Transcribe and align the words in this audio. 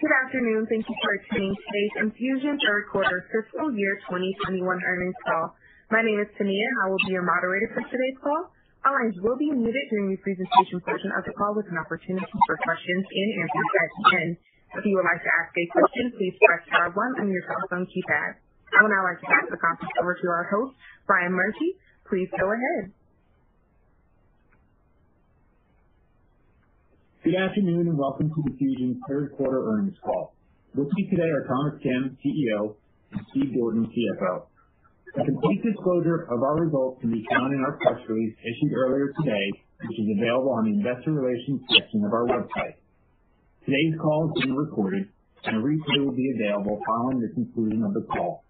Good 0.00 0.16
afternoon. 0.24 0.64
Thank 0.64 0.88
you 0.88 0.96
for 0.96 1.12
attending 1.12 1.52
today's 1.52 1.94
Enfusion 2.00 2.56
third 2.56 2.88
quarter 2.88 3.20
fiscal 3.28 3.68
year 3.76 4.00
2021 4.08 4.64
earnings 4.64 5.20
call. 5.28 5.52
My 5.92 6.00
name 6.00 6.16
is 6.24 6.30
Tania, 6.40 6.56
and 6.56 6.78
I 6.80 6.84
will 6.88 7.04
be 7.04 7.12
your 7.12 7.20
moderator 7.20 7.68
for 7.76 7.84
today's 7.84 8.16
call. 8.24 8.48
All 8.88 8.96
lines 8.96 9.12
will 9.20 9.36
be 9.36 9.52
muted 9.52 9.86
during 9.92 10.08
the 10.08 10.16
presentation 10.24 10.80
portion 10.88 11.12
of 11.12 11.20
the 11.28 11.36
call 11.36 11.52
with 11.52 11.68
an 11.68 11.76
opportunity 11.76 12.24
for 12.48 12.56
questions 12.64 13.04
and 13.12 13.28
answers 13.44 13.72
at 13.76 13.90
the 13.92 14.04
end. 14.24 14.32
If 14.80 14.88
you 14.88 14.96
would 14.96 15.04
like 15.04 15.20
to 15.20 15.32
ask 15.36 15.52
a 15.52 15.64
question, 15.68 16.16
please 16.16 16.32
press 16.48 16.64
star 16.72 16.88
one 16.96 17.20
on 17.20 17.28
your 17.28 17.44
telephone 17.44 17.84
keypad. 17.84 18.40
I 18.72 18.80
would 18.80 18.96
now 18.96 19.04
like 19.04 19.20
to 19.20 19.28
pass 19.28 19.52
the 19.52 19.60
conference 19.60 19.92
over 20.00 20.16
to 20.16 20.26
our 20.32 20.48
host, 20.48 20.80
Brian 21.04 21.36
Murphy. 21.36 21.76
Please 22.08 22.32
go 22.40 22.48
ahead. 22.48 22.96
Good 27.20 27.36
afternoon, 27.36 27.84
and 27.84 27.98
welcome 28.00 28.32
to 28.32 28.40
Enfusion's 28.48 28.96
third 29.04 29.36
quarter 29.36 29.60
earnings 29.68 29.92
call. 30.02 30.32
With 30.72 30.88
me 30.88 31.04
today 31.12 31.28
are 31.28 31.44
Thomas 31.44 31.76
Kim, 31.84 32.16
CEO, 32.16 32.80
and 33.12 33.20
Steve 33.28 33.52
Gordon, 33.52 33.84
CFO. 33.92 34.48
A 35.20 35.24
complete 35.28 35.60
disclosure 35.60 36.24
of 36.32 36.40
our 36.40 36.64
results 36.64 36.96
can 37.04 37.12
be 37.12 37.20
found 37.28 37.52
in 37.52 37.60
our 37.60 37.76
press 37.76 38.00
release 38.08 38.32
issued 38.40 38.72
earlier 38.72 39.12
today, 39.20 39.46
which 39.84 40.00
is 40.00 40.08
available 40.16 40.48
on 40.56 40.64
the 40.64 40.80
investor 40.80 41.12
relations 41.12 41.60
section 41.68 42.08
of 42.08 42.12
our 42.16 42.24
website. 42.24 42.80
Today's 43.68 44.00
call 44.00 44.32
is 44.32 44.40
being 44.40 44.56
recorded, 44.56 45.12
and 45.44 45.56
a 45.56 45.60
replay 45.60 46.00
will 46.00 46.16
be 46.16 46.32
available 46.40 46.80
following 46.88 47.20
the 47.20 47.36
conclusion 47.36 47.84
of 47.84 47.92
the 48.00 48.08
call. 48.16 48.48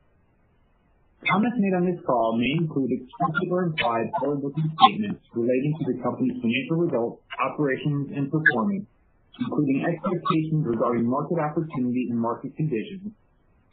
Comments 1.28 1.56
made 1.60 1.76
on 1.76 1.84
this 1.84 2.00
call 2.08 2.40
may 2.40 2.64
include 2.64 2.88
explicit 2.96 3.48
or 3.52 3.68
implied 3.68 4.08
forward-looking 4.18 4.72
statements 4.80 5.20
relating 5.36 5.72
to 5.76 5.84
the 5.92 5.96
company's 6.00 6.40
financial 6.40 6.80
results, 6.80 7.20
operations, 7.36 8.08
and 8.16 8.32
performance, 8.32 8.88
including 9.36 9.84
expectations 9.84 10.64
regarding 10.64 11.04
market 11.04 11.36
opportunity 11.36 12.08
and 12.08 12.16
market 12.16 12.56
conditions, 12.56 13.12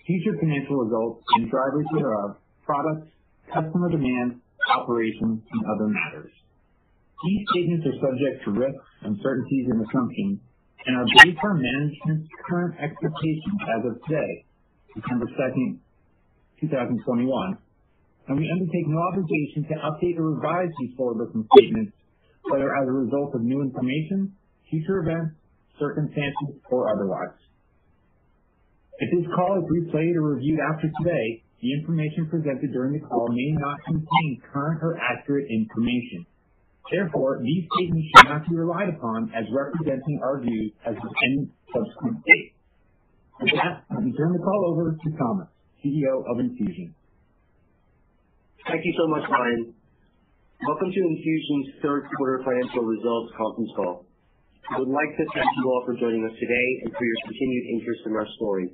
future 0.03 0.35
financial 0.43 0.75
results 0.83 1.23
and 1.39 1.47
drivers 1.47 1.87
thereof, 1.95 2.35
products, 2.67 3.07
customer 3.47 3.87
demand, 3.95 4.43
operations, 4.67 5.39
and 5.39 5.61
other 5.71 5.87
matters. 5.87 6.31
These 7.23 7.43
statements 7.55 7.87
are 7.87 7.97
subject 8.11 8.43
to 8.43 8.51
risks, 8.51 8.87
uncertainties, 9.07 9.65
and 9.71 9.79
assumptions 9.87 10.39
and 10.87 10.95
are 10.95 11.07
based 11.19 11.39
on 11.43 11.59
management's 11.59 12.29
current 12.47 12.75
expectations 12.79 13.59
as 13.75 13.81
of 13.91 13.95
today, 14.07 14.45
December 14.95 15.27
2nd, 15.27 15.79
2021, 16.61 17.57
and 18.27 18.37
we 18.37 18.49
undertake 18.51 18.87
no 18.87 18.99
obligation 19.13 19.63
to 19.69 19.75
update 19.85 20.17
or 20.17 20.35
revise 20.35 20.69
these 20.81 20.95
forward-looking 20.97 21.47
statements, 21.55 21.93
whether 22.49 22.75
as 22.75 22.87
a 22.87 22.91
result 22.91 23.35
of 23.35 23.41
new 23.41 23.61
information, 23.61 24.33
future 24.69 24.99
events, 24.99 25.35
circumstances, 25.79 26.59
or 26.69 26.89
otherwise. 26.91 27.37
If 28.99 29.09
this 29.13 29.29
call 29.35 29.61
is 29.61 29.65
replayed 29.69 30.15
or 30.17 30.33
reviewed 30.35 30.59
after 30.73 30.89
today, 31.03 31.43
the 31.61 31.73
information 31.73 32.29
presented 32.29 32.73
during 32.73 32.93
the 32.93 33.05
call 33.05 33.29
may 33.29 33.51
not 33.57 33.77
contain 33.85 34.41
current 34.51 34.81
or 34.81 34.97
accurate 34.97 35.45
information. 35.49 36.25
Therefore, 36.91 37.41
these 37.43 37.65
statements 37.75 38.07
should 38.15 38.29
not 38.29 38.47
be 38.47 38.55
relied 38.55 38.89
upon 38.89 39.31
as 39.35 39.45
representing 39.51 40.19
our 40.23 40.39
views 40.41 40.71
as 40.85 40.95
of 40.95 41.11
any 41.25 41.49
subsequent 41.73 42.23
date. 42.25 42.53
With 43.41 43.53
that, 43.53 43.83
let 43.93 44.03
me 44.03 44.13
turn 44.17 44.33
the 44.33 44.39
call 44.39 44.73
over 44.73 44.97
to 44.97 45.09
Thomas, 45.17 45.49
CEO 45.83 46.25
of 46.25 46.41
Enfusion. 46.41 46.93
Thank 48.65 48.81
you 48.83 48.93
so 48.97 49.05
much, 49.13 49.25
Brian. 49.29 49.73
Welcome 50.65 50.89
to 50.89 51.01
Enfusion's 51.05 51.67
third 51.85 52.09
quarter 52.17 52.41
financial 52.43 52.81
results 52.81 53.29
conference 53.37 53.71
call. 53.77 53.95
I 54.73 54.81
would 54.81 54.89
like 54.91 55.11
to 55.15 55.25
thank 55.31 55.47
you 55.47 55.63
all 55.69 55.83
for 55.85 55.95
joining 55.95 56.25
us 56.27 56.35
today 56.35 56.67
and 56.83 56.89
for 56.91 57.05
your 57.05 57.19
continued 57.23 57.65
interest 57.77 58.01
in 58.09 58.13
our 58.17 58.27
story. 58.41 58.67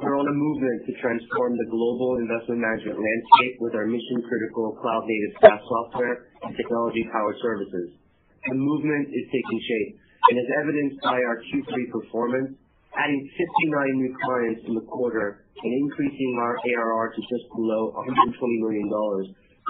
We're 0.00 0.16
on 0.16 0.26
a 0.30 0.32
movement 0.34 0.78
to 0.88 0.92
transform 1.02 1.52
the 1.58 1.68
global 1.70 2.16
investment 2.22 2.62
management 2.64 2.98
landscape 2.98 3.54
with 3.60 3.74
our 3.76 3.86
mission-critical 3.86 4.78
cloud-native 4.80 5.32
SaaS 5.44 5.60
software 5.60 6.16
and 6.48 6.50
technology-powered 6.56 7.38
services. 7.44 7.98
The 8.48 8.56
movement 8.56 9.06
is 9.12 9.24
taking 9.28 9.60
shape 9.60 9.90
and 10.30 10.34
is 10.40 10.50
evidenced 10.64 10.98
by 11.04 11.18
our 11.18 11.38
Q3 11.50 11.70
performance, 11.92 12.56
adding 12.98 13.22
59 13.26 14.02
new 14.02 14.12
clients 14.22 14.62
in 14.66 14.74
the 14.74 14.86
quarter 14.86 15.46
and 15.50 15.70
increasing 15.86 16.32
our 16.42 16.54
ARR 16.58 17.06
to 17.14 17.20
just 17.20 17.46
below 17.54 17.92
$120 17.96 18.64
million, 18.66 18.86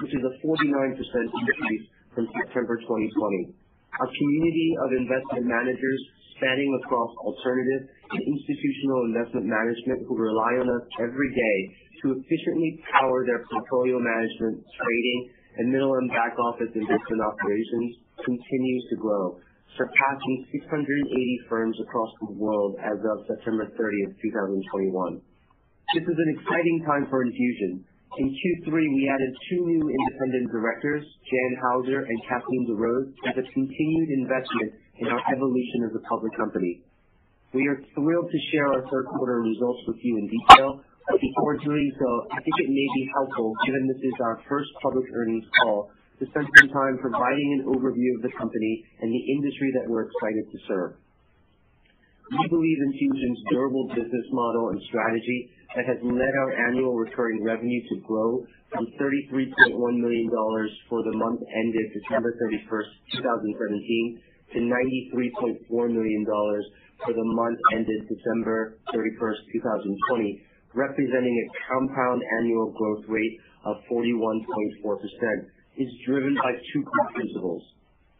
which 0.02 0.12
is 0.12 0.22
a 0.24 0.34
49% 0.44 0.98
increase 0.98 1.84
from 2.14 2.28
September 2.34 2.76
2020. 2.80 3.54
Our 4.00 4.10
community 4.10 4.68
of 4.82 4.88
investment 4.98 5.46
managers 5.46 6.00
spanning 6.36 6.70
across 6.82 7.10
alternative 7.22 7.86
and 8.10 8.20
institutional 8.26 9.06
investment 9.14 9.46
management 9.46 10.02
who 10.10 10.18
rely 10.18 10.58
on 10.58 10.66
us 10.66 10.84
every 10.98 11.30
day 11.30 11.58
to 12.02 12.18
efficiently 12.18 12.82
power 12.90 13.22
their 13.24 13.46
portfolio 13.46 14.02
management, 14.02 14.66
trading, 14.66 15.20
and 15.56 15.70
middle 15.70 15.94
and 15.94 16.10
back 16.10 16.34
office 16.50 16.70
investment 16.74 17.20
operations 17.22 18.02
continues 18.26 18.84
to 18.90 18.96
grow, 18.98 19.38
surpassing 19.76 20.46
680 20.50 21.50
firms 21.50 21.76
across 21.82 22.12
the 22.22 22.32
world 22.38 22.78
as 22.78 22.98
of 22.98 23.26
September 23.26 23.66
30th, 23.74 24.14
2021. 24.22 25.20
This 25.94 26.06
is 26.06 26.16
an 26.16 26.30
exciting 26.38 26.78
time 26.86 27.06
for 27.10 27.26
Enfusion. 27.26 27.82
In 28.14 28.30
Q3, 28.30 28.70
we 28.70 29.10
added 29.10 29.32
two 29.50 29.62
new 29.66 29.84
independent 29.90 30.46
directors, 30.54 31.02
Jan 31.02 31.52
Hauser 31.58 32.06
and 32.06 32.18
Kathleen 32.30 32.64
DeRose, 32.70 33.10
as 33.26 33.34
a 33.42 33.46
continued 33.50 34.10
investment 34.22 34.70
in 35.02 35.10
our 35.10 35.22
evolution 35.34 35.90
as 35.90 35.92
a 35.98 36.02
public 36.06 36.30
company. 36.38 36.86
We 37.54 37.66
are 37.66 37.78
thrilled 37.94 38.30
to 38.30 38.40
share 38.50 38.66
our 38.70 38.82
third 38.86 39.06
quarter 39.18 39.42
results 39.42 39.82
with 39.86 39.98
you 40.02 40.18
in 40.18 40.26
detail. 40.30 40.82
But 41.10 41.20
before 41.20 41.58
doing 41.58 41.90
so, 41.98 42.08
I 42.32 42.40
think 42.40 42.54
it 42.64 42.70
may 42.70 42.88
be 42.96 43.04
helpful, 43.12 43.52
given 43.66 43.86
this 43.86 44.00
is 44.00 44.16
our 44.24 44.40
first 44.48 44.70
public 44.82 45.04
earnings 45.12 45.44
call, 45.62 45.90
to 46.24 46.30
spend 46.32 46.48
some 46.60 46.70
time 46.72 46.96
providing 47.04 47.60
an 47.60 47.68
overview 47.68 48.16
of 48.16 48.22
the 48.24 48.32
company 48.32 48.74
and 49.00 49.12
the 49.12 49.24
industry 49.36 49.68
that 49.76 49.84
we're 49.92 50.08
excited 50.08 50.44
to 50.48 50.58
serve. 50.66 50.92
We 52.32 52.48
believe 52.48 52.78
Enfusion's 52.88 53.40
durable 53.52 53.88
business 53.92 54.26
model 54.32 54.72
and 54.72 54.80
strategy 54.88 55.52
that 55.76 55.84
has 55.84 56.00
led 56.00 56.34
our 56.40 56.52
annual 56.72 56.96
recurring 56.96 57.44
revenue 57.44 57.82
to 57.92 57.96
grow 58.00 58.40
from 58.72 58.88
$33.1 58.96 59.76
million 59.76 60.30
for 60.88 61.04
the 61.04 61.12
month 61.20 61.40
ended 61.44 61.86
December 61.92 62.32
31st, 62.40 63.20
2017, 63.20 64.22
to 64.54 64.58
$93.4 64.64 65.92
million 65.92 66.24
for 67.04 67.12
the 67.12 67.26
month 67.36 67.58
ended 67.74 68.08
December 68.08 68.78
31st, 68.88 69.40
2020, 69.52 70.42
representing 70.72 71.36
a 71.36 71.46
compound 71.68 72.22
annual 72.40 72.72
growth 72.72 73.04
rate 73.08 73.36
of 73.66 73.76
41.4%, 73.92 75.53
is 75.76 75.90
driven 76.06 76.34
by 76.34 76.52
two 76.72 76.82
core 76.82 77.10
principles. 77.14 77.62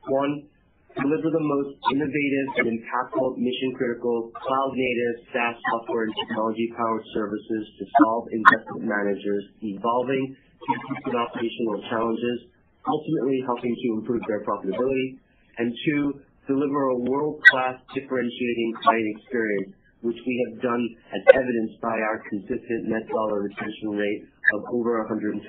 One, 0.09 0.49
deliver 0.95 1.29
the 1.31 1.43
most 1.43 1.75
innovative 1.91 2.47
and 2.63 2.67
impactful 2.71 3.39
mission-critical 3.39 4.31
cloud-native 4.35 5.15
SaaS 5.35 5.57
software 5.71 6.07
and 6.07 6.15
technology-powered 6.23 7.07
services 7.15 7.65
to 7.79 7.85
solve 8.03 8.25
investment 8.31 8.85
managers' 8.87 9.47
evolving 9.63 10.25
and 10.35 11.17
operational 11.19 11.83
challenges, 11.91 12.39
ultimately 12.87 13.39
helping 13.47 13.75
to 13.75 13.87
improve 13.99 14.23
their 14.29 14.43
profitability. 14.47 15.19
Two, 15.59 16.21
deliver 16.47 16.83
a 16.91 16.99
world-class 17.11 17.81
differentiating 17.95 18.71
client 18.83 19.09
experience, 19.17 19.73
which 20.03 20.21
we 20.27 20.35
have 20.47 20.63
done 20.63 20.85
as 21.11 21.23
evidenced 21.35 21.81
by 21.81 21.97
our 21.97 22.23
consistent 22.29 22.83
net 22.93 23.09
dollar 23.09 23.43
retention 23.49 23.91
rate 23.97 24.23
of 24.55 24.61
over 24.73 25.01
110%. 25.09 25.41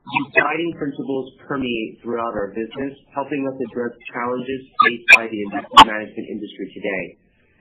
These 0.00 0.32
guiding 0.32 0.72
principles 0.80 1.36
permeate 1.44 2.00
throughout 2.00 2.32
our 2.32 2.56
business, 2.56 2.96
helping 3.12 3.44
us 3.44 3.56
address 3.68 3.92
challenges 4.08 4.60
faced 4.80 5.06
by 5.12 5.28
the 5.28 5.40
investment 5.52 5.86
management 5.92 6.26
industry 6.26 6.66
today. 6.72 7.04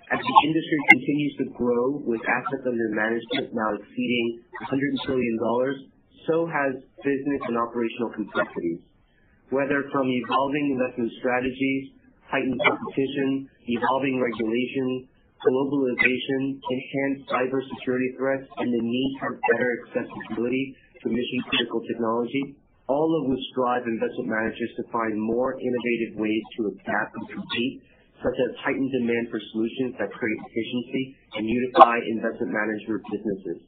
As 0.10 0.18
the 0.24 0.38
industry 0.48 0.80
continues 0.90 1.34
to 1.44 1.46
grow 1.54 2.00
with 2.02 2.24
assets 2.26 2.66
under 2.66 2.90
management 2.96 3.54
now 3.54 3.70
exceeding 3.78 4.42
$100 4.66 5.06
trillion, 5.06 5.36
so 6.26 6.48
has 6.48 6.80
business 7.04 7.42
and 7.46 7.60
operational 7.60 8.16
complexities. 8.16 8.88
Whether 9.52 9.86
from 9.92 10.08
evolving 10.10 10.80
investment 10.80 11.12
strategies, 11.20 11.94
heightened 12.26 12.58
competition, 12.58 13.52
evolving 13.68 14.18
regulation, 14.18 15.12
globalization, 15.46 16.58
enhanced 16.58 17.30
cybersecurity 17.30 18.10
threats, 18.18 18.48
and 18.58 18.70
the 18.74 18.82
need 18.82 19.12
for 19.20 19.40
better 19.54 19.70
accessibility 19.86 20.76
to 21.04 21.08
mission-critical 21.10 21.82
technology, 21.88 22.56
all 22.90 23.10
of 23.22 23.30
which 23.30 23.44
drive 23.54 23.86
investment 23.86 24.28
managers 24.28 24.72
to 24.78 24.84
find 24.92 25.14
more 25.14 25.54
innovative 25.60 26.18
ways 26.18 26.44
to 26.58 26.74
adapt 26.74 27.14
and 27.16 27.26
compete, 27.30 27.86
such 28.20 28.36
as 28.36 28.52
heightened 28.60 28.92
demand 28.92 29.30
for 29.32 29.40
solutions 29.54 29.96
that 30.02 30.12
create 30.12 30.40
efficiency 30.52 31.04
and 31.40 31.44
unify 31.48 31.96
investment 32.12 32.52
management 32.52 33.02
businesses. 33.08 33.60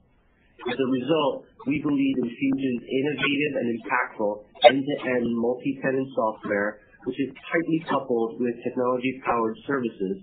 As 0.67 0.77
a 0.77 0.89
result, 0.93 1.45
we 1.65 1.81
believe 1.81 2.15
Enfusion's 2.21 2.83
innovative 2.85 3.53
and 3.61 3.67
impactful 3.79 4.33
end-to-end 4.69 5.25
multi-tenant 5.33 6.09
software, 6.13 6.81
which 7.05 7.17
is 7.17 7.33
tightly 7.33 7.79
coupled 7.89 8.37
with 8.37 8.61
technology-powered 8.61 9.57
services, 9.65 10.21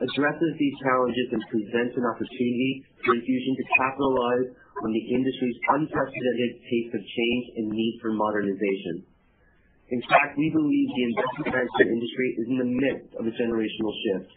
addresses 0.00 0.52
these 0.58 0.76
challenges 0.84 1.28
and 1.32 1.42
presents 1.48 1.94
an 1.96 2.04
opportunity 2.04 2.84
for 3.04 3.14
Enfusion 3.16 3.54
to 3.56 3.64
capitalize 3.80 4.48
on 4.84 4.90
the 4.94 5.04
industry's 5.14 5.58
unprecedented 5.74 6.50
pace 6.62 6.90
of 6.94 7.02
change 7.02 7.44
and 7.58 7.66
need 7.70 7.98
for 8.00 8.14
modernization. 8.14 9.06
In 9.88 10.02
fact, 10.04 10.36
we 10.36 10.52
believe 10.52 10.88
the 10.92 11.06
investment 11.08 11.48
management 11.48 11.88
industry 11.96 12.28
is 12.36 12.46
in 12.52 12.58
the 12.60 12.70
midst 12.76 13.10
of 13.16 13.24
a 13.24 13.32
generational 13.32 13.94
shift. 14.04 14.30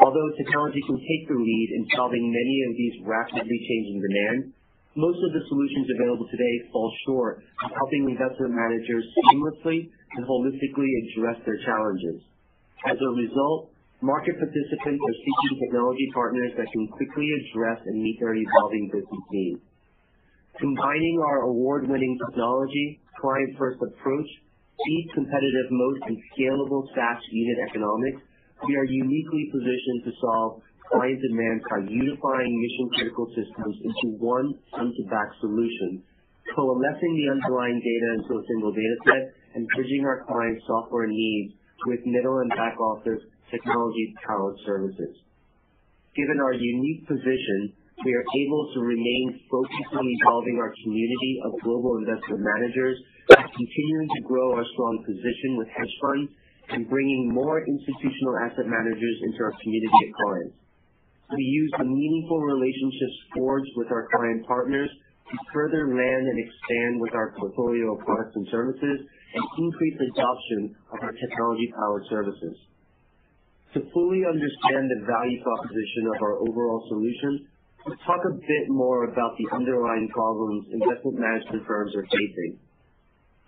Although 0.00 0.36
technology 0.36 0.80
can 0.84 1.00
take 1.00 1.24
the 1.28 1.36
lead 1.36 1.68
in 1.76 1.88
solving 1.96 2.24
many 2.28 2.56
of 2.68 2.72
these 2.76 2.96
rapidly 3.08 3.58
changing 3.64 3.98
demands, 4.04 4.44
most 4.92 5.20
of 5.24 5.32
the 5.32 5.40
solutions 5.48 5.88
available 5.96 6.28
today 6.28 6.54
fall 6.68 6.92
short 7.08 7.40
of 7.64 7.72
helping 7.72 8.12
investment 8.12 8.52
managers 8.52 9.04
seamlessly 9.16 9.88
and 9.88 10.22
holistically 10.28 10.90
address 11.08 11.40
their 11.48 11.56
challenges. 11.64 12.20
As 12.84 13.00
a 13.00 13.10
result, 13.16 13.72
market 14.04 14.36
participants 14.36 15.00
are 15.00 15.16
seeking 15.24 15.56
technology 15.64 16.08
partners 16.12 16.52
that 16.60 16.68
can 16.68 16.84
quickly 16.92 17.28
address 17.32 17.80
and 17.88 18.02
meet 18.02 18.20
their 18.20 18.36
evolving 18.36 18.92
business 18.92 19.24
needs. 19.32 19.64
Combining 20.60 21.16
our 21.24 21.48
award-winning 21.48 22.18
technology, 22.28 23.00
client-first 23.20 23.80
approach, 23.80 24.28
deep 24.84 25.06
competitive 25.14 25.68
moat, 25.70 25.98
and 26.06 26.16
scalable 26.32 26.84
SaaS 26.92 27.20
unit 27.30 27.58
economics, 27.70 28.20
we 28.68 28.76
are 28.76 28.84
uniquely 28.84 29.48
positioned 29.50 30.04
to 30.04 30.12
solve 30.20 30.62
client 30.92 31.18
demands 31.24 31.64
by 31.72 31.80
unifying 31.88 32.52
mission-critical 32.52 33.26
systems 33.32 33.76
into 33.80 34.20
one 34.20 34.52
front-to-back 34.70 35.30
solution, 35.40 36.04
coalescing 36.54 37.14
the 37.16 37.32
underlying 37.32 37.80
data 37.80 38.08
into 38.20 38.32
a 38.36 38.44
single 38.52 38.72
data 38.76 38.96
set, 39.08 39.22
and 39.56 39.66
bridging 39.72 40.04
our 40.04 40.24
clients' 40.28 40.64
software 40.68 41.08
needs 41.08 41.54
with 41.86 42.04
middle 42.04 42.38
and 42.44 42.50
back-office 42.52 43.24
technology-powered 43.50 44.58
services. 44.68 45.16
Given 46.14 46.38
our 46.44 46.52
unique 46.52 47.08
position, 47.08 47.72
we 48.02 48.12
are 48.14 48.26
able 48.26 48.62
to 48.74 48.80
remain 48.82 49.26
focused 49.46 49.92
on 49.94 50.02
evolving 50.02 50.58
our 50.58 50.74
community 50.82 51.32
of 51.46 51.50
global 51.62 52.02
investment 52.02 52.42
managers 52.42 52.98
by 53.30 53.46
continuing 53.46 54.08
to 54.10 54.20
grow 54.26 54.58
our 54.58 54.66
strong 54.74 54.94
position 55.06 55.54
with 55.54 55.70
hedge 55.70 55.94
funds 56.02 56.28
and 56.74 56.90
bringing 56.90 57.30
more 57.30 57.62
institutional 57.62 58.34
asset 58.42 58.66
managers 58.66 59.16
into 59.22 59.38
our 59.46 59.54
community 59.62 60.00
of 60.06 60.10
clients. 60.18 60.56
We 61.30 61.44
use 61.46 61.72
the 61.78 61.86
meaningful 61.86 62.42
relationships 62.42 63.16
forged 63.38 63.72
with 63.78 63.88
our 63.94 64.10
client 64.10 64.46
partners 64.50 64.90
to 64.90 65.36
further 65.54 65.88
land 65.88 66.24
and 66.26 66.38
expand 66.42 67.00
with 67.00 67.14
our 67.14 67.32
portfolio 67.38 67.94
of 67.94 68.04
products 68.04 68.34
and 68.34 68.46
services 68.50 68.98
and 69.06 69.42
increase 69.62 69.96
adoption 70.12 70.74
of 70.92 70.98
our 71.00 71.14
technology-powered 71.14 72.04
services. 72.10 72.56
To 73.78 73.80
fully 73.94 74.28
understand 74.28 74.84
the 74.92 75.00
value 75.08 75.40
proposition 75.40 76.04
of 76.12 76.18
our 76.20 76.36
overall 76.44 76.84
solution, 76.92 77.48
let's 77.86 78.02
talk 78.06 78.22
a 78.22 78.34
bit 78.38 78.66
more 78.70 79.10
about 79.10 79.34
the 79.34 79.46
underlying 79.50 80.06
problems 80.14 80.70
investment 80.70 81.18
management 81.18 81.66
firms 81.66 81.90
are 81.98 82.06
facing. 82.06 82.62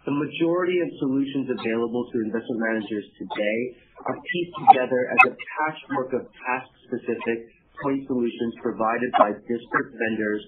The 0.05 0.13
majority 0.13 0.85
of 0.85 0.89
solutions 1.01 1.49
available 1.49 2.05
to 2.13 2.17
investment 2.29 2.61
managers 2.61 3.07
today 3.17 3.59
are 4.05 4.19
pieced 4.19 4.55
together 4.69 5.01
as 5.17 5.21
a 5.31 5.33
patchwork 5.33 6.11
of 6.19 6.23
task-specific 6.29 7.39
point 7.81 8.05
solutions 8.11 8.53
provided 8.61 9.11
by 9.17 9.33
disparate 9.33 9.91
vendors 9.97 10.43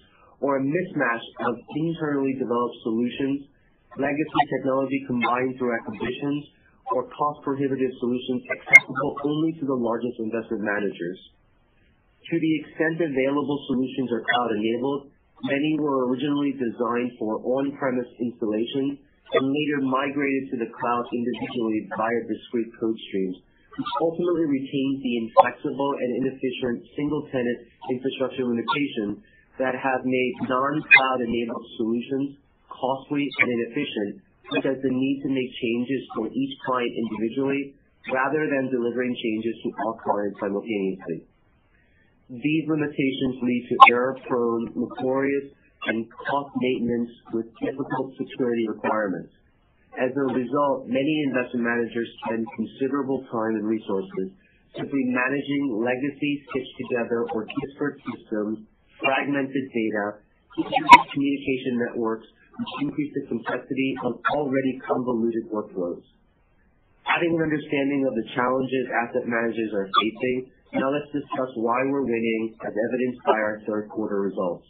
or 0.44 0.60
a 0.60 0.62
mismatch 0.62 1.26
of 1.48 1.54
internally 1.78 2.36
developed 2.36 2.76
solutions, 2.84 3.48
legacy 3.96 4.42
technology 4.52 5.00
combined 5.08 5.56
through 5.56 5.72
acquisitions, 5.72 6.42
or 6.92 7.08
cost-prohibitive 7.08 7.92
solutions 7.98 8.42
accessible 8.60 9.12
only 9.24 9.56
to 9.56 9.64
the 9.64 9.74
largest 9.74 10.20
investment 10.20 10.62
managers. 10.62 11.18
To 12.26 12.34
the 12.43 12.52
extent 12.58 12.99
available 12.99 13.58
solutions 13.70 14.11
are 14.11 14.26
cloud-enabled, 14.26 15.14
many 15.46 15.78
were 15.78 16.11
originally 16.11 16.58
designed 16.58 17.14
for 17.23 17.38
on-premise 17.38 18.11
installation 18.19 18.99
and 18.99 19.44
later 19.46 19.78
migrated 19.87 20.50
to 20.50 20.56
the 20.58 20.67
cloud 20.75 21.06
individually 21.14 21.87
via 21.87 22.20
discrete 22.26 22.75
code 22.82 22.99
streams, 23.06 23.38
which 23.78 23.93
ultimately 24.02 24.58
retains 24.58 24.99
the 25.06 25.14
inflexible 25.23 25.93
and 26.02 26.11
inefficient 26.26 26.82
single-tenant 26.99 27.58
infrastructure 27.94 28.43
limitations 28.43 29.22
that 29.62 29.79
have 29.79 30.02
made 30.02 30.34
non-cloud-enabled 30.50 31.67
solutions 31.79 32.43
costly 32.67 33.22
and 33.38 33.49
inefficient, 33.55 34.26
such 34.50 34.67
as 34.67 34.82
the 34.82 34.90
need 34.90 35.22
to 35.22 35.31
make 35.31 35.50
changes 35.62 36.02
for 36.19 36.26
each 36.26 36.55
client 36.67 36.90
individually 36.90 37.79
rather 38.11 38.50
than 38.50 38.67
delivering 38.75 39.14
changes 39.14 39.55
to 39.62 39.70
all 39.87 39.94
clients 40.02 40.43
simultaneously. 40.43 41.31
These 42.28 42.64
limitations 42.67 43.38
lead 43.38 43.62
to 43.70 43.76
error-prone, 43.94 44.75
laborious, 44.75 45.55
and 45.87 46.11
cost 46.26 46.50
maintenance 46.58 47.11
with 47.32 47.46
difficult 47.62 48.19
security 48.19 48.67
requirements. 48.67 49.31
As 49.94 50.11
a 50.11 50.34
result, 50.34 50.90
many 50.90 51.23
investment 51.31 51.64
managers 51.64 52.11
spend 52.26 52.44
considerable 52.56 53.23
time 53.31 53.55
and 53.55 53.67
resources 53.67 54.34
simply 54.75 55.02
managing 55.08 55.81
legacy 55.81 56.43
stitched-together 56.50 57.31
or 57.32 57.46
disparate 57.46 58.02
systems, 58.05 58.67
fragmented 59.00 59.64
data, 59.72 60.20
communication 60.52 61.79
networks, 61.79 62.26
which 62.58 62.72
increase 62.82 63.12
the 63.14 63.25
complexity 63.29 63.94
of 64.05 64.20
already 64.34 64.81
convoluted 64.84 65.46
workflows. 65.49 66.02
Having 67.06 67.38
an 67.38 67.43
understanding 67.49 68.02
of 68.05 68.12
the 68.19 68.26
challenges 68.34 68.84
asset 69.06 69.25
managers 69.25 69.72
are 69.72 69.88
facing, 69.94 70.50
now 70.76 70.93
let's 70.93 71.08
discuss 71.12 71.50
why 71.56 71.81
we're 71.88 72.05
winning, 72.05 72.55
as 72.61 72.73
evidenced 72.73 73.23
by 73.25 73.38
our 73.40 73.61
third 73.67 73.88
quarter 73.88 74.20
results. 74.20 74.67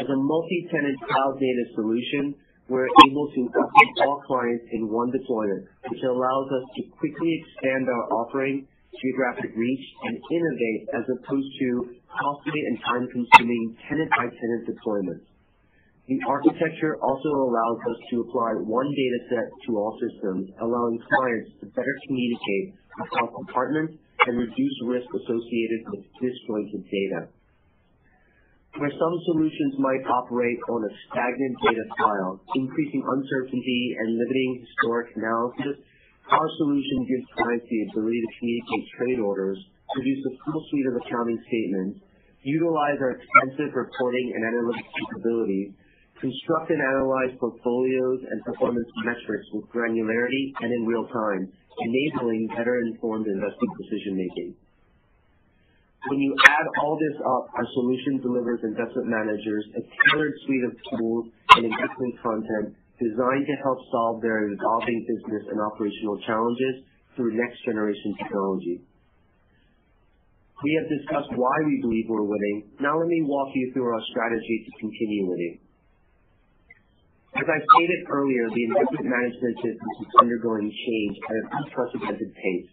As 0.00 0.06
a 0.10 0.18
multi-tenant 0.18 0.98
cloud-native 1.06 1.70
solution, 1.78 2.34
we're 2.66 2.90
able 3.06 3.26
to 3.30 3.40
update 3.54 3.94
all 4.02 4.18
clients 4.26 4.66
in 4.72 4.90
one 4.90 5.12
deployment, 5.14 5.70
which 5.86 6.02
allows 6.02 6.48
us 6.50 6.64
to 6.76 6.82
quickly 6.98 7.30
expand 7.38 7.86
our 7.86 8.04
offering, 8.24 8.66
geographic 8.90 9.54
reach, 9.54 9.86
and 10.02 10.14
innovate 10.18 10.82
as 10.98 11.04
opposed 11.06 11.50
to 11.60 11.68
costly 12.10 12.60
and 12.72 12.76
time-consuming 12.82 13.76
tenant-by-tenant 13.86 14.62
deployments. 14.66 15.26
The 16.08 16.20
architecture 16.28 16.98
also 17.00 17.30
allows 17.48 17.80
us 17.80 17.98
to 18.10 18.14
apply 18.28 18.50
one 18.66 18.90
data 18.90 19.20
set 19.30 19.46
to 19.66 19.70
all 19.78 19.96
systems, 19.96 20.50
allowing 20.60 21.00
clients 21.00 21.50
to 21.60 21.66
better 21.72 21.94
communicate 22.08 22.66
across 23.00 23.30
departments 23.46 24.03
and 24.26 24.38
reduce 24.38 24.76
risk 24.88 25.08
associated 25.08 25.80
with 25.92 26.02
disjointed 26.20 26.82
data. 26.88 27.20
Where 28.74 28.90
some 28.90 29.16
solutions 29.30 29.78
might 29.78 30.02
operate 30.02 30.58
on 30.66 30.82
a 30.82 30.92
stagnant 31.06 31.56
data 31.62 31.86
file, 31.94 32.42
increasing 32.58 33.06
uncertainty 33.06 33.82
and 34.02 34.18
limiting 34.18 34.66
historic 34.66 35.14
analysis, 35.14 35.78
our 36.26 36.48
solution 36.58 36.98
gives 37.06 37.26
clients 37.38 37.68
the 37.70 37.80
ability 37.92 38.18
to 38.18 38.30
communicate 38.40 38.84
trade 38.98 39.20
orders, 39.22 39.58
produce 39.94 40.22
a 40.26 40.32
full 40.42 40.62
suite 40.72 40.88
of 40.90 40.96
accounting 41.06 41.38
statements, 41.46 42.02
utilize 42.42 42.98
our 42.98 43.14
extensive 43.14 43.70
reporting 43.76 44.26
and 44.34 44.42
analytics 44.42 44.90
capabilities, 44.90 45.70
construct 46.18 46.72
and 46.72 46.82
analyze 46.82 47.32
portfolios 47.38 48.20
and 48.26 48.38
performance 48.42 48.88
metrics 49.04 49.46
with 49.52 49.68
granularity 49.70 50.44
and 50.64 50.70
in 50.72 50.82
real 50.88 51.06
time, 51.12 51.52
enabling 51.80 52.48
better-informed 52.54 53.26
investment 53.26 53.72
decision-making. 53.82 54.54
When 56.08 56.20
you 56.20 56.36
add 56.44 56.66
all 56.84 57.00
this 57.00 57.16
up, 57.16 57.48
our 57.56 57.66
solution 57.72 58.20
delivers 58.20 58.60
investment 58.60 59.08
managers 59.08 59.64
a 59.72 59.82
tailored 59.82 60.36
suite 60.44 60.64
of 60.68 60.74
tools 60.92 61.24
and 61.56 61.64
investment 61.64 62.14
content 62.20 62.76
designed 63.00 63.46
to 63.48 63.56
help 63.64 63.78
solve 63.90 64.20
their 64.20 64.52
evolving 64.52 65.00
business 65.08 65.44
and 65.48 65.58
operational 65.64 66.20
challenges 66.28 66.84
through 67.16 67.32
next-generation 67.32 68.14
technology. 68.20 68.84
We 70.62 70.70
have 70.80 70.88
discussed 70.92 71.32
why 71.34 71.56
we 71.66 71.80
believe 71.80 72.04
we're 72.08 72.28
winning. 72.28 72.68
Now 72.80 73.00
let 73.00 73.08
me 73.08 73.24
walk 73.24 73.48
you 73.54 73.72
through 73.72 73.88
our 73.88 74.04
strategy 74.12 74.56
to 74.64 74.70
continue 74.80 75.24
winning. 75.26 75.63
As 77.34 77.50
I 77.50 77.58
stated 77.58 78.06
earlier, 78.14 78.46
the 78.46 78.64
investment 78.70 79.10
management 79.10 79.56
business 79.58 79.96
is 80.06 80.10
undergoing 80.22 80.70
change 80.70 81.14
at 81.18 81.34
an 81.34 81.46
unprecedented 81.50 82.30
pace. 82.30 82.70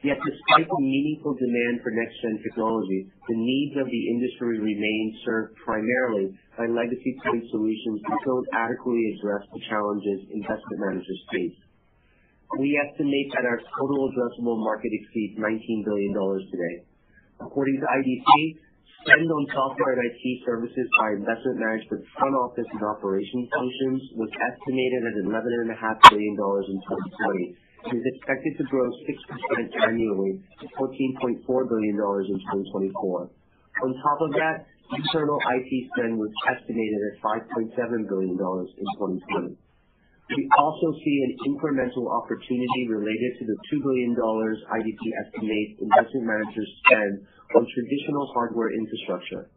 Yet 0.00 0.16
despite 0.24 0.64
the 0.64 0.80
meaningful 0.80 1.36
demand 1.36 1.84
for 1.84 1.92
next-gen 1.92 2.40
technology, 2.40 3.10
the 3.28 3.36
needs 3.36 3.76
of 3.76 3.84
the 3.84 4.04
industry 4.16 4.64
remain 4.64 5.04
served 5.26 5.60
primarily 5.60 6.32
by 6.56 6.70
legacy 6.72 7.12
point 7.20 7.44
solutions 7.52 8.00
that 8.08 8.22
don't 8.24 8.48
adequately 8.56 9.04
address 9.18 9.44
the 9.52 9.60
challenges 9.68 10.24
investment 10.32 10.78
managers 10.88 11.22
face. 11.28 11.58
We 12.56 12.80
estimate 12.80 13.28
that 13.36 13.44
our 13.44 13.60
total 13.60 14.08
addressable 14.08 14.56
market 14.56 14.88
exceeds 14.88 15.36
$19 15.36 15.84
billion 15.84 16.14
today. 16.48 16.76
According 17.44 17.76
to 17.76 17.86
IDC, 17.92 18.56
spend 19.08 19.24
on 19.32 19.44
software 19.56 19.96
and 19.96 20.04
IT 20.04 20.22
services 20.44 20.86
by 21.00 21.16
investment 21.16 21.56
management 21.56 22.04
front 22.12 22.36
office 22.36 22.68
and 22.68 22.82
operations 22.84 23.48
functions 23.48 24.00
was 24.20 24.28
estimated 24.36 25.00
at 25.08 25.14
$11.5 25.24 26.12
billion 26.12 26.36
in 26.36 26.76
2020 26.84 27.56
and 27.88 27.94
is 27.96 28.04
expected 28.04 28.52
to 28.60 28.64
grow 28.68 28.84
6% 28.84 29.88
annually 29.88 30.44
to 30.60 30.64
$14.4 30.76 31.40
billion 31.40 31.96
in 31.96 32.36
2024. 32.36 33.32
On 33.80 33.88
top 33.96 34.20
of 34.28 34.30
that, 34.36 34.68
internal 34.92 35.40
IT 35.56 35.70
spend 35.96 36.20
was 36.20 36.32
estimated 36.52 37.00
at 37.08 37.14
$5.7 37.24 38.12
billion 38.12 38.36
in 38.36 38.86
2020. 39.00 39.56
We 40.28 40.44
also 40.60 40.92
see 41.00 41.16
an 41.24 41.32
incremental 41.48 42.04
opportunity 42.12 42.84
related 42.92 43.40
to 43.40 43.44
the 43.48 43.56
$2 43.72 43.80
billion 43.80 44.12
IDC 44.12 45.00
estimates 45.24 45.80
investment 45.80 46.28
managers 46.28 46.68
spend 46.84 47.24
on 47.56 47.64
traditional 47.64 48.26
hardware 48.34 48.72
infrastructure. 48.74 49.48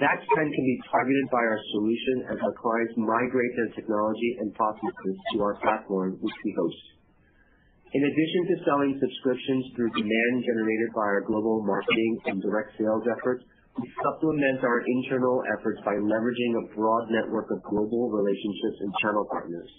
That 0.00 0.24
spend 0.24 0.48
can 0.48 0.64
be 0.64 0.78
targeted 0.88 1.26
by 1.28 1.44
our 1.44 1.60
solution 1.76 2.16
as 2.32 2.38
our 2.40 2.56
clients 2.56 2.96
migrate 2.96 3.52
their 3.60 3.72
technology 3.76 4.40
and 4.40 4.48
processes 4.56 5.16
to 5.32 5.44
our 5.44 5.60
platform, 5.60 6.16
which 6.20 6.38
we 6.44 6.50
host. 6.56 6.84
In 7.92 8.00
addition 8.00 8.42
to 8.48 8.64
selling 8.64 8.96
subscriptions 8.96 9.68
through 9.76 9.92
demand 9.92 10.34
generated 10.48 10.96
by 10.96 11.04
our 11.04 11.20
global 11.28 11.60
marketing 11.68 12.12
and 12.24 12.40
direct 12.40 12.72
sales 12.80 13.04
efforts, 13.04 13.44
we 13.76 13.84
supplement 14.00 14.64
our 14.64 14.80
internal 14.80 15.44
efforts 15.58 15.80
by 15.84 16.00
leveraging 16.00 16.52
a 16.56 16.68
broad 16.72 17.04
network 17.12 17.52
of 17.52 17.60
global 17.68 18.08
relationships 18.08 18.78
and 18.80 18.92
channel 18.96 19.28
partners. 19.28 19.70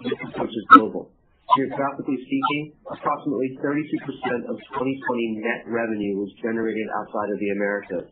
This 0.00 0.16
approach 0.32 0.48
is 0.48 0.66
global. 0.72 1.12
Geographically 1.52 2.16
speaking, 2.16 2.62
approximately 2.88 3.50
32% 3.60 4.48
of 4.48 4.56
2020 4.56 5.44
net 5.44 5.68
revenue 5.68 6.16
was 6.16 6.32
generated 6.40 6.88
outside 6.96 7.28
of 7.28 7.38
the 7.42 7.50
Americas. 7.52 8.08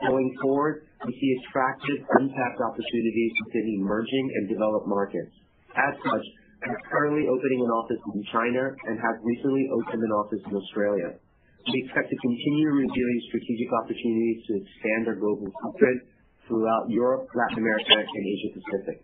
Going 0.00 0.30
forward, 0.42 0.88
we 1.06 1.12
see 1.12 1.30
attractive 1.44 2.00
untapped 2.18 2.60
opportunities 2.64 3.32
within 3.46 3.84
emerging 3.84 4.26
and 4.40 4.48
developed 4.48 4.88
markets. 4.88 5.30
As 5.76 5.94
such, 6.02 6.26
we 6.64 6.72
are 6.72 6.82
currently 6.88 7.28
opening 7.28 7.60
an 7.62 7.72
office 7.72 8.02
in 8.16 8.20
China 8.32 8.64
and 8.88 8.96
have 8.96 9.16
recently 9.22 9.68
opened 9.70 10.02
an 10.02 10.12
office 10.16 10.42
in 10.48 10.56
Australia. 10.56 11.20
We 11.68 11.84
expect 11.84 12.08
to 12.08 12.16
continue 12.16 12.68
reviewing 12.72 13.18
strategic 13.28 13.68
opportunities 13.76 14.40
to 14.48 14.52
expand 14.56 15.02
our 15.12 15.18
global 15.20 15.52
footprint 15.62 16.00
throughout 16.48 16.88
Europe, 16.88 17.28
Latin 17.36 17.60
America, 17.60 17.92
and 17.92 18.24
Asia 18.24 18.50
Pacific. 18.56 18.98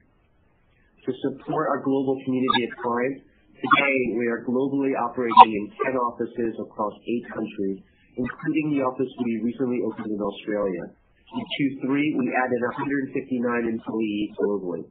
To 1.06 1.12
support 1.22 1.68
our 1.70 1.84
global 1.84 2.16
community 2.24 2.64
of 2.66 2.72
clients, 2.80 3.20
today 3.56 3.98
we 4.16 4.28
are 4.28 4.44
globally 4.44 4.92
operating 4.92 5.48
in 5.48 5.64
10 5.88 5.96
offices 5.96 6.52
across 6.60 6.92
eight 7.08 7.24
countries, 7.32 7.80
including 8.16 8.76
the 8.76 8.84
office 8.84 9.08
we 9.24 9.40
recently 9.40 9.80
opened 9.80 10.12
in 10.12 10.20
Australia. 10.20 10.84
In 11.26 11.42
Q3, 11.42 11.88
we 11.90 12.26
added 12.36 12.60
159 13.16 13.72
employees 13.72 14.30
globally. 14.36 14.84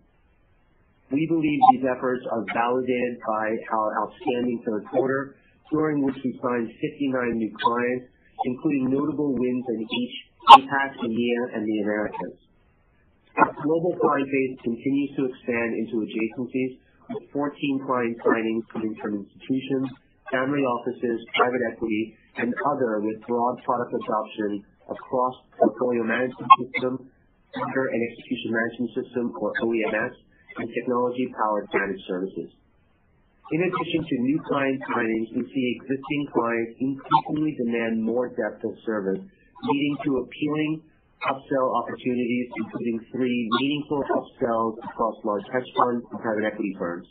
We 1.14 1.24
believe 1.30 1.60
these 1.74 1.86
efforts 1.86 2.26
are 2.34 2.44
validated 2.50 3.22
by 3.22 3.46
our 3.54 3.90
outstanding 4.02 4.58
third 4.66 4.84
quarter, 4.90 5.38
during 5.72 6.02
which 6.02 6.18
we 6.18 6.34
signed 6.42 6.70
59 6.70 7.38
new 7.38 7.54
clients, 7.62 8.10
including 8.46 8.90
notable 8.90 9.34
wins 9.38 9.66
in 9.70 9.80
each 9.86 10.16
APAC, 10.58 10.90
EMEA, 11.06 11.42
and 11.54 11.64
the 11.66 11.78
Americas. 11.86 12.38
Our 13.38 13.52
global 13.62 13.94
client 14.02 14.30
base 14.30 14.56
continues 14.64 15.12
to 15.18 15.22
expand 15.30 15.72
into 15.76 16.02
adjacencies, 16.02 16.85
with 17.10 17.24
14 17.32 17.86
client 17.86 18.16
signings 18.26 18.64
coming 18.74 18.94
from 19.02 19.26
institutions, 19.26 19.90
family 20.32 20.62
offices, 20.62 21.18
private 21.38 21.62
equity, 21.74 22.18
and 22.38 22.54
other 22.74 23.02
with 23.02 23.22
broad 23.28 23.56
product 23.64 23.94
adoption 23.94 24.66
across 24.90 25.36
portfolio 25.58 26.04
management 26.04 26.50
system, 26.62 26.94
order 27.56 27.86
and 27.88 28.02
execution 28.12 28.50
management 28.52 28.92
system, 28.98 29.26
or 29.40 29.54
OEMS, 29.64 30.16
and 30.58 30.68
technology-powered 30.70 31.68
managed 31.74 32.06
services. 32.08 32.50
In 33.54 33.62
addition 33.62 34.02
to 34.02 34.16
new 34.26 34.40
client 34.50 34.82
signings, 34.90 35.30
we 35.38 35.44
see 35.46 35.66
existing 35.78 36.22
clients 36.34 36.74
increasingly 36.82 37.54
demand 37.62 38.02
more 38.02 38.30
depth 38.34 38.66
of 38.66 38.74
service, 38.86 39.22
leading 39.22 39.96
to 40.04 40.12
appealing 40.26 40.82
upsell 41.24 41.68
opportunities, 41.80 42.48
including 42.58 43.00
three 43.12 43.50
meaningful 43.60 44.04
upsells 44.12 44.76
across 44.84 45.16
large 45.24 45.48
hedge 45.54 45.70
funds 45.78 46.04
and 46.12 46.20
private 46.20 46.44
equity 46.44 46.76
firms. 46.78 47.08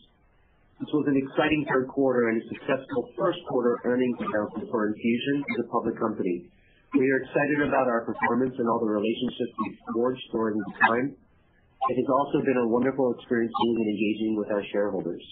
This 0.80 0.90
was 0.92 1.06
an 1.08 1.16
exciting 1.16 1.64
third 1.70 1.88
quarter 1.88 2.28
and 2.28 2.42
a 2.42 2.44
successful 2.50 3.08
first 3.16 3.38
quarter 3.48 3.78
earnings 3.86 4.18
announcement 4.20 4.68
for 4.70 4.90
Enfusion 4.90 5.36
as 5.54 5.64
a 5.64 5.68
public 5.70 5.96
company. 5.96 6.50
We 6.98 7.10
are 7.10 7.22
excited 7.22 7.62
about 7.66 7.86
our 7.90 8.06
performance 8.06 8.54
and 8.58 8.66
all 8.68 8.78
the 8.82 8.90
relationships 8.90 9.54
we've 9.64 9.80
forged 9.94 10.26
during 10.30 10.58
this 10.58 10.74
time. 10.82 11.06
It 11.14 11.96
has 11.98 12.10
also 12.10 12.38
been 12.42 12.58
a 12.58 12.68
wonderful 12.68 13.14
experience 13.18 13.50
meeting 13.50 13.78
and 13.82 13.90
engaging 13.94 14.32
with 14.38 14.50
our 14.50 14.64
shareholders. 14.70 15.22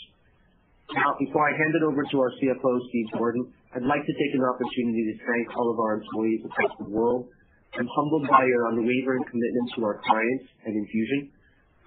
Now, 0.93 1.17
before 1.19 1.49
I 1.49 1.57
hand 1.57 1.73
it 1.75 1.83
over 1.87 2.03
to 2.05 2.17
our 2.21 2.33
CFO, 2.37 2.73
Steve 2.89 3.09
Gordon, 3.17 3.49
I'd 3.75 3.89
like 3.89 4.05
to 4.05 4.15
take 4.15 4.33
an 4.37 4.45
opportunity 4.45 5.03
to 5.09 5.15
thank 5.25 5.57
all 5.57 5.73
of 5.73 5.79
our 5.81 6.03
employees 6.03 6.45
across 6.45 6.75
the 6.83 6.91
world. 6.91 7.31
I'm 7.73 7.89
humbled 7.89 8.29
by 8.29 8.45
your 8.45 8.69
unwavering 8.69 9.25
commitment 9.33 9.67
to 9.77 9.79
our 9.89 9.97
clients 10.05 10.47
and 10.69 10.77
Enfusion. 10.77 11.33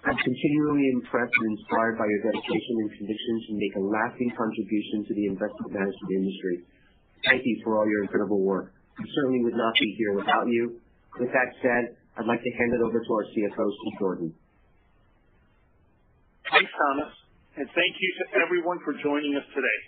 I'm 0.06 0.18
continually 0.18 0.86
impressed 0.98 1.34
and 1.34 1.48
inspired 1.58 1.98
by 2.02 2.10
your 2.10 2.22
dedication 2.30 2.74
and 2.82 2.90
conviction 2.98 3.36
to 3.46 3.52
make 3.54 3.74
a 3.78 3.84
lasting 3.86 4.32
contribution 4.34 5.06
to 5.06 5.14
the 5.14 5.26
investment 5.30 5.70
management 5.78 6.12
industry. 6.14 6.56
Thank 7.26 7.42
you 7.46 7.62
for 7.62 7.78
all 7.78 7.86
your 7.90 8.02
incredible 8.06 8.42
work. 8.42 8.74
We 8.98 9.06
certainly 9.14 9.46
would 9.46 9.58
not 9.58 9.74
be 9.78 9.90
here 9.98 10.14
without 10.18 10.46
you. 10.50 10.82
With 11.22 11.30
that 11.30 11.50
said, 11.62 11.98
I'd 12.18 12.30
like 12.30 12.42
to 12.42 12.54
hand 12.58 12.72
it 12.74 12.82
over 12.82 12.98
to 12.98 13.12
our 13.14 13.26
CFO, 13.30 13.66
Steve 13.66 13.98
Gordon. 14.02 14.30
Thanks, 16.50 16.70
Thomas, 16.70 17.14
and 17.58 17.68
thank 17.78 17.94
you 17.98 18.10
to 18.22 18.24
everyone 18.42 18.82
for 18.86 18.94
joining 19.02 19.38
us 19.38 19.46
today. 19.54 19.80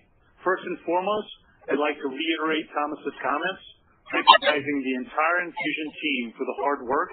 First 0.45 0.65
and 0.65 0.77
foremost, 0.85 1.29
I'd 1.69 1.81
like 1.81 1.97
to 2.01 2.09
reiterate 2.09 2.65
Thomas's 2.73 3.17
comments, 3.21 3.63
recognizing 4.13 4.77
the 4.83 4.95
entire 5.03 5.37
Enfusion 5.43 5.89
team 5.99 6.23
for 6.37 6.45
the 6.47 6.57
hard 6.63 6.81
work, 6.87 7.11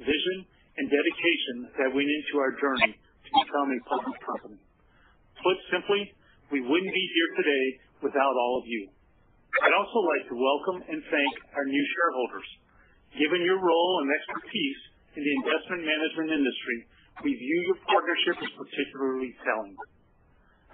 vision, 0.00 0.38
and 0.76 0.90
dedication 0.90 1.56
that 1.78 1.94
went 1.94 2.10
into 2.10 2.34
our 2.42 2.52
journey 2.58 2.92
to 2.98 3.30
become 3.32 3.68
a 3.70 3.80
public 3.88 4.18
company. 4.20 4.60
Put 5.40 5.56
simply, 5.70 6.12
we 6.50 6.60
wouldn't 6.60 6.94
be 6.94 7.06
here 7.14 7.30
today 7.40 7.66
without 8.02 8.34
all 8.34 8.60
of 8.60 8.66
you. 8.68 8.90
I'd 9.62 9.76
also 9.76 10.00
like 10.02 10.24
to 10.28 10.36
welcome 10.36 10.78
and 10.90 10.98
thank 10.98 11.32
our 11.54 11.66
new 11.66 11.84
shareholders. 11.94 12.48
Given 13.14 13.46
your 13.46 13.62
role 13.62 13.94
and 14.02 14.10
expertise 14.10 14.80
in 15.14 15.22
the 15.22 15.34
investment 15.46 15.86
management 15.86 16.34
industry, 16.34 16.78
we 17.22 17.30
view 17.38 17.58
your 17.70 17.78
partnership 17.86 18.36
as 18.42 18.52
particularly 18.58 19.30
telling. 19.46 19.74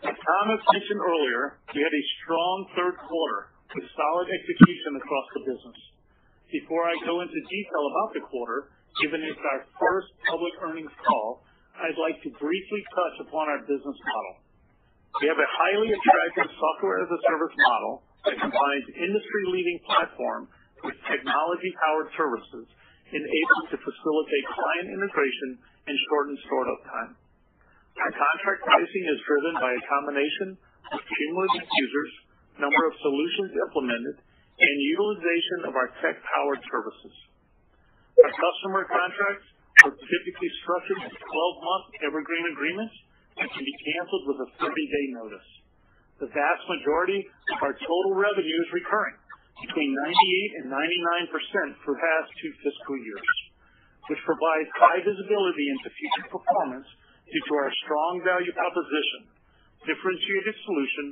As 0.01 0.17
Thomas 0.17 0.63
mentioned 0.73 1.03
earlier, 1.05 1.61
we 1.77 1.85
had 1.85 1.93
a 1.93 2.05
strong 2.25 2.57
third 2.73 2.97
quarter 3.05 3.50
with 3.75 3.87
solid 3.95 4.29
execution 4.29 4.93
across 4.99 5.27
the 5.35 5.43
business. 5.47 5.79
Before 6.51 6.83
I 6.91 6.99
go 7.07 7.23
into 7.23 7.39
detail 7.39 7.85
about 7.87 8.11
the 8.19 8.25
quarter, 8.27 8.75
given 8.99 9.23
it's 9.23 9.39
our 9.39 9.63
first 9.79 10.11
public 10.27 10.55
earnings 10.67 10.95
call, 11.07 11.47
I'd 11.79 11.97
like 11.97 12.19
to 12.27 12.31
briefly 12.35 12.83
touch 12.91 13.17
upon 13.31 13.47
our 13.47 13.63
business 13.65 13.99
model. 14.03 14.35
We 15.23 15.31
have 15.31 15.39
a 15.39 15.51
highly 15.55 15.91
attractive 15.95 16.51
software-as-a-service 16.51 17.57
model 17.57 17.93
that 18.27 18.37
combines 18.43 18.87
industry-leading 18.95 19.79
platform 19.87 20.51
with 20.83 20.97
technology-powered 21.07 22.11
services 22.19 22.67
enabled 23.11 23.67
to 23.75 23.79
facilitate 23.79 24.45
client 24.55 24.89
integration 24.91 25.51
and 25.87 25.97
shorten 26.11 26.37
startup 26.47 26.81
time. 26.87 27.13
Our 27.99 28.13
contract 28.15 28.61
pricing 28.63 29.05
is 29.11 29.19
driven 29.27 29.55
by 29.59 29.73
a 29.75 29.83
combination 29.87 30.49
of 30.95 30.99
cumulative 31.03 31.67
users, 31.67 32.13
number 32.61 32.83
of 32.87 32.95
solutions 33.01 33.51
implemented, 33.69 34.17
and 34.61 34.75
utilization 34.93 35.59
of 35.67 35.73
our 35.73 35.89
tech-powered 36.05 36.63
services. 36.69 37.15
Our 38.21 38.33
customer 38.37 38.85
contracts 38.85 39.49
are 39.89 39.97
typically 39.97 40.51
structured 40.61 41.01
as 41.09 41.15
12-month 41.17 41.87
evergreen 42.05 42.47
agreements 42.53 42.95
that 43.41 43.49
can 43.49 43.65
be 43.65 43.77
canceled 43.89 44.25
with 44.29 44.39
a 44.45 44.49
30-day 44.61 45.07
notice. 45.17 45.49
The 46.21 46.29
vast 46.29 46.65
majority 46.69 47.25
of 47.57 47.59
our 47.65 47.73
total 47.73 48.13
revenue 48.13 48.59
is 48.61 48.77
recurring, 48.77 49.17
between 49.65 49.97
98 49.97 50.59
and 50.61 50.67
99% 50.69 51.81
for 51.81 51.97
the 51.97 52.01
past 52.01 52.29
two 52.45 52.53
fiscal 52.61 52.97
years, 53.01 53.29
which 54.13 54.21
provides 54.29 54.69
high 54.77 55.01
visibility 55.01 55.67
into 55.73 55.89
future 55.97 56.29
performance 56.29 56.89
due 57.25 57.45
to 57.49 57.53
our 57.57 57.73
strong 57.89 58.21
value 58.25 58.53
proposition, 58.53 59.33
differentiated 59.89 60.57
solution, 60.69 61.07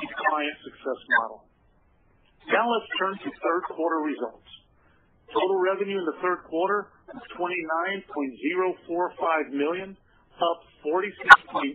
and 0.00 0.10
client 0.10 0.56
success 0.64 1.00
model. 1.20 1.44
Now 2.50 2.66
let's 2.68 2.88
turn 3.00 3.14
to 3.24 3.30
third 3.30 3.62
quarter 3.72 4.00
results. 4.04 4.50
Total 5.32 5.58
revenue 5.58 5.98
in 5.98 6.04
the 6.06 6.18
third 6.20 6.44
quarter 6.46 6.92
was 7.10 7.22
29.045 7.34 9.50
million, 9.50 9.96
up 10.38 10.60
46.8% 10.84 11.74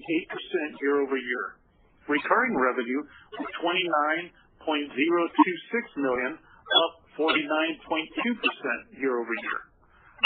year-over-year. 0.80 1.46
Recurring 2.08 2.56
revenue 2.56 3.04
was 3.36 3.48
29.026 3.60 4.72
million, 5.98 6.40
up 6.40 6.94
49.2% 7.18 8.96
year-over-year. 8.96 9.60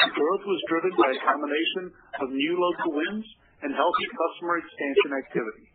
Our 0.03 0.11
growth 0.13 0.43
was 0.45 0.61
driven 0.69 0.93
by 0.97 1.09
a 1.13 1.19
combination 1.25 1.91
of 2.21 2.29
new 2.29 2.53
logo 2.57 2.89
wins 2.97 3.25
and 3.61 3.73
healthy 3.73 4.07
customer 4.09 4.57
expansion 4.61 5.13
activity. 5.17 5.72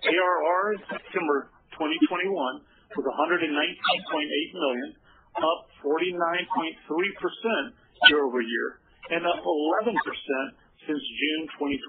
ARR 0.00 0.72
in 0.76 0.80
September 0.88 1.52
2021 1.76 2.32
was 2.96 3.04
119.8 3.04 3.52
million, 3.52 4.90
up 5.36 5.60
49.3% 5.84 8.08
year-over-year, 8.08 8.68
and 9.12 9.28
up 9.28 9.44
11% 9.44 9.92
since 10.88 11.02
June 11.04 11.42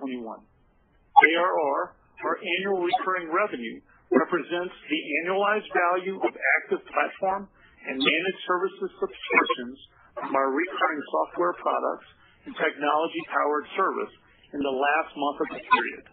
2021. 0.03 0.27
ARR, 0.27 1.80
our 2.27 2.38
annual 2.38 2.84
recurring 2.84 3.32
revenue, 3.32 3.80
represents 4.12 4.75
the 4.91 5.01
annualized 5.24 5.72
value 5.72 6.20
of 6.20 6.36
active 6.36 6.84
platform 6.91 7.48
and 7.88 7.96
managed 7.96 8.44
services 8.44 8.91
subscriptions 9.00 9.77
from 10.20 10.36
our 10.36 10.51
recurring 10.51 11.03
software 11.15 11.56
products 11.63 12.12
and 12.46 12.51
technology-powered 12.60 13.68
service 13.80 14.13
in 14.51 14.60
the 14.60 14.75
last 14.75 15.15
month 15.15 15.39
of 15.48 15.50
the 15.56 15.63
period. 15.63 16.12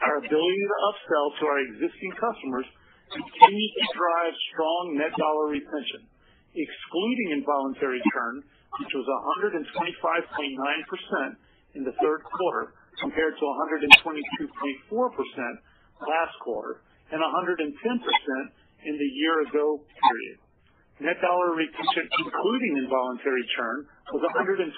Our 0.00 0.16
ability 0.16 0.64
to 0.64 0.76
upsell 0.88 1.26
to 1.36 1.42
our 1.44 1.60
existing 1.60 2.12
customers 2.16 2.64
continues 3.12 3.72
to 3.84 3.86
drive 3.92 4.32
strong 4.48 4.96
net 4.96 5.12
dollar 5.12 5.52
retention, 5.52 6.08
excluding 6.56 7.36
involuntary 7.36 8.00
churn, 8.08 8.40
which 8.80 8.92
was 8.96 9.04
125.9% 9.60 9.60
in 11.76 11.84
the 11.84 11.92
third 12.00 12.20
quarter, 12.24 12.72
compared 13.02 13.36
to 13.36 13.44
122.4% 13.44 14.48
last 16.08 16.34
quarter 16.40 16.80
and 17.12 17.20
110% 17.20 17.60
in 17.60 18.94
the 18.96 19.10
year 19.20 19.42
ago 19.52 19.84
period. 19.84 20.38
Net 21.00 21.20
dollar 21.20 21.56
retention, 21.56 22.08
including 22.24 22.72
involuntary 22.84 23.44
churn, 23.56 23.88
was 24.12 24.22
122% 24.32 24.68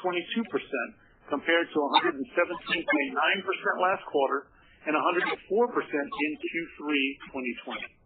compared 1.30 1.66
to 1.70 1.78
117.9% 1.78 2.26
last 3.86 4.02
quarter 4.10 4.50
and 4.86 4.94
104% 4.98 5.22
in 5.30 6.32
Q3 6.42 6.80
2020. 7.30 8.02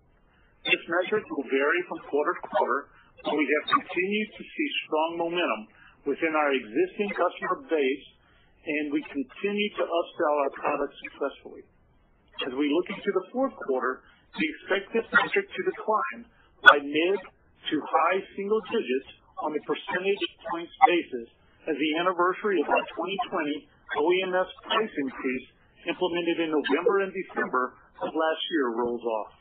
This 0.66 0.82
metric 0.90 1.24
will 1.30 1.46
vary 1.48 1.80
from 1.88 2.02
quarter 2.10 2.34
to 2.36 2.42
quarter, 2.52 2.80
but 3.24 3.32
we 3.38 3.46
have 3.46 3.66
continued 3.80 4.30
to 4.36 4.42
see 4.44 4.68
strong 4.84 5.10
momentum 5.24 5.62
within 6.04 6.34
our 6.36 6.50
existing 6.52 7.10
customer 7.16 7.64
base, 7.70 8.06
and 8.66 8.92
we 8.92 9.00
continue 9.08 9.70
to 9.78 9.84
upsell 9.86 10.36
our 10.42 10.52
products 10.58 10.98
successfully. 11.06 11.64
As 12.44 12.52
we 12.52 12.68
look 12.68 12.88
into 12.92 13.10
the 13.14 13.26
fourth 13.32 13.56
quarter, 13.64 14.04
we 14.36 14.44
expect 14.44 14.92
this 14.92 15.08
metric 15.08 15.46
to 15.48 15.62
decline 15.70 16.20
by 16.66 16.76
mid- 16.82 17.26
to 17.72 17.76
high-single 17.82 18.62
digits 18.70 19.10
on 19.42 19.50
a 19.50 19.62
percentage 19.66 20.24
points 20.52 20.74
basis 20.86 21.28
as 21.66 21.74
the 21.74 21.90
anniversary 21.98 22.62
of 22.62 22.68
our 22.70 22.84
2020 22.94 23.66
OEMS 23.98 24.50
price 24.70 24.94
increase 25.02 25.46
implemented 25.86 26.36
in 26.42 26.50
November 26.50 27.06
and 27.06 27.12
December 27.14 27.78
of 28.02 28.10
last 28.10 28.42
year 28.52 28.66
rolls 28.76 29.02
off. 29.02 29.32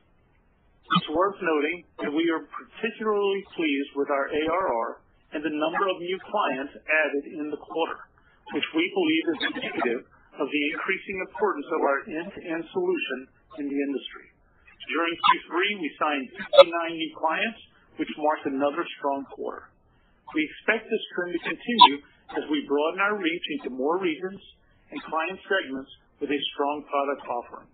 It's 0.86 1.10
worth 1.10 1.40
noting 1.42 1.78
that 2.06 2.14
we 2.14 2.30
are 2.30 2.46
particularly 2.46 3.42
pleased 3.58 3.92
with 3.98 4.10
our 4.14 4.30
ARR 4.30 5.02
and 5.34 5.42
the 5.42 5.52
number 5.52 5.86
of 5.90 5.98
new 5.98 6.20
clients 6.22 6.78
added 6.78 7.26
in 7.34 7.50
the 7.50 7.58
quarter, 7.58 8.00
which 8.54 8.68
we 8.78 8.86
believe 8.86 9.26
is 9.34 9.40
indicative 9.50 10.02
of 10.38 10.48
the 10.48 10.64
increasing 10.72 11.18
importance 11.26 11.68
of 11.74 11.82
our 11.82 12.00
end-to-end 12.06 12.64
solution 12.70 13.20
in 13.60 13.66
the 13.66 13.80
industry. 13.82 14.28
During 14.86 15.14
Q3, 15.18 15.54
we 15.82 15.90
signed 15.98 16.28
59 16.62 16.70
new 16.70 17.12
clients, 17.18 17.60
which 17.98 18.12
marked 18.22 18.46
another 18.46 18.86
strong 19.02 19.26
quarter. 19.34 19.74
We 20.38 20.46
expect 20.46 20.86
this 20.86 21.06
trend 21.16 21.32
to 21.34 21.42
continue 21.50 21.98
as 22.38 22.44
we 22.54 22.68
broaden 22.70 23.02
our 23.02 23.18
reach 23.18 23.46
into 23.58 23.74
more 23.74 23.98
regions 23.98 24.42
and 24.92 25.02
client 25.02 25.40
segments 25.50 25.90
with 26.20 26.32
a 26.32 26.42
strong 26.56 26.86
product 26.88 27.24
offering. 27.28 27.70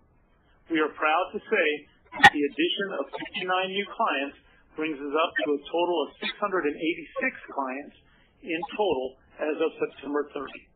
We 0.70 0.80
are 0.80 0.92
proud 0.94 1.26
to 1.34 1.40
say 1.40 1.66
that 2.18 2.32
the 2.32 2.44
addition 2.48 2.88
of 2.98 3.04
59 3.38 3.46
new 3.76 3.86
clients 3.92 4.36
brings 4.76 4.96
us 4.96 5.14
up 5.14 5.32
to 5.44 5.46
a 5.52 5.60
total 5.68 5.96
of 6.06 6.08
686 6.22 6.72
clients 7.52 7.96
in 8.42 8.60
total 8.72 9.20
as 9.38 9.56
of 9.60 9.70
September 9.78 10.28
30. 10.32 10.72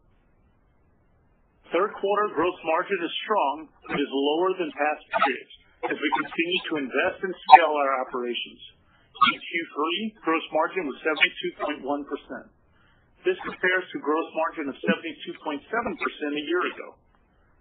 Third 1.75 1.91
quarter 1.99 2.27
gross 2.31 2.59
margin 2.63 2.99
is 3.03 3.15
strong 3.27 3.55
but 3.91 3.99
is 3.99 4.11
lower 4.11 4.55
than 4.55 4.71
past 4.71 5.03
periods 5.19 5.55
as 5.91 5.97
we 5.99 6.11
continue 6.23 6.61
to 6.71 6.75
invest 6.79 7.19
and 7.27 7.35
scale 7.51 7.75
our 7.75 7.93
operations. 8.07 8.63
In 9.17 9.39
Q3, 9.41 9.81
gross 10.23 10.47
margin 10.53 10.85
was 10.87 10.99
72.1%. 11.03 11.83
This 13.25 13.39
compares 13.43 13.87
to 13.91 13.97
gross 14.05 14.29
margin 14.37 14.71
of 14.71 14.77
72.7% 14.77 15.59
a 15.59 16.45
year 16.47 16.63
ago. 16.71 16.89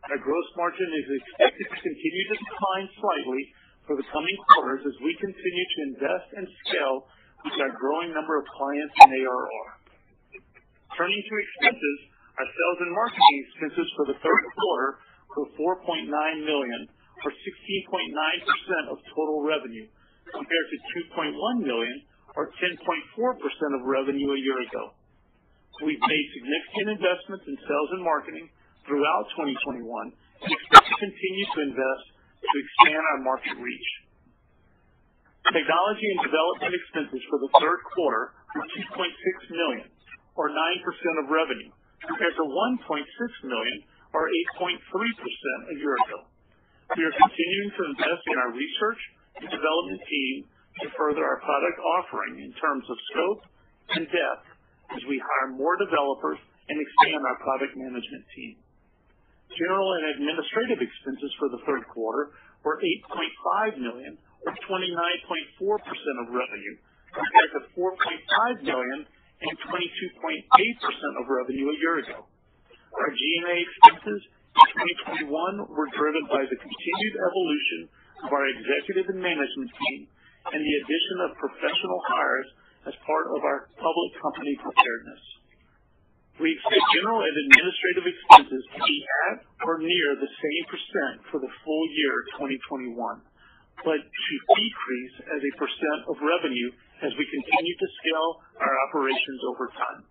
Our 0.05 0.21
gross 0.21 0.49
margin 0.53 0.89
is 1.01 1.07
expected 1.17 1.65
to 1.65 1.77
continue 1.81 2.25
to 2.29 2.35
decline 2.37 2.87
slightly 2.93 3.41
for 3.89 3.97
the 3.97 4.05
coming 4.13 4.37
quarters 4.53 4.85
as 4.85 4.93
we 5.01 5.17
continue 5.17 5.65
to 5.65 5.79
invest 5.89 6.27
and 6.37 6.45
scale 6.65 7.09
with 7.41 7.57
our 7.57 7.73
growing 7.73 8.13
number 8.13 8.37
of 8.37 8.45
clients 8.53 8.93
and 9.01 9.09
ARR. 9.17 9.65
Turning 10.93 11.21
to 11.25 11.33
expenses, 11.41 11.97
our 12.37 12.45
sales 12.45 12.79
and 12.85 12.91
marketing 12.93 13.35
expenses 13.49 13.87
for 13.97 14.05
the 14.13 14.17
third 14.21 14.43
quarter 14.53 14.89
were 15.41 15.49
4.9 15.81 16.05
million, 16.45 16.81
or 17.25 17.31
16.9% 17.33 18.93
of 18.93 19.01
total 19.09 19.41
revenue, 19.41 19.89
compared 20.29 20.67
to 20.69 20.77
2.1 21.17 21.33
million 21.65 21.97
or 22.37 22.53
10.4% 22.61 22.77
of 22.77 23.81
revenue 23.89 24.29
a 24.29 24.39
year 24.39 24.59
ago. 24.69 24.93
We've 25.81 25.99
made 25.99 26.25
significant 26.35 26.87
investments 26.99 27.45
in 27.49 27.55
sales 27.57 27.89
and 27.97 28.03
marketing 28.05 28.47
throughout 28.85 29.25
2021 29.37 29.81
and 29.85 30.49
expect 30.49 30.85
to 30.89 30.95
continue 31.01 31.45
to 31.53 31.59
invest 31.69 32.05
to 32.45 32.55
expand 32.61 33.01
our 33.01 33.21
market 33.25 33.57
reach. 33.57 33.89
Technology 35.45 36.07
and 36.09 36.21
development 36.25 36.73
expenses 36.73 37.21
for 37.29 37.37
the 37.37 37.51
third 37.61 37.79
quarter 37.93 38.33
were 38.57 38.65
2.6 38.65 38.97
million 39.53 39.87
or 40.33 40.49
9% 40.49 41.21
of 41.21 41.25
revenue, 41.29 41.71
compared 42.01 42.35
to 42.35 42.43
1.6 42.43 43.05
million 43.45 43.77
or 44.11 44.27
8.3% 44.57 44.73
a 44.73 45.75
year 45.77 45.95
ago. 46.05 46.19
We 46.97 47.01
are 47.05 47.15
continuing 47.17 47.69
to 47.77 47.81
invest 47.93 48.23
in 48.29 48.37
our 48.41 48.51
research 48.53 49.01
and 49.41 49.47
development 49.49 50.01
team 50.05 50.35
to 50.81 50.85
further 50.97 51.23
our 51.23 51.39
product 51.39 51.77
offering 51.97 52.41
in 52.41 52.51
terms 52.57 52.85
of 52.89 52.97
scope 53.13 53.41
and 53.95 54.03
depth 54.05 54.45
as 54.97 55.01
we 55.07 55.17
hire 55.17 55.55
more 55.55 55.77
developers 55.77 56.37
and 56.67 56.77
expand 56.77 57.21
our 57.21 57.37
product 57.41 57.73
management 57.77 58.25
team. 58.33 58.64
General 59.53 59.89
and 60.01 60.05
administrative 60.17 60.81
expenses 60.81 61.31
for 61.37 61.47
the 61.53 61.61
third 61.69 61.85
quarter 61.93 62.33
were 62.65 62.81
8.5 62.81 63.77
million 63.77 64.17
or 64.45 64.53
29.4% 64.65 66.21
of 66.21 66.27
revenue, 66.33 66.75
compared 67.13 67.51
to 67.53 67.61
$4.5 67.77 68.65
million 68.65 68.99
and 69.05 69.53
22.8% 69.69 71.21
of 71.21 71.25
revenue 71.29 71.67
a 71.69 71.77
year 71.77 71.95
ago. 72.01 72.25
Our 72.95 73.11
G&A 73.11 73.55
expenses 73.59 74.21
in 74.55 75.27
2021 75.27 75.27
were 75.67 75.89
driven 75.91 76.23
by 76.31 76.47
the 76.47 76.57
continued 76.57 77.15
evolution 77.19 77.79
of 78.23 78.29
our 78.31 78.45
executive 78.55 79.11
and 79.11 79.19
management 79.19 79.71
team 79.75 80.07
and 80.55 80.61
the 80.61 80.75
addition 80.79 81.17
of 81.27 81.29
professional 81.41 81.99
hires 82.07 82.49
as 82.87 82.95
part 83.03 83.25
of 83.35 83.41
our 83.43 83.67
public 83.75 84.11
company 84.21 84.53
preparedness. 84.61 85.23
We 86.45 86.53
expect 86.53 86.77
general 86.93 87.25
and 87.25 87.33
administrative 87.33 88.05
expenses 88.05 88.61
to 88.69 88.79
be 88.85 88.97
at 89.33 89.49
or 89.65 89.81
near 89.81 90.13
the 90.13 90.29
same 90.29 90.63
percent 90.69 91.25
for 91.33 91.41
the 91.41 91.49
full 91.65 91.85
year 91.97 92.13
2021, 92.37 93.01
but 93.81 93.97
to 93.97 94.33
decrease 94.53 95.15
as 95.25 95.41
a 95.41 95.53
percent 95.57 96.05
of 96.05 96.21
revenue 96.21 96.69
as 97.01 97.17
we 97.17 97.25
continue 97.33 97.73
to 97.73 97.87
scale 97.97 98.29
our 98.61 98.75
operations 98.85 99.41
over 99.49 99.73
time. 99.73 100.01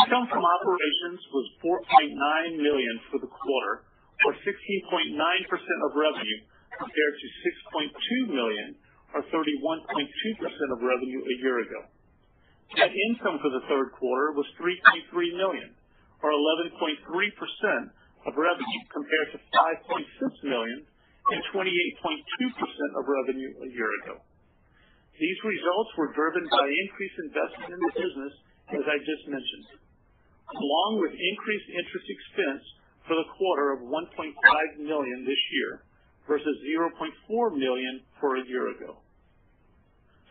Income 0.00 0.32
from 0.32 0.48
operations 0.48 1.20
was 1.28 1.76
4.9 1.92 2.64
million 2.64 2.96
for 3.12 3.20
the 3.20 3.28
quarter, 3.28 3.84
or 4.24 4.32
16.9% 4.32 5.12
of 5.12 5.90
revenue, 5.92 6.40
compared 6.72 7.14
to 7.20 7.26
6.2 8.32 8.32
million 8.32 8.80
or 9.12 9.20
31.2% 9.28 9.36
of 9.36 10.78
revenue 10.80 11.20
a 11.20 11.34
year 11.44 11.60
ago. 11.68 11.84
Net 12.76 12.92
income 12.92 13.40
for 13.40 13.48
the 13.48 13.64
third 13.64 13.96
quarter 13.96 14.36
was 14.36 14.46
3.3 14.60 15.08
million 15.36 15.72
or 16.20 16.30
11.3% 16.34 17.00
of 18.26 18.34
revenue, 18.34 18.82
compared 18.92 19.28
to 19.32 19.38
$5.6 19.38 20.50
million 20.50 20.84
and 20.84 21.40
28.2% 21.54 21.64
of 22.98 23.04
revenue 23.06 23.52
a 23.64 23.68
year 23.72 23.88
ago. 24.04 24.20
These 25.16 25.40
results 25.44 25.90
were 25.96 26.12
driven 26.12 26.44
by 26.50 26.66
increased 26.66 27.18
investment 27.24 27.70
in 27.74 27.80
the 27.80 27.94
business, 27.94 28.34
as 28.74 28.84
I 28.86 28.96
just 29.00 29.24
mentioned, 29.26 29.82
along 30.52 30.90
with 31.02 31.12
increased 31.14 31.68
interest 31.72 32.06
expense 32.06 32.64
for 33.08 33.16
the 33.16 33.28
quarter 33.34 33.72
of 33.74 33.88
1.5 33.88 33.94
million 34.84 35.18
this 35.24 35.42
year 35.56 35.82
versus 36.28 36.56
0.4 36.62 36.92
million 37.56 38.04
for 38.20 38.36
a 38.36 38.44
year 38.44 38.70
ago. 38.76 39.00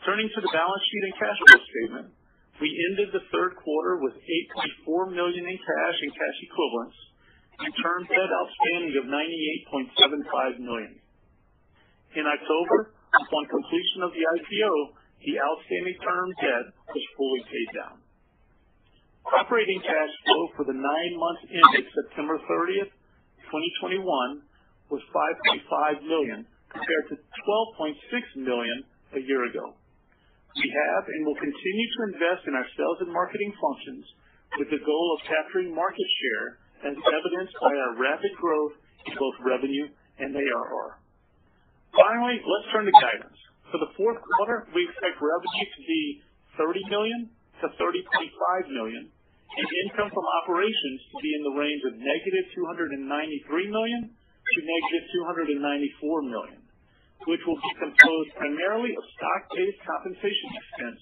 Turning 0.05 0.29
to 0.29 0.39
the 0.41 0.51
balance 0.53 0.83
sheet 0.87 1.03
and 1.09 1.15
cash 1.17 1.39
flow 1.41 1.61
statement. 1.65 2.07
We 2.57 2.69
ended 2.89 3.13
the 3.13 3.21
third 3.29 3.53
quarter 3.61 4.01
with 4.01 4.17
8.4 4.17 5.13
million 5.13 5.45
in 5.45 5.57
cash 5.61 5.97
and 6.01 6.11
cash 6.11 6.37
equivalents 6.41 6.97
and 7.61 7.69
term 7.81 8.01
debt 8.09 8.29
outstanding 8.33 8.93
of 8.97 9.05
98.75 9.05 10.65
million. 10.65 10.93
In 12.17 12.25
October, 12.25 12.97
upon 13.13 13.41
completion 13.45 14.01
of 14.01 14.11
the 14.13 14.25
IPO, 14.25 14.73
the 15.21 15.35
outstanding 15.37 15.97
term 16.01 16.27
debt 16.41 16.65
was 16.89 17.05
fully 17.17 17.41
paid 17.45 17.69
down. 17.77 17.97
Operating 19.27 19.81
cash 19.81 20.13
flow 20.25 20.41
for 20.55 20.65
the 20.65 20.77
nine 20.77 21.13
months 21.19 21.43
ended 21.51 21.85
September 21.93 22.41
30, 22.41 22.89
2021 23.53 24.01
was 24.89 25.01
5.5 25.13 26.07
million 26.07 26.47
compared 26.71 27.05
to 27.11 27.15
12.6 27.21 28.47
million 28.49 28.77
a 29.13 29.21
year 29.21 29.45
ago. 29.51 29.75
We 30.57 30.73
have 30.73 31.03
and 31.05 31.21
will 31.21 31.37
continue 31.37 31.87
to 31.93 31.99
invest 32.13 32.49
in 32.49 32.57
our 32.57 32.65
sales 32.73 32.99
and 33.05 33.13
marketing 33.13 33.53
functions 33.61 34.05
with 34.57 34.69
the 34.73 34.81
goal 34.81 35.07
of 35.13 35.27
capturing 35.29 35.69
market 35.69 36.09
share 36.17 36.47
as 36.89 36.95
evidenced 36.97 37.55
by 37.61 37.73
our 37.77 37.93
rapid 38.01 38.33
growth 38.41 38.73
in 39.05 39.13
both 39.13 39.37
revenue 39.45 39.85
and 40.17 40.33
ARR. 40.33 40.97
Finally, 41.93 42.41
let's 42.41 42.67
turn 42.73 42.85
to 42.89 42.95
guidance. 42.97 43.37
For 43.69 43.77
the 43.77 43.93
fourth 43.93 44.17
quarter, 44.17 44.65
we 44.73 44.81
expect 44.89 45.21
revenue 45.21 45.67
to 45.77 45.81
be 45.85 46.01
$30 46.57 46.89
million-$30.5 46.89 48.73
million, 48.73 49.03
and 49.13 49.67
income 49.85 50.09
from 50.09 50.25
operations 50.43 50.99
to 51.13 51.17
be 51.21 51.31
in 51.37 51.43
the 51.45 51.55
range 51.57 51.83
of 51.85 51.93
-$293 52.01 53.69
million 53.69 54.01
to 54.09 54.59
-$294 54.61 56.33
million, 56.33 56.59
which 57.27 57.43
will 57.43 57.59
be 57.59 57.73
composed 57.75 58.31
primarily 58.39 58.95
of 58.95 59.03
stock-based 59.19 59.81
compensation 59.83 60.49
expense 60.55 61.01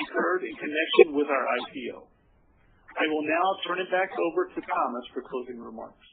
incurred 0.00 0.42
in 0.48 0.54
connection 0.56 1.06
with 1.12 1.28
our 1.28 1.44
IPO. 1.60 2.08
I 2.98 3.04
will 3.06 3.24
now 3.28 3.46
turn 3.68 3.78
it 3.78 3.90
back 3.92 4.10
over 4.16 4.48
to 4.48 4.60
Thomas 4.64 5.04
for 5.12 5.22
closing 5.28 5.60
remarks. 5.60 6.08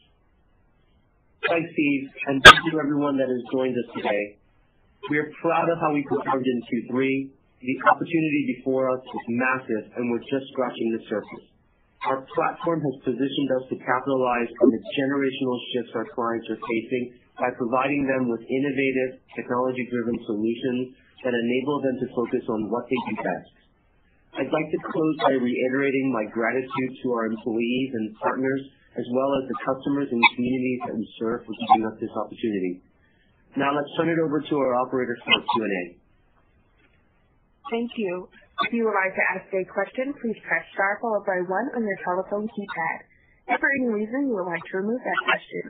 Thanks, 1.47 1.69
Steve, 1.71 2.05
and 2.27 2.43
thank 2.43 2.59
you 2.67 2.77
everyone 2.77 3.17
that 3.17 3.31
has 3.31 3.43
joined 3.53 3.73
us 3.79 3.89
today. 3.95 4.37
We 5.09 5.21
are 5.21 5.29
proud 5.41 5.69
of 5.69 5.77
how 5.79 5.93
we 5.93 6.03
performed 6.03 6.45
in 6.45 6.59
Q3. 6.65 6.97
The 7.61 7.75
opportunity 7.89 8.59
before 8.59 8.91
us 8.91 9.01
is 9.01 9.25
massive, 9.29 9.85
and 9.95 10.09
we're 10.11 10.25
just 10.25 10.45
scratching 10.51 10.89
the 10.97 11.01
surface. 11.09 11.45
Our 12.05 12.21
platform 12.37 12.81
has 12.81 12.95
positioned 13.01 13.49
us 13.61 13.65
to 13.73 13.77
capitalize 13.81 14.51
on 14.61 14.69
the 14.69 14.81
generational 14.93 15.57
shifts 15.73 15.93
our 15.95 16.07
clients 16.13 16.45
are 16.53 16.61
facing 16.61 17.24
by 17.39 17.51
providing 17.55 18.07
them 18.07 18.31
with 18.31 18.41
innovative, 18.47 19.19
technology-driven 19.35 20.17
solutions 20.25 20.95
that 21.23 21.35
enable 21.35 21.77
them 21.83 21.95
to 21.99 22.07
focus 22.15 22.43
on 22.47 22.69
what 22.71 22.85
they 22.87 22.99
do 23.11 23.15
best. 23.19 23.55
I'd 24.35 24.51
like 24.51 24.69
to 24.71 24.79
close 24.91 25.15
by 25.23 25.33
reiterating 25.39 26.11
my 26.11 26.27
gratitude 26.31 26.91
to 27.03 27.07
our 27.15 27.31
employees 27.31 27.89
and 27.95 28.15
partners, 28.19 28.63
as 28.99 29.07
well 29.15 29.31
as 29.39 29.43
the 29.47 29.57
customers 29.63 30.07
and 30.11 30.21
communities 30.35 30.79
that 30.87 30.95
we 30.95 31.05
serve 31.19 31.43
for 31.47 31.55
giving 31.55 31.83
us 31.87 31.95
this 31.99 32.11
opportunity. 32.15 32.83
Now 33.55 33.71
let's 33.71 33.91
turn 33.95 34.11
it 34.11 34.19
over 34.19 34.43
to 34.43 34.55
our 34.59 34.75
operator 34.75 35.15
for 35.23 35.39
Q&A. 35.39 35.83
Thank 37.71 37.91
you. 37.95 38.27
If 38.67 38.71
you 38.71 38.83
would 38.87 38.95
like 38.95 39.15
to 39.15 39.25
ask 39.35 39.47
a 39.51 39.63
question, 39.67 40.15
please 40.19 40.39
press 40.43 40.63
star 40.75 40.99
followed 41.03 41.27
by 41.27 41.39
one 41.43 41.67
on 41.75 41.83
your 41.83 41.99
telephone 42.03 42.47
keypad. 42.47 42.99
If 43.51 43.59
for 43.59 43.69
any 43.81 44.03
reason 44.03 44.31
you 44.31 44.35
would 44.35 44.47
like 44.51 44.63
to 44.63 44.83
remove 44.83 44.99
that 44.99 45.21
question, 45.27 45.63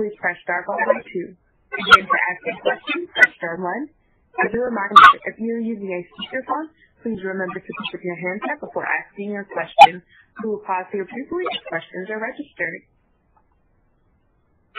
please 0.00 0.16
press 0.16 0.40
star 0.40 0.64
followed 0.64 0.96
by 0.96 1.04
two. 1.12 1.36
Again, 1.76 2.08
to 2.08 2.16
ask 2.32 2.40
a 2.48 2.54
question, 2.64 3.04
press 3.12 3.28
star 3.36 3.60
one. 3.60 3.92
As 4.40 4.48
a 4.48 4.56
reminder, 4.56 4.96
if 5.28 5.36
you 5.36 5.60
are 5.60 5.60
using 5.60 5.92
a 5.92 6.00
speakerphone, 6.16 6.72
please 7.04 7.20
remember 7.20 7.60
to 7.60 7.68
pick 7.68 7.92
up 7.92 8.00
your 8.00 8.16
handset 8.16 8.64
before 8.64 8.88
asking 8.88 9.28
your 9.28 9.44
question. 9.44 10.00
We 10.40 10.48
will 10.48 10.64
pause 10.64 10.88
here 10.88 11.04
briefly 11.04 11.44
as 11.52 11.60
questions 11.68 12.08
are 12.08 12.16
registered. 12.16 12.80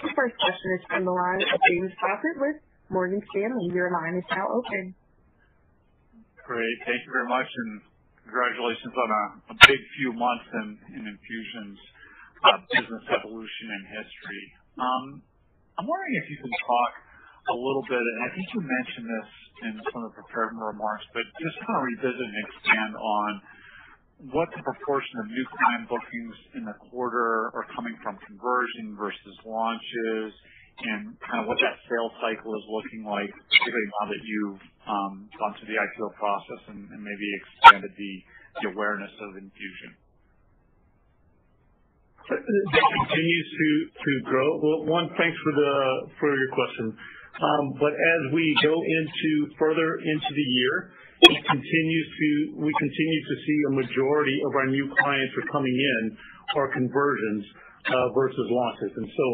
The 0.01 0.09
first 0.17 0.33
question 0.41 0.69
is 0.81 0.83
from 0.89 1.05
the 1.05 1.13
line 1.13 1.45
of 1.45 1.57
James 1.69 1.93
Faucette 2.01 2.41
with 2.41 2.57
Morgan 2.89 3.21
Stanley. 3.29 3.69
Your 3.77 3.93
line 3.93 4.17
is 4.17 4.25
now 4.33 4.49
open. 4.49 4.97
Great. 6.49 6.77
Thank 6.89 6.97
you 7.05 7.11
very 7.13 7.29
much, 7.29 7.45
and 7.45 7.85
congratulations 8.25 8.95
on 8.97 9.09
a 9.53 9.55
big 9.69 9.81
few 10.01 10.17
months 10.17 10.49
in 10.97 11.05
Enfusion's 11.05 11.77
uh, 12.41 12.57
business 12.73 13.05
evolution 13.13 13.67
and 13.69 13.83
history. 14.01 14.60
Um, 14.79 15.23
I'm 15.75 15.87
wondering 15.87 16.15
if 16.23 16.27
you 16.31 16.37
can 16.39 16.51
talk 16.51 16.91
a 17.51 17.57
little 17.57 17.83
bit, 17.89 17.99
and 17.99 18.19
I 18.23 18.29
think 18.35 18.45
you 18.53 18.61
mentioned 18.61 19.07
this 19.09 19.29
in 19.65 19.73
some 19.91 20.05
of 20.05 20.13
the 20.13 20.21
prepared 20.21 20.53
remarks, 20.53 21.05
but 21.11 21.25
just 21.41 21.57
kind 21.65 21.75
of 21.75 21.83
revisit 21.89 22.21
and 22.21 22.37
expand 22.47 22.93
on 22.95 23.29
what 24.29 24.47
the 24.53 24.61
proportion 24.61 25.15
of 25.25 25.33
new 25.33 25.45
client 25.49 25.89
bookings 25.89 26.37
in 26.53 26.63
the 26.69 26.77
quarter 26.93 27.49
are 27.57 27.65
coming 27.73 27.97
from 28.05 28.21
conversion 28.21 28.93
versus 28.93 29.35
launches 29.41 30.29
and 30.85 31.17
kind 31.25 31.41
of 31.41 31.45
what 31.49 31.57
that 31.57 31.77
sales 31.89 32.13
cycle 32.21 32.53
is 32.53 32.65
looking 32.69 33.01
like, 33.05 33.29
particularly 33.49 33.89
now 33.97 34.05
that 34.13 34.21
you've 34.21 34.61
um, 34.85 35.13
gone 35.41 35.53
through 35.57 35.69
the 35.73 35.77
IPO 35.77 36.13
process 36.17 36.61
and 36.69 36.85
maybe 36.89 37.27
expanded 37.41 37.91
the 37.97 38.13
awareness 38.69 39.13
of 39.25 39.41
Enfusion. 39.41 39.91
That 42.31 42.87
continues 42.95 43.47
to 43.91 44.11
grow. 44.23 44.47
Well, 44.63 44.79
one, 44.87 45.11
thanks 45.19 45.37
for 45.43 45.51
the 45.51 45.71
for 46.19 46.31
your 46.31 46.51
question. 46.55 46.95
Um 47.35 47.65
but 47.75 47.91
as 47.91 48.21
we 48.31 48.55
go 48.63 48.71
into 48.71 49.51
further 49.59 49.99
into 49.99 50.31
the 50.31 50.47
year, 50.55 50.91
we 51.27 51.35
continue 51.43 52.03
to 53.27 53.35
see 53.43 53.57
a 53.67 53.73
majority 53.75 54.37
of 54.47 54.55
our 54.55 54.67
new 54.67 54.87
clients 55.03 55.33
are 55.35 55.47
coming 55.51 55.75
in 55.75 56.17
are 56.55 56.71
conversions 56.71 57.45
versus 58.15 58.47
launches. 58.49 58.91
And 58.95 59.07
so, 59.11 59.25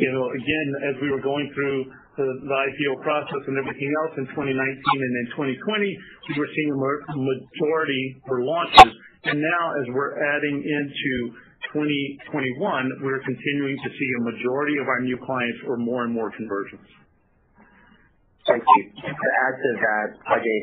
you 0.00 0.12
know, 0.12 0.24
again, 0.30 0.68
as 0.90 0.94
we 1.02 1.10
were 1.10 1.20
going 1.20 1.50
through 1.54 1.90
the 2.16 2.54
IPO 2.54 3.02
process 3.02 3.42
and 3.50 3.58
everything 3.58 3.90
else 4.04 4.14
in 4.18 4.26
2019 4.30 4.54
and 4.54 5.14
in 5.18 5.26
2020, 5.34 5.98
we 6.30 6.34
were 6.38 6.48
seeing 6.54 6.70
a 6.70 6.78
majority 7.18 8.22
were 8.28 8.44
launches. 8.44 8.94
And 9.24 9.40
now 9.40 9.64
as 9.82 9.86
we're 9.90 10.14
adding 10.36 10.62
into 10.62 11.12
2021, 11.74 13.02
we're 13.02 13.18
continuing 13.26 13.76
to 13.82 13.90
see 13.90 14.10
a 14.18 14.22
majority 14.30 14.78
of 14.78 14.86
our 14.86 15.02
new 15.02 15.18
clients 15.18 15.58
or 15.66 15.76
more 15.76 16.06
and 16.06 16.14
more 16.14 16.30
conversions. 16.30 16.86
Thank 18.46 18.62
you. 18.62 18.82
Just 18.94 19.18
to 19.18 19.30
add 19.42 19.54
to 19.58 19.70
that, 19.82 20.08
Ajay, 20.38 20.60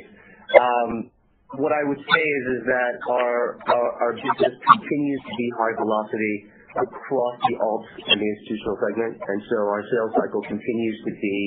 um, 0.56 1.12
what 1.60 1.76
I 1.76 1.84
would 1.84 2.00
say 2.00 2.24
is 2.24 2.63
that 2.63 2.95
our 3.12 4.13
business 4.15 4.56
continues 4.56 5.21
to 5.28 5.34
be 5.36 5.47
high 5.60 5.76
velocity 5.76 6.36
across 6.80 7.36
the 7.43 7.56
alts 7.60 7.91
and 8.08 8.15
the 8.15 8.28
institutional 8.39 8.78
segment. 8.80 9.19
And 9.19 9.39
so 9.52 9.58
our 9.67 9.84
sales 9.84 10.13
cycle 10.15 10.41
continues 10.47 10.97
to 11.04 11.12
be 11.19 11.38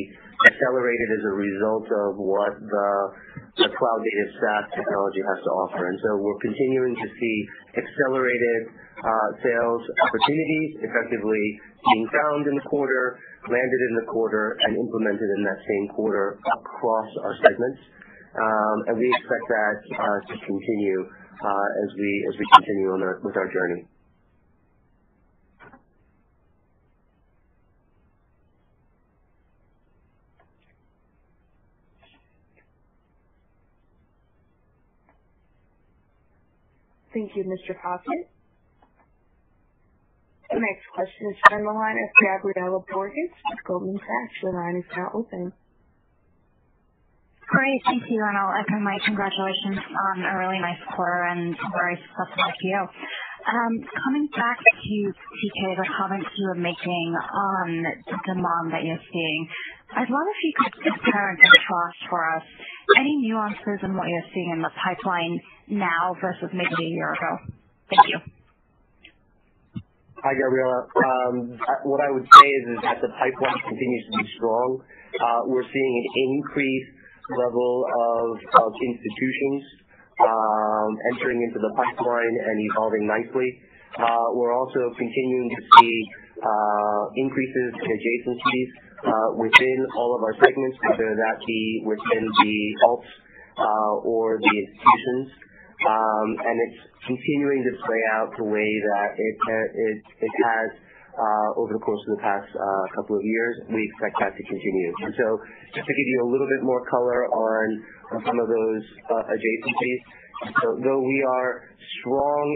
accelerated 0.46 1.08
as 1.18 1.22
a 1.24 1.34
result 1.34 1.86
of 1.86 2.10
what 2.18 2.52
the 2.58 3.68
cloud-native 3.70 4.30
SaaS 4.42 4.64
technology 4.74 5.22
has 5.22 5.38
to 5.46 5.50
offer. 5.66 5.82
And 5.86 5.98
so 6.02 6.10
we're 6.18 6.42
continuing 6.42 6.94
to 6.98 7.06
see 7.06 7.36
accelerated 7.78 8.62
uh 8.94 9.28
sales 9.42 9.82
opportunities 10.06 10.70
effectively 10.86 11.44
being 11.82 12.06
found 12.14 12.46
in 12.46 12.54
the 12.54 12.66
quarter, 12.70 13.18
landed 13.50 13.80
in 13.90 13.92
the 14.00 14.06
quarter, 14.06 14.56
and 14.64 14.78
implemented 14.78 15.28
in 15.36 15.42
that 15.44 15.60
same 15.66 15.86
quarter 15.98 16.38
across 16.38 17.10
our 17.26 17.34
segments. 17.42 17.80
Um 18.38 18.76
and 18.90 18.94
we 18.98 19.06
expect 19.18 19.46
that 19.50 19.74
to 20.30 20.34
continue 20.38 21.00
uh 21.42 21.68
as 21.84 21.90
we 21.98 22.10
as 22.30 22.34
we 22.38 22.46
continue 22.54 22.88
on 22.94 23.02
our 23.02 23.18
with 23.22 23.36
our 23.36 23.50
journey. 23.50 23.93
Thank 37.14 37.30
you, 37.36 37.44
Mr. 37.46 37.78
Faucette. 37.78 38.26
The 40.50 40.58
next 40.58 40.86
question 40.94 41.30
is 41.30 41.38
from 41.48 41.62
the 41.62 41.70
line 41.70 41.94
of 41.94 42.08
Gabriela 42.18 42.82
Borges 42.90 43.30
with 43.30 43.62
Goldman 43.66 43.98
Sachs. 44.02 44.34
Your 44.42 44.54
line 44.54 44.82
is 44.82 44.88
now 44.98 45.10
open. 45.14 45.52
Great. 47.46 47.80
Thank 47.86 48.02
you. 48.10 48.18
And 48.18 48.34
I'll 48.34 48.58
echo 48.58 48.82
my 48.82 48.98
congratulations 49.06 49.78
on 49.78 50.26
a 50.26 50.34
really 50.42 50.58
nice 50.58 50.82
quarter 50.90 51.22
and 51.30 51.54
very 51.54 51.94
successful 52.02 52.50
IPO. 52.50 52.82
Um, 53.46 53.72
coming 53.94 54.26
back 54.34 54.58
to 54.58 54.96
TK, 55.12 55.60
the 55.76 55.88
comments 55.94 56.30
you 56.34 56.48
were 56.48 56.62
making 56.66 57.08
on 57.14 57.68
the 58.10 58.18
demand 58.26 58.72
that 58.72 58.82
you're 58.82 59.04
seeing, 59.12 59.40
I'd 59.94 60.10
love 60.10 60.26
if 60.26 60.40
you 60.42 60.52
could 60.58 60.74
compare 60.90 61.30
and 61.30 61.38
contrast 61.38 62.00
for 62.10 62.20
us 62.34 62.42
any 62.98 63.14
nuances 63.22 63.78
in 63.86 63.94
what 63.94 64.10
you're 64.10 64.28
seeing 64.34 64.50
in 64.50 64.60
the 64.60 64.74
pipeline 64.74 65.38
now 65.70 66.18
versus 66.20 66.50
maybe 66.50 66.74
a 66.74 66.90
year 66.90 67.14
ago. 67.14 67.32
Thank 67.94 68.10
you. 68.10 68.18
Hi, 70.18 70.32
Gabriela. 70.34 70.80
Um, 70.98 71.34
what 71.86 72.02
I 72.02 72.10
would 72.10 72.26
say 72.26 72.46
is 72.48 72.64
that 72.82 72.98
the 73.06 73.12
pipeline 73.14 73.60
continues 73.62 74.04
to 74.10 74.12
be 74.18 74.26
strong. 74.34 74.82
Uh, 75.14 75.40
we're 75.46 75.68
seeing 75.68 75.94
an 76.02 76.06
increased 76.26 76.94
level 77.38 77.86
of 77.86 78.72
institutions 78.74 79.62
um, 80.18 80.90
entering 81.14 81.38
into 81.38 81.62
the 81.62 81.72
pipeline 81.78 82.34
and 82.50 82.56
evolving 82.72 83.06
nicely. 83.06 83.48
Uh, 83.94 84.34
we're 84.34 84.56
also 84.58 84.90
continuing 84.98 85.48
to 85.54 85.60
see 85.78 85.94
uh, 86.42 87.02
increases 87.14 87.78
in 87.78 87.88
adjacencies 87.94 88.70
within 89.36 89.78
all 89.96 90.16
of 90.16 90.20
our 90.24 90.34
segments, 90.40 90.76
whether 90.88 91.10
that 91.12 91.36
be 91.46 91.82
within 91.84 92.24
the 92.24 92.56
alts 92.88 93.12
uh 93.54 93.94
or 94.02 94.38
the 94.40 94.50
institutions. 94.50 95.28
Um 95.84 96.28
and 96.40 96.56
it's 96.68 96.80
continuing 97.06 97.62
to 97.68 97.72
play 97.84 98.02
out 98.16 98.30
the 98.38 98.46
way 98.48 98.70
that 98.90 99.10
it 99.18 99.34
can 99.44 99.62
it 99.74 99.98
it 100.24 100.34
has 100.46 100.68
uh 101.14 101.48
over 101.60 101.70
the 101.76 101.82
course 101.84 102.02
of 102.08 102.18
the 102.18 102.22
past 102.22 102.48
uh 102.50 102.84
couple 102.96 103.14
of 103.14 103.24
years. 103.24 103.54
We 103.70 103.82
expect 103.92 104.14
that 104.22 104.32
to 104.34 104.42
continue. 104.42 104.90
And 105.06 105.12
so 105.14 105.26
just 105.76 105.86
to 105.86 105.94
give 105.94 106.08
you 106.08 106.20
a 106.26 106.28
little 106.30 106.48
bit 106.48 106.62
more 106.64 106.82
color 106.88 107.28
on 107.30 107.66
some 108.24 108.38
of 108.38 108.48
those 108.48 108.84
uh 109.10 109.34
adjacencies. 109.34 110.00
Though 110.82 111.02
we 111.04 111.18
are 111.22 111.70
strong 112.02 112.46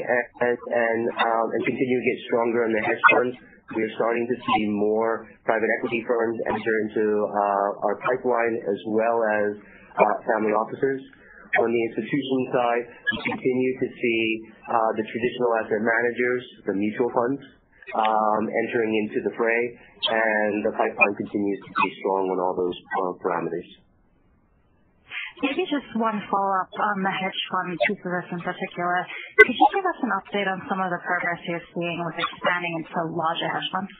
and 0.42 1.02
um 1.14 1.46
and 1.54 1.62
continue 1.62 1.98
to 2.02 2.06
get 2.10 2.18
stronger 2.26 2.66
in 2.66 2.72
the 2.74 2.82
hedge 2.82 3.04
funds, 3.14 3.36
we 3.76 3.84
are 3.84 3.94
starting 4.00 4.24
to 4.24 4.36
see 4.40 4.62
more 4.72 5.28
private 5.44 5.68
equity 5.80 6.00
firms 6.08 6.36
enter 6.48 6.74
into 6.88 7.04
our 7.84 8.00
pipeline 8.00 8.54
as 8.64 8.80
well 8.88 9.18
as 9.20 9.48
uh 9.98 10.16
family 10.24 10.52
offices. 10.56 11.00
On 11.60 11.68
the 11.68 11.82
institution 11.88 12.38
side, 12.52 12.84
we 12.88 13.18
continue 13.32 13.72
to 13.80 13.88
see 13.88 14.22
the 15.00 15.04
traditional 15.04 15.50
asset 15.64 15.80
managers, 15.80 16.44
the 16.68 16.76
mutual 16.76 17.10
funds, 17.12 17.40
um 17.96 18.42
entering 18.68 18.92
into 19.04 19.18
the 19.24 19.32
fray, 19.36 19.62
and 20.12 20.54
the 20.64 20.72
pipeline 20.76 21.14
continues 21.16 21.60
to 21.64 21.70
be 21.84 21.88
strong 22.00 22.24
on 22.32 22.38
all 22.40 22.54
those 22.56 22.76
parameters. 23.24 23.87
Maybe 25.38 25.62
just 25.70 25.86
one 25.94 26.18
follow-up 26.26 26.72
on 26.74 26.96
the 27.06 27.14
hedge 27.14 27.40
fund 27.46 27.78
piece 27.86 28.02
of 28.02 28.10
this 28.10 28.28
in 28.34 28.40
particular. 28.42 28.98
Could 29.38 29.54
you 29.54 29.68
give 29.70 29.86
us 29.86 29.98
an 30.02 30.10
update 30.18 30.48
on 30.50 30.58
some 30.66 30.82
of 30.82 30.90
the 30.90 30.98
progress 30.98 31.38
you're 31.46 31.62
seeing 31.78 32.02
with 32.02 32.18
expanding 32.18 32.82
into 32.82 32.98
larger 33.14 33.46
hedge 33.46 33.70
funds? 33.70 33.94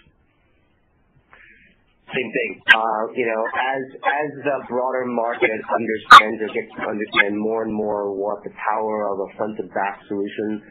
Same 2.11 2.31
thing. 2.33 2.51
Uh, 2.74 3.03
you 3.14 3.22
know, 3.29 3.42
as 3.55 4.31
the 4.42 4.57
broader 4.66 5.05
market 5.07 5.53
understands 5.53 6.42
or 6.42 6.51
gets 6.51 6.72
to 6.74 6.83
understand 6.88 7.38
more 7.38 7.62
and 7.62 7.74
more 7.74 8.16
what 8.16 8.42
the 8.42 8.51
power 8.59 9.07
of 9.12 9.22
a 9.22 9.29
front-to-back 9.37 10.09
solution, 10.09 10.64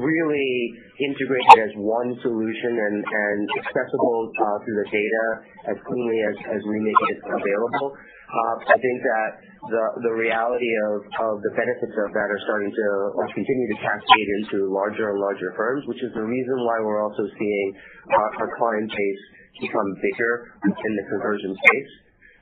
really 0.00 0.50
integrated 0.98 1.62
as 1.62 1.72
one 1.76 2.16
solution 2.24 2.72
and 2.74 3.44
accessible 3.62 4.32
uh, 4.34 4.56
through 4.64 4.78
the 4.82 4.88
data 4.90 5.24
as 5.70 5.76
cleanly 5.86 6.18
as 6.26 6.60
we 6.66 6.76
make 6.82 7.00
it 7.14 7.18
available. 7.22 7.94
Uh, 7.94 8.72
I 8.72 8.76
think 8.80 8.98
that 9.04 9.28
the 9.66 9.84
the 10.06 10.14
reality 10.14 10.70
of 10.86 11.42
the 11.42 11.52
benefits 11.58 11.96
of 11.98 12.08
that 12.14 12.28
are 12.30 12.42
starting 12.46 12.70
to 12.70 12.86
continue 13.34 13.66
to 13.74 13.78
cascade 13.82 14.28
into 14.42 14.70
larger 14.70 15.10
and 15.10 15.18
larger 15.18 15.50
firms, 15.58 15.82
which 15.90 16.02
is 16.02 16.14
the 16.14 16.22
reason 16.22 16.56
why 16.62 16.78
we're 16.86 17.02
also 17.02 17.26
seeing 17.34 17.68
our 18.14 18.48
client 18.54 18.88
base 18.90 19.22
become 19.58 19.88
bigger 19.98 20.32
in 20.62 20.92
the 20.94 21.04
conversion 21.10 21.52
space. 21.58 21.92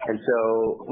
And 0.06 0.20
so, 0.20 0.38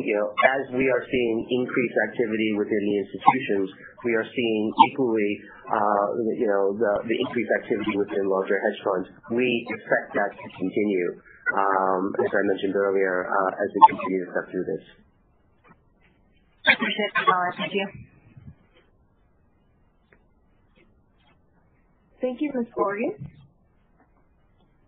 you 0.01 0.17
know, 0.17 0.29
as 0.49 0.63
we 0.75 0.89
are 0.89 1.05
seeing 1.05 1.37
increased 1.61 1.99
activity 2.09 2.57
within 2.57 2.83
the 2.83 2.97
institutions, 3.05 3.69
we 4.03 4.17
are 4.17 4.25
seeing 4.25 4.63
equally 4.91 5.33
uh, 5.71 6.07
you 6.41 6.49
know, 6.49 6.77
the 6.77 7.17
increased 7.29 7.53
activity 7.63 7.95
within 7.97 8.25
larger 8.29 8.57
hedge 8.59 8.81
funds. 8.85 9.07
We 9.31 9.49
expect 9.71 10.17
that 10.17 10.31
to 10.35 10.47
continue, 10.57 11.09
um, 11.57 12.03
as 12.21 12.31
I 12.33 12.43
mentioned 12.49 12.75
earlier, 12.75 13.29
uh, 13.29 13.51
as 13.61 13.69
we 13.71 13.81
continue 13.93 14.21
to 14.25 14.29
step 14.33 14.47
through 14.51 14.67
this. 14.73 14.85
Appreciate 16.65 17.13
the 17.13 17.25
color. 17.29 17.53
Thank 17.57 17.73
you. 17.75 17.87
Thank 22.21 22.41
you, 22.41 22.51
Ms. 22.57 22.73
Borges. 22.73 23.21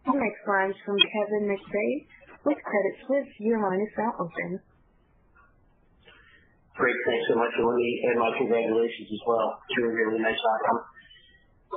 The 0.08 0.14
next 0.16 0.42
line 0.48 0.70
is 0.72 0.80
from 0.86 0.96
Kevin 0.96 1.44
McVeigh 1.52 2.08
with 2.48 2.56
Credit 2.64 2.94
Suisse. 3.04 3.32
Your 3.44 3.60
line 3.60 3.82
is 3.84 3.92
now 3.98 4.14
open. 4.16 4.60
Great. 6.80 6.96
Thanks 7.04 7.26
so 7.28 7.36
much. 7.36 7.52
Let 7.60 7.76
me 7.76 7.90
add 8.08 8.16
my 8.20 8.30
congratulations 8.40 9.08
as 9.12 9.22
well 9.26 9.60
to 9.60 9.78
a 9.84 9.90
really 9.92 10.20
nice 10.20 10.38
outcome. 10.38 10.80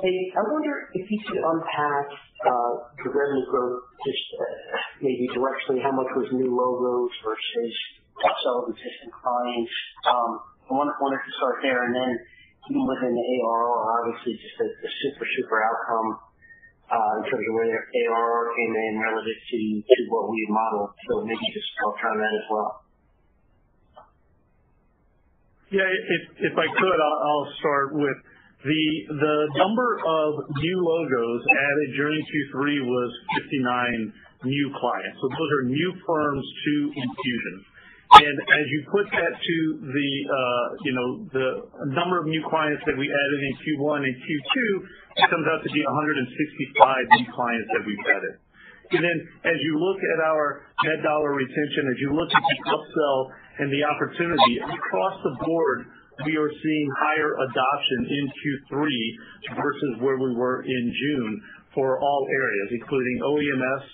Hey, 0.00 0.32
I 0.32 0.40
wonder 0.48 0.88
if 0.96 1.10
you 1.10 1.18
could 1.28 1.44
unpack 1.44 2.08
uh, 2.46 2.72
the 3.04 3.10
revenue 3.12 3.44
growth, 3.52 3.84
just 4.00 4.26
uh, 4.32 4.44
maybe 5.04 5.28
directionally, 5.36 5.82
how 5.84 5.92
much 5.92 6.08
was 6.16 6.28
new 6.32 6.48
logos 6.48 7.12
versus 7.20 7.74
upsell 8.24 8.68
existing 8.70 9.12
clients? 9.12 9.74
Um, 10.08 10.30
I 10.70 10.72
wanted 10.76 11.20
to 11.20 11.32
start 11.34 11.56
there, 11.66 11.82
and 11.88 11.92
then 11.96 12.10
even 12.70 12.84
within 12.86 13.12
the 13.16 13.24
ARR, 13.24 13.68
obviously 14.04 14.38
just 14.38 14.56
a 14.60 14.68
super 15.02 15.26
super 15.26 15.58
outcome 15.64 16.08
uh, 16.90 17.12
in 17.18 17.22
terms 17.26 17.44
of 17.46 17.52
where 17.54 17.70
ARR 17.70 18.42
came 18.54 18.74
in 18.74 18.92
relative 18.98 19.38
to 19.38 19.58
what 20.10 20.30
we 20.30 20.36
had 20.46 20.52
modeled. 20.54 20.90
Maybe 21.26 21.46
just 21.54 21.70
talk 21.78 21.96
around 22.02 22.18
that 22.22 22.34
as 22.34 22.46
well. 22.50 22.70
Yeah. 25.70 25.86
If 25.86 26.54
I 26.58 26.66
could, 26.66 26.98
I'll 26.98 27.50
start 27.62 27.94
with 27.94 28.18
the 28.66 28.82
the 29.08 29.36
number 29.56 29.90
of 30.02 30.30
new 30.58 30.78
logos 30.82 31.42
added 31.46 31.88
during 31.96 32.20
Q3 32.20 32.58
was 32.84 33.10
59 33.38 34.12
new 34.44 34.66
clients. 34.76 35.16
So 35.22 35.26
those 35.30 35.50
are 35.56 35.64
new 35.70 35.90
firms 36.04 36.44
to 36.44 36.72
Enfusion. 36.90 37.56
And 38.10 38.36
as 38.42 38.66
you 38.66 38.80
put 38.90 39.06
that 39.06 39.32
to 39.38 39.56
the 39.86 40.10
uh 40.26 40.66
you 40.82 40.92
know, 40.92 41.08
the 41.30 41.48
number 41.94 42.18
of 42.18 42.26
new 42.26 42.42
clients 42.50 42.82
that 42.86 42.98
we 42.98 43.06
added 43.06 43.40
in 43.46 43.52
Q1 43.62 44.02
and 44.02 44.14
Q2, 44.18 44.56
it 45.22 45.26
comes 45.30 45.46
out 45.46 45.62
to 45.62 45.70
be 45.70 45.82
165 45.86 47.22
new 47.22 47.26
clients 47.30 47.68
that 47.70 47.82
we've 47.86 48.06
added. 48.10 48.34
And 48.90 49.02
then 49.06 49.18
as 49.46 49.58
you 49.62 49.78
look 49.78 50.02
at 50.02 50.18
our 50.26 50.66
net 50.82 51.06
dollar 51.06 51.38
retention, 51.38 51.86
as 51.86 51.98
you 52.02 52.10
look 52.10 52.34
at 52.34 52.42
the 52.42 52.58
upsell 52.74 53.18
and 53.62 53.70
the 53.70 53.86
opportunity 53.86 54.58
across 54.58 55.14
the 55.22 55.34
board, 55.46 55.86
we 56.26 56.34
are 56.34 56.50
seeing 56.50 56.88
higher 56.98 57.32
adoption 57.46 58.00
in 58.10 58.24
Q3 58.26 59.54
versus 59.54 59.92
where 60.02 60.18
we 60.18 60.34
were 60.34 60.66
in 60.66 60.84
June 60.90 61.32
for 61.74 62.00
all 62.02 62.26
areas, 62.26 62.68
including 62.82 63.16
OEMS, 63.22 63.84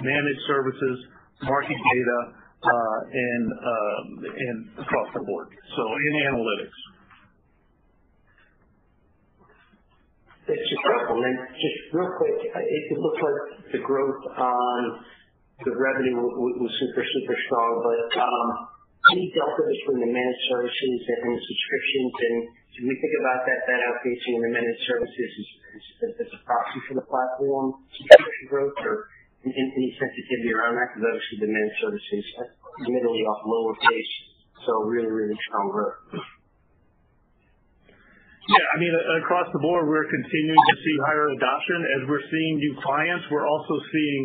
managed 0.00 0.40
services, 0.48 0.96
market 1.44 1.76
data, 1.76 2.39
and 2.60 3.44
uh 3.52 3.98
and 4.28 4.58
across 4.78 5.08
the 5.14 5.22
board. 5.24 5.48
So 5.76 5.82
in 5.96 6.12
analytics. 6.28 6.80
Super 10.50 10.90
helpful. 10.98 11.22
Just 11.22 11.78
real 11.94 12.10
quick, 12.18 12.38
it 12.42 12.98
looks 12.98 13.20
like 13.22 13.70
the 13.70 13.80
growth 13.86 14.22
on 14.34 14.80
the 15.62 15.70
revenue 15.70 16.18
was 16.18 16.72
super 16.82 17.04
super 17.06 17.36
strong. 17.46 17.72
But 17.86 18.18
any 19.14 19.32
delta 19.32 19.62
between 19.62 20.00
the 20.04 20.10
managed 20.12 20.44
services 20.50 21.00
and 21.06 21.20
the 21.32 21.40
subscriptions? 21.40 22.10
Should 22.74 22.86
we 22.86 22.96
think 22.98 23.14
about 23.22 23.40
that 23.46 23.60
that 23.66 23.80
outpacing 23.88 24.36
the 24.42 24.50
managed 24.50 24.84
services 24.90 25.32
as 26.18 26.28
a 26.34 26.40
proxy 26.44 26.80
for 26.88 26.94
the 26.98 27.06
platform 27.06 27.86
subscription 27.94 28.44
growth 28.50 28.76
or 28.82 29.06
any 29.44 29.88
sensitivity 29.96 30.52
around 30.52 30.76
that? 30.76 30.90
Obviously 30.96 31.38
the 31.40 31.50
managed 31.50 31.78
services 31.80 32.24
admittedly 32.84 33.22
off 33.24 33.40
lower 33.46 33.74
base, 33.88 34.12
so 34.66 34.72
really 34.88 35.10
really 35.10 35.38
strong 35.48 35.66
growth. 35.72 36.24
Yeah. 38.50 38.66
I 38.74 38.76
mean, 38.82 38.90
across 39.22 39.46
the 39.54 39.62
board, 39.62 39.86
we're 39.86 40.10
continuing 40.10 40.58
to 40.58 40.76
see 40.82 40.94
higher 41.06 41.28
adoption. 41.38 41.78
As 41.86 42.02
we're 42.10 42.26
seeing 42.34 42.52
new 42.58 42.74
clients, 42.82 43.22
we're 43.30 43.46
also 43.46 43.78
seeing 43.94 44.22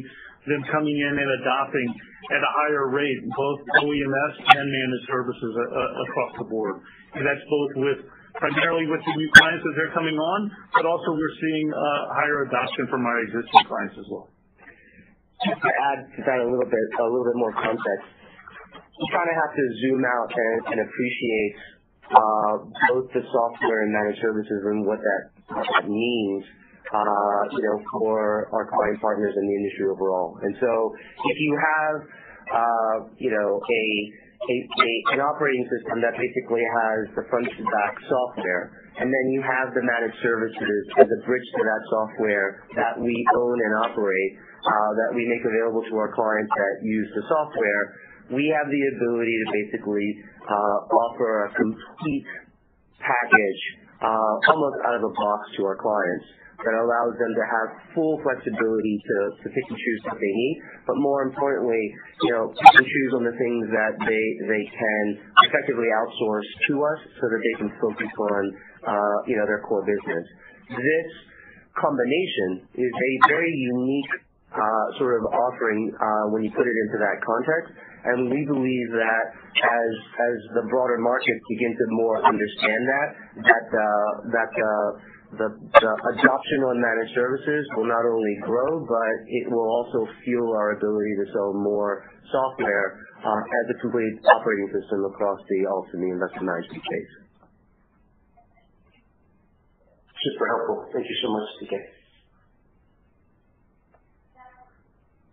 them 0.49 0.61
coming 0.73 0.97
in 0.97 1.13
and 1.13 1.29
adopting 1.45 1.87
at 2.33 2.41
a 2.41 2.51
higher 2.65 2.89
rate, 2.89 3.21
both 3.37 3.59
OEMS 3.85 4.33
and 4.49 4.65
managed 4.65 5.05
services 5.05 5.53
uh, 5.53 5.61
uh, 5.61 6.05
across 6.09 6.31
the 6.41 6.47
board. 6.49 6.81
And 7.13 7.21
that's 7.21 7.45
both 7.45 7.71
with 7.85 7.99
primarily 8.41 8.89
with 8.89 9.01
the 9.05 9.13
new 9.13 9.29
clients 9.37 9.61
as 9.61 9.73
they're 9.77 9.93
coming 9.93 10.17
on, 10.17 10.39
but 10.73 10.85
also 10.89 11.07
we're 11.13 11.37
seeing 11.39 11.67
uh, 11.69 11.77
higher 12.17 12.49
adoption 12.49 12.89
from 12.89 13.05
our 13.05 13.21
existing 13.23 13.63
clients 13.69 13.95
as 13.97 14.07
well. 14.09 14.34
Just 15.43 15.59
to 15.59 15.71
add 15.91 15.99
to 16.15 16.19
that 16.23 16.39
a 16.39 16.47
little 16.47 16.69
bit 16.69 16.85
a 16.95 17.03
little 17.03 17.27
bit 17.27 17.35
more 17.35 17.53
context. 17.53 18.07
You 18.95 19.07
kind 19.11 19.27
of 19.27 19.35
have 19.35 19.51
to 19.51 19.63
zoom 19.83 20.01
out 20.07 20.31
and 20.71 20.79
appreciate 20.79 21.53
uh, 22.07 22.53
both 22.95 23.11
the 23.11 23.23
software 23.27 23.83
and 23.83 23.91
managed 23.91 24.23
services 24.23 24.63
and 24.71 24.87
what 24.87 24.99
that 25.03 25.83
means 25.83 26.43
uh, 26.93 27.41
you 27.51 27.63
know, 27.63 27.77
for 27.91 28.49
our 28.53 28.65
client 28.69 29.01
partners 29.01 29.33
in 29.35 29.43
the 29.47 29.55
industry 29.55 29.85
overall. 29.89 30.37
And 30.41 30.55
so 30.59 30.93
if 30.95 31.37
you 31.39 31.51
have 31.57 31.95
uh, 32.45 32.95
an 35.15 35.19
operating 35.23 35.65
system 35.71 36.01
that 36.03 36.13
basically 36.19 36.61
has 36.61 36.99
the 37.15 37.23
front-to-back 37.31 37.93
software, 38.05 38.63
and 38.99 39.07
then 39.09 39.25
you 39.31 39.41
have 39.41 39.73
the 39.73 39.83
managed 39.83 40.19
services 40.21 40.81
as 40.99 41.07
a 41.07 41.19
bridge 41.25 41.47
to 41.55 41.61
that 41.63 41.83
software 41.89 42.63
that 42.75 42.93
we 42.99 43.15
own 43.35 43.57
and 43.57 43.73
operate, 43.89 44.31
uh, 44.65 44.91
that 45.01 45.11
we 45.15 45.25
make 45.25 45.43
available 45.43 45.83
to 45.87 45.95
our 45.97 46.11
clients 46.13 46.51
that 46.55 46.75
use 46.83 47.09
the 47.15 47.23
software, 47.27 47.83
we 48.33 48.49
have 48.49 48.67
the 48.69 48.83
ability 48.97 49.35
to 49.45 49.47
basically 49.53 50.07
uh, 50.49 50.77
offer 50.89 51.45
a 51.45 51.49
complete 51.53 52.25
package 52.97 53.61
almost 54.49 54.77
out 54.85 54.95
of 54.95 55.03
the 55.03 55.13
box 55.13 55.39
to 55.57 55.65
our 55.65 55.77
clients 55.77 56.25
that 56.63 56.71
allows 56.71 57.13
them 57.19 57.31
to 57.35 57.43
have 57.43 57.67
full 57.91 58.15
flexibility 58.23 58.95
to 59.03 59.17
to 59.43 59.47
pick 59.51 59.65
and 59.67 59.75
choose 59.75 60.01
what 60.07 60.15
they 60.15 60.33
need. 60.33 60.55
But 60.87 60.95
more 61.03 61.27
importantly, 61.27 61.83
you 62.23 62.31
know, 62.31 62.47
pick 62.55 62.73
and 62.79 62.87
choose 62.87 63.11
on 63.19 63.23
the 63.27 63.35
things 63.35 63.63
that 63.75 63.93
they 64.07 64.25
they 64.47 64.63
can 64.71 65.03
effectively 65.45 65.91
outsource 65.91 66.49
to 66.71 66.73
us 66.79 66.99
so 67.19 67.23
that 67.27 67.41
they 67.43 67.55
can 67.59 67.69
focus 67.83 68.07
on, 68.07 68.43
uh, 68.87 69.17
you 69.27 69.35
know, 69.35 69.45
their 69.45 69.61
core 69.67 69.83
business. 69.83 70.25
This 70.71 71.09
combination 71.75 72.71
is 72.71 72.93
a 72.93 73.11
very 73.27 73.51
unique 73.51 74.13
uh, 74.55 74.85
sort 74.97 75.19
of 75.19 75.27
offering 75.27 75.91
uh, 75.99 76.31
when 76.31 76.43
you 76.43 76.51
put 76.55 76.63
it 76.63 76.77
into 76.87 76.97
that 77.03 77.19
context. 77.19 77.75
And 78.05 78.29
we 78.29 78.45
believe 78.45 78.89
that 78.93 79.25
as 79.57 80.37
the 80.53 80.63
broader 80.69 81.01
market 81.01 81.37
begins 81.49 81.77
to 81.77 81.87
more 81.97 82.21
understand 82.21 82.81
that 82.85 83.07
that 83.49 83.65
uh, 83.73 83.81
uh, 84.29 85.49
the 85.81 85.91
adoption 86.15 86.59
on 86.69 86.79
managed 86.79 87.17
services 87.17 87.65
will 87.75 87.89
not 87.89 88.05
only 88.05 88.35
grow, 88.45 88.85
but 88.85 89.15
it 89.27 89.45
will 89.51 89.67
also 89.67 90.07
fuel 90.23 90.53
our 90.53 90.77
ability 90.77 91.13
to 91.17 91.25
sell 91.33 91.51
more 91.57 92.05
software 92.31 93.01
uh, 93.25 93.41
as 93.41 93.65
a 93.73 93.77
complete 93.81 94.15
operating 94.37 94.69
system 94.69 95.05
across 95.09 95.39
the 95.49 95.59
alts 95.65 95.89
and 95.93 96.01
the 96.05 96.11
investment 96.13 96.45
management 96.45 96.83
space. 96.85 97.13
Super 100.13 100.45
helpful. 100.45 100.77
Thank 100.93 101.05
you 101.09 101.17
so 101.21 101.29
much, 101.33 101.49
TK. 101.61 101.73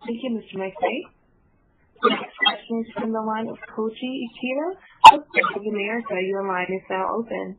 Thank 0.05 0.19
you, 0.19 0.29
Mr. 0.35 0.57
McVey. 0.59 1.12
The 2.03 2.11
next 2.11 2.35
question 2.35 2.83
is 2.83 2.89
from 2.99 3.15
the 3.15 3.23
line 3.23 3.47
of 3.47 3.55
Koji 3.71 4.11
Ikeda 4.27 4.67
of 5.15 5.23
Bank 5.23 5.49
of 5.55 5.63
America. 5.63 6.19
Your 6.19 6.43
line 6.43 6.67
is 6.67 6.83
now 6.91 7.07
open. 7.15 7.55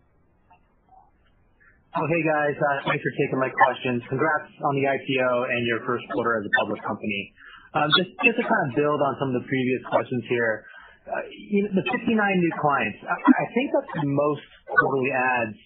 Oh, 1.96 2.04
hey, 2.04 2.22
guys. 2.28 2.52
Uh, 2.52 2.84
thanks 2.84 3.00
for 3.00 3.14
taking 3.16 3.40
my 3.40 3.48
questions. 3.48 4.04
Congrats 4.04 4.52
on 4.68 4.76
the 4.76 4.84
IPO 4.84 5.48
and 5.48 5.64
your 5.64 5.80
first 5.88 6.04
quarter 6.12 6.36
as 6.36 6.44
a 6.44 6.52
public 6.60 6.84
company. 6.84 7.32
Um 7.72 7.88
just 7.96 8.12
just 8.20 8.36
to 8.36 8.44
kind 8.44 8.62
of 8.68 8.76
build 8.76 9.00
on 9.00 9.16
some 9.18 9.32
of 9.32 9.36
the 9.40 9.46
previous 9.48 9.82
questions 9.88 10.22
here. 10.28 10.68
Uh, 11.08 11.24
the 11.80 11.84
59 11.84 12.06
new 12.16 12.52
clients, 12.60 13.00
I 13.04 13.44
think 13.52 13.66
that's 13.72 13.92
the 13.96 14.08
most 14.08 14.44
quarterly 14.68 15.12
adds 15.12 15.58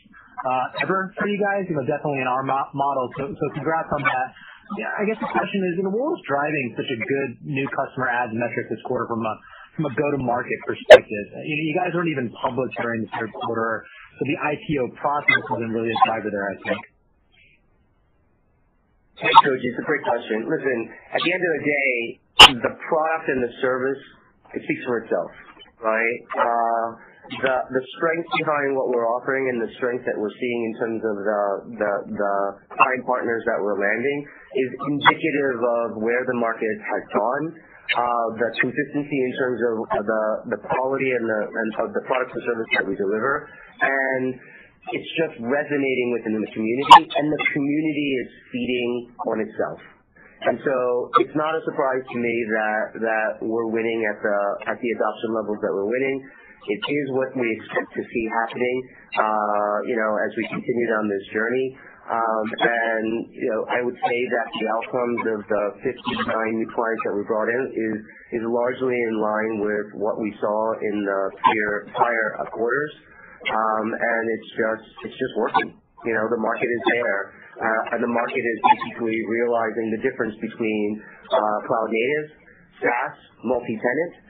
uh, 0.47 0.83
ever 0.87 1.15
for 1.19 1.27
you 1.27 1.39
guys, 1.39 1.67
you 1.67 1.75
know, 1.75 1.87
definitely 1.87 2.23
in 2.23 2.31
our 2.31 2.43
model. 2.47 3.07
So 3.19 3.27
so 3.35 3.45
congrats 3.55 3.91
on 3.91 4.03
that. 4.07 4.29
Yeah, 4.77 4.93
I 5.01 5.09
guess 5.09 5.17
the 5.17 5.31
question 5.33 5.61
is, 5.73 5.81
you 5.81 5.85
know, 5.89 5.95
what 5.97 6.13
was 6.13 6.23
driving 6.29 6.77
such 6.77 6.91
a 6.93 6.99
good 7.01 7.31
new 7.41 7.65
customer 7.73 8.13
adds 8.13 8.37
metric 8.37 8.69
this 8.69 8.83
quarter 8.85 9.09
from 9.09 9.25
a 9.25 9.35
from 9.81 9.87
a 9.89 9.93
go-to-market 9.95 10.59
perspective? 10.67 11.25
You 11.41 11.55
know, 11.57 11.65
you 11.71 11.75
guys 11.79 11.91
weren't 11.97 12.13
even 12.13 12.29
public 12.43 12.69
during 12.77 13.07
the 13.07 13.11
third 13.17 13.33
quarter, 13.33 13.87
so 14.19 14.23
the 14.29 14.37
IPO 14.37 14.99
process 15.01 15.41
wasn't 15.49 15.73
really 15.73 15.89
a 15.89 16.01
driver 16.05 16.29
there, 16.29 16.47
I 16.53 16.57
think. 16.69 16.83
Hey, 19.23 19.33
Koji. 19.47 19.63
It's 19.63 19.81
a 19.81 19.87
great 19.89 20.05
question. 20.05 20.47
Listen, 20.47 20.79
at 21.17 21.21
the 21.25 21.31
end 21.33 21.43
of 21.43 21.53
the 21.57 21.65
day, 21.65 21.91
the 22.69 22.75
product 22.77 23.27
and 23.33 23.41
the 23.43 23.53
service, 23.63 24.03
it 24.55 24.63
speaks 24.63 24.83
for 24.85 25.03
itself, 25.03 25.31
right? 25.83 26.19
Uh, 26.39 26.68
The 27.29 27.57
the 27.69 27.85
strength 28.01 28.29
behind 28.41 28.73
what 28.73 28.89
we're 28.89 29.05
offering 29.05 29.53
and 29.53 29.61
the 29.61 29.69
strength 29.77 30.09
that 30.09 30.17
we're 30.17 30.33
seeing 30.33 30.61
in 30.65 30.73
terms 30.81 31.01
of 31.05 31.15
the 31.77 32.35
client 32.73 33.03
partners 33.05 33.45
that 33.45 33.61
we're 33.61 33.77
landing 33.77 34.19
is 34.57 34.71
indicative 34.89 35.59
of 35.61 35.87
where 36.01 36.25
the 36.25 36.37
market 36.41 36.77
has 36.81 37.05
gone. 37.13 37.45
Uh, 37.89 38.29
the 38.37 38.49
consistency 38.61 39.17
in 39.17 39.33
terms 39.41 39.61
of 39.65 40.05
the 40.53 40.61
quality 40.73 41.13
and 41.13 41.25
of 41.81 41.89
the 41.93 42.05
products 42.09 42.33
and 42.33 42.45
services 42.45 42.73
that 42.77 42.85
we 42.85 42.97
deliver. 42.97 43.49
And 43.81 44.37
it's 44.93 45.11
just 45.21 45.37
resonating 45.45 46.09
within 46.17 46.37
the 46.41 46.49
community, 46.53 47.13
and 47.13 47.27
the 47.29 47.43
community 47.53 48.09
is 48.25 48.29
feeding 48.53 48.93
on 49.29 49.37
itself. 49.45 49.81
And 50.39 50.57
so 50.63 51.11
it's 51.19 51.35
not 51.35 51.51
a 51.51 51.63
surprise 51.67 52.05
to 52.15 52.17
me 52.17 52.31
that 52.31 52.85
that 53.03 53.31
we're 53.43 53.67
winning 53.75 54.07
at 54.07 54.23
the 54.23 54.39
at 54.71 54.79
the 54.79 54.91
adoption 54.95 55.31
levels 55.35 55.59
that 55.67 55.73
we're 55.75 55.91
winning. 55.91 56.17
It 56.67 56.83
is 56.91 57.07
what 57.15 57.31
we 57.39 57.47
expect 57.55 57.91
to 57.95 58.03
see 58.03 58.25
happening, 58.43 58.77
uh 59.15 59.77
you 59.87 59.97
know, 59.97 60.13
as 60.19 60.31
we 60.35 60.45
continue 60.51 60.87
down 60.91 61.07
this 61.07 61.27
journey. 61.31 61.67
Um 62.09 62.47
and 62.51 63.07
you 63.31 63.49
know, 63.55 63.63
I 63.71 63.79
would 63.87 63.95
say 63.95 64.19
that 64.27 64.47
the 64.59 64.67
outcomes 64.75 65.21
of 65.39 65.41
the 65.47 65.65
59 65.87 66.27
new 66.27 66.69
clients 66.75 67.03
that 67.07 67.15
we 67.15 67.23
brought 67.31 67.49
in 67.49 67.63
is 67.73 67.97
is 68.37 68.43
largely 68.45 68.97
in 68.99 69.15
line 69.23 69.55
with 69.63 69.89
what 69.97 70.19
we 70.19 70.35
saw 70.43 70.59
in 70.83 70.97
the 71.07 71.21
prior 71.95 72.27
quarters. 72.51 72.93
Um 73.49 73.87
and 73.95 74.23
it's 74.35 74.51
just 74.59 74.87
it's 75.09 75.19
just 75.19 75.35
working. 75.39 75.79
You 76.05 76.15
know, 76.15 76.27
the 76.31 76.43
market 76.43 76.69
is 76.69 76.83
there. 76.91 77.21
Uh 77.55 77.93
and 77.97 78.01
the 78.03 78.13
market 78.13 78.45
is 78.45 78.59
basically 78.77 79.19
realizing 79.31 79.87
the 79.95 80.03
difference 80.03 80.35
between 80.43 80.87
uh 81.33 81.59
cloud 81.71 81.89
native, 81.95 82.27
SaaS, 82.83 83.15
multi-tenant 83.47 84.28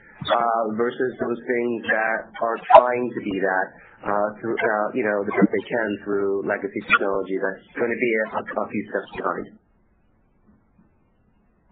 versus 0.75 1.11
those 1.19 1.39
things 1.47 1.77
that 1.87 2.17
are 2.41 2.57
trying 2.75 3.05
to 3.07 3.19
be 3.23 3.35
that 3.39 3.67
uh 3.99 4.27
through 4.39 4.55
you 4.95 5.03
know, 5.03 5.17
the 5.27 5.33
best 5.35 5.51
they 5.51 5.65
can 5.67 5.89
through 6.03 6.43
legacy 6.47 6.79
technology 6.87 7.35
that's 7.39 7.67
gonna 7.75 7.99
be 7.99 8.11
a 8.31 8.65
few 8.71 8.83
steps 8.91 9.09
behind. 9.15 9.45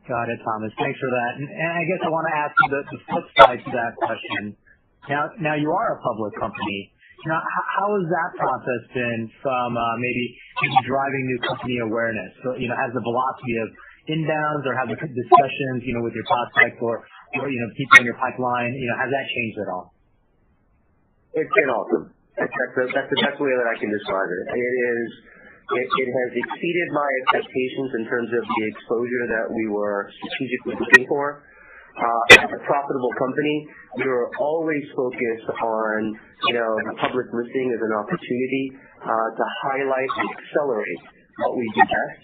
Got 0.08 0.32
it, 0.32 0.40
Thomas. 0.40 0.72
Thanks 0.80 1.00
for 1.00 1.12
that. 1.12 1.32
And 1.40 1.72
I 1.76 1.84
guess 1.84 2.00
I 2.04 2.10
wanna 2.12 2.36
ask 2.36 2.54
you 2.56 2.70
the 2.72 2.82
flip 3.12 3.28
side 3.40 3.60
to 3.64 3.72
that 3.72 3.92
question. 4.00 4.56
Now 5.08 5.32
now 5.40 5.56
you 5.56 5.72
are 5.72 5.90
a 5.96 6.00
public 6.04 6.36
company. 6.40 6.92
How 7.28 7.90
has 7.98 8.06
that 8.08 8.32
process 8.40 8.82
been 8.94 9.32
from 9.44 9.76
uh 9.76 9.96
maybe 10.00 10.26
driving 10.88 11.24
new 11.28 11.40
company 11.48 11.80
awareness? 11.80 12.32
So 12.44 12.56
you 12.56 12.68
know, 12.68 12.76
has 12.76 12.92
the 12.96 13.04
velocity 13.04 13.56
of 13.64 13.68
inbounds 14.08 14.64
or 14.64 14.74
have 14.80 14.88
the 14.88 14.96
discussions, 14.96 15.84
you 15.84 15.94
know, 15.96 16.04
with 16.04 16.16
your 16.16 16.28
prospects 16.28 16.80
or 16.80 17.04
you 17.34 17.60
know, 17.60 17.70
people 17.76 17.96
in 18.00 18.06
your 18.08 18.20
pipeline, 18.20 18.72
you 18.74 18.88
know, 18.88 18.98
has 19.02 19.10
that 19.12 19.26
changed 19.28 19.58
at 19.60 19.70
all? 19.72 19.94
It's 21.36 21.54
been 21.54 21.70
awesome. 21.70 22.06
That's 22.38 23.10
the 23.10 23.20
best 23.26 23.38
way 23.42 23.52
that 23.52 23.68
I 23.68 23.76
can 23.82 23.90
describe 23.90 24.30
it. 24.30 24.44
It 24.56 24.74
is 24.78 25.10
it 25.68 26.08
has 26.08 26.30
exceeded 26.32 26.88
my 26.96 27.10
expectations 27.24 27.92
in 28.00 28.04
terms 28.08 28.32
of 28.32 28.44
the 28.48 28.64
exposure 28.72 29.26
that 29.36 29.52
we 29.52 29.68
were 29.68 30.08
strategically 30.16 30.80
looking 30.80 31.06
for. 31.12 31.44
Uh, 31.98 32.46
as 32.46 32.52
a 32.54 32.62
profitable 32.62 33.14
company, 33.18 33.68
we 33.98 34.06
were 34.06 34.30
always 34.40 34.86
focused 34.96 35.50
on, 35.50 36.14
you 36.48 36.54
know, 36.54 36.72
the 36.88 36.96
public 37.02 37.26
listing 37.34 37.68
as 37.74 37.82
an 37.84 37.94
opportunity 38.00 38.72
uh, 39.02 39.30
to 39.34 39.44
highlight 39.66 40.12
and 40.22 40.30
accelerate 40.30 41.02
what 41.42 41.58
we 41.58 41.66
do 41.74 41.82
best, 41.90 42.22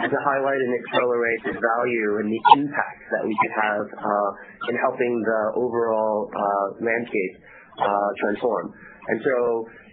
and 0.00 0.08
to 0.08 0.18
highlight 0.24 0.56
and 0.56 0.72
accelerate 0.72 1.40
the 1.44 1.56
value 1.60 2.10
and 2.24 2.32
the 2.32 2.40
impact 2.56 3.00
that 3.12 3.22
we 3.28 3.36
could 3.44 3.52
have 3.52 3.84
uh, 3.92 4.30
in 4.72 4.76
helping 4.80 5.12
the 5.20 5.40
overall 5.60 6.32
uh, 6.32 6.66
landscape 6.80 7.34
uh, 7.76 8.10
transform. 8.24 8.72
And 8.72 9.20
so, 9.20 9.36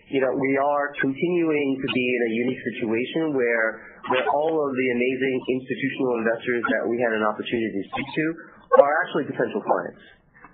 you 0.08 0.24
know, 0.24 0.32
we 0.32 0.56
are 0.56 0.96
continuing 1.04 1.70
to 1.84 1.88
be 1.92 2.06
in 2.16 2.22
a 2.24 2.32
unique 2.48 2.64
situation 2.72 3.36
where 3.36 3.84
where 4.08 4.26
all 4.32 4.56
of 4.56 4.72
the 4.72 4.88
amazing 4.96 5.38
institutional 5.60 6.24
investors 6.24 6.64
that 6.72 6.84
we 6.88 6.96
had 7.04 7.12
an 7.12 7.22
opportunity 7.28 7.68
to 7.68 7.84
speak 7.92 8.08
to 8.16 8.26
are 8.80 8.94
actually 9.04 9.28
potential 9.28 9.60
clients. 9.60 10.04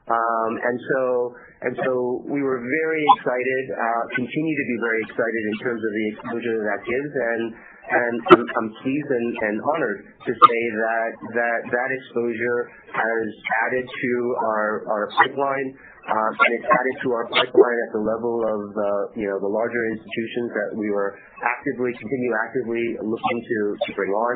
Um 0.10 0.51
and 0.58 0.77
so 0.89 1.01
and 1.65 1.73
so 1.86 1.91
we 2.25 2.41
were 2.41 2.62
very 2.62 3.03
excited, 3.17 3.63
continue 4.17 4.55
to 4.58 4.65
be 4.69 4.77
very 4.81 5.01
excited 5.05 5.43
in 5.53 5.55
terms 5.62 5.81
of 5.86 5.91
the 5.93 6.05
exposure 6.17 6.58
that 6.65 6.79
gives. 6.89 7.10
I'm 7.91 8.69
pleased 8.82 9.12
and 9.12 9.58
honored 9.62 10.00
to 10.26 10.32
say 10.34 10.62
that 10.82 11.10
that 11.69 11.89
exposure 11.93 12.60
has 12.93 13.28
added 13.67 13.86
to 13.86 14.12
our 14.41 15.10
pipeline. 15.17 15.69
Uh, 16.06 16.30
and 16.38 16.52
it's 16.54 16.69
added 16.69 16.95
to 17.02 17.10
our 17.17 17.26
pipeline 17.34 17.80
at 17.89 17.91
the 17.98 18.04
level 18.06 18.38
of 18.45 18.62
uh, 18.78 18.86
you 19.17 19.26
know 19.26 19.41
the 19.41 19.50
larger 19.50 19.84
institutions 19.89 20.54
that 20.54 20.69
we 20.78 20.86
were 20.93 21.17
actively, 21.41 21.89
continue 21.98 22.34
actively 22.45 22.86
looking 23.02 23.38
to 23.41 23.89
bring 23.98 24.13
on. 24.13 24.36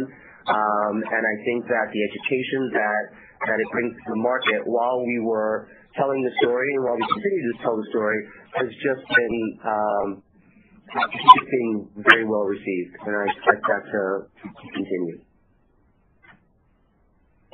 Um 0.49 0.95
and 0.97 1.23
I 1.29 1.35
think 1.45 1.69
that 1.69 1.93
the 1.93 2.01
education 2.09 2.73
that 2.73 3.57
it 3.61 3.69
brings 3.69 3.93
to 3.93 4.07
the 4.09 4.21
market 4.25 4.65
while 4.65 5.05
we 5.05 5.21
were 5.21 5.69
telling 5.95 6.21
the 6.25 6.33
story 6.41 6.69
and 6.75 6.83
while 6.85 6.97
we 6.97 7.05
continue 7.05 7.43
to 7.53 7.55
tell 7.63 7.75
the 7.77 7.87
story 7.89 8.19
has 8.57 8.69
just 8.81 9.03
been 9.09 9.37
um, 9.65 10.07
very 12.03 12.25
well 12.25 12.45
received, 12.45 12.95
and 13.05 13.13
I 13.15 13.23
expect 13.31 13.61
that 13.67 13.83
to 13.91 14.01
continue. 14.73 15.21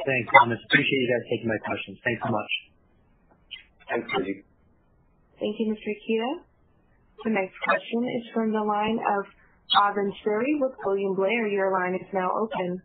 Thanks, 0.06 0.30
Thomas. 0.38 0.60
Appreciate 0.70 1.02
you 1.02 1.10
guys 1.10 1.26
taking 1.32 1.50
my 1.50 1.60
questions. 1.66 1.98
Thanks 2.04 2.22
so 2.22 2.32
much. 2.32 2.52
Thanks, 3.90 4.08
Koji. 4.12 4.46
Thank 5.40 5.56
you, 5.60 5.74
Mr. 5.74 5.90
Ikeda. 5.90 6.32
The 7.26 7.32
next 7.32 7.58
question 7.64 8.02
is 8.06 8.24
from 8.34 8.52
the 8.52 8.62
line 8.62 9.00
of 9.00 9.24
Bhavan 9.74 10.14
Suri 10.22 10.62
with 10.62 10.78
William 10.86 11.16
Blair. 11.16 11.48
Your 11.48 11.74
line 11.74 11.96
is 11.96 12.08
now 12.14 12.30
open. 12.38 12.82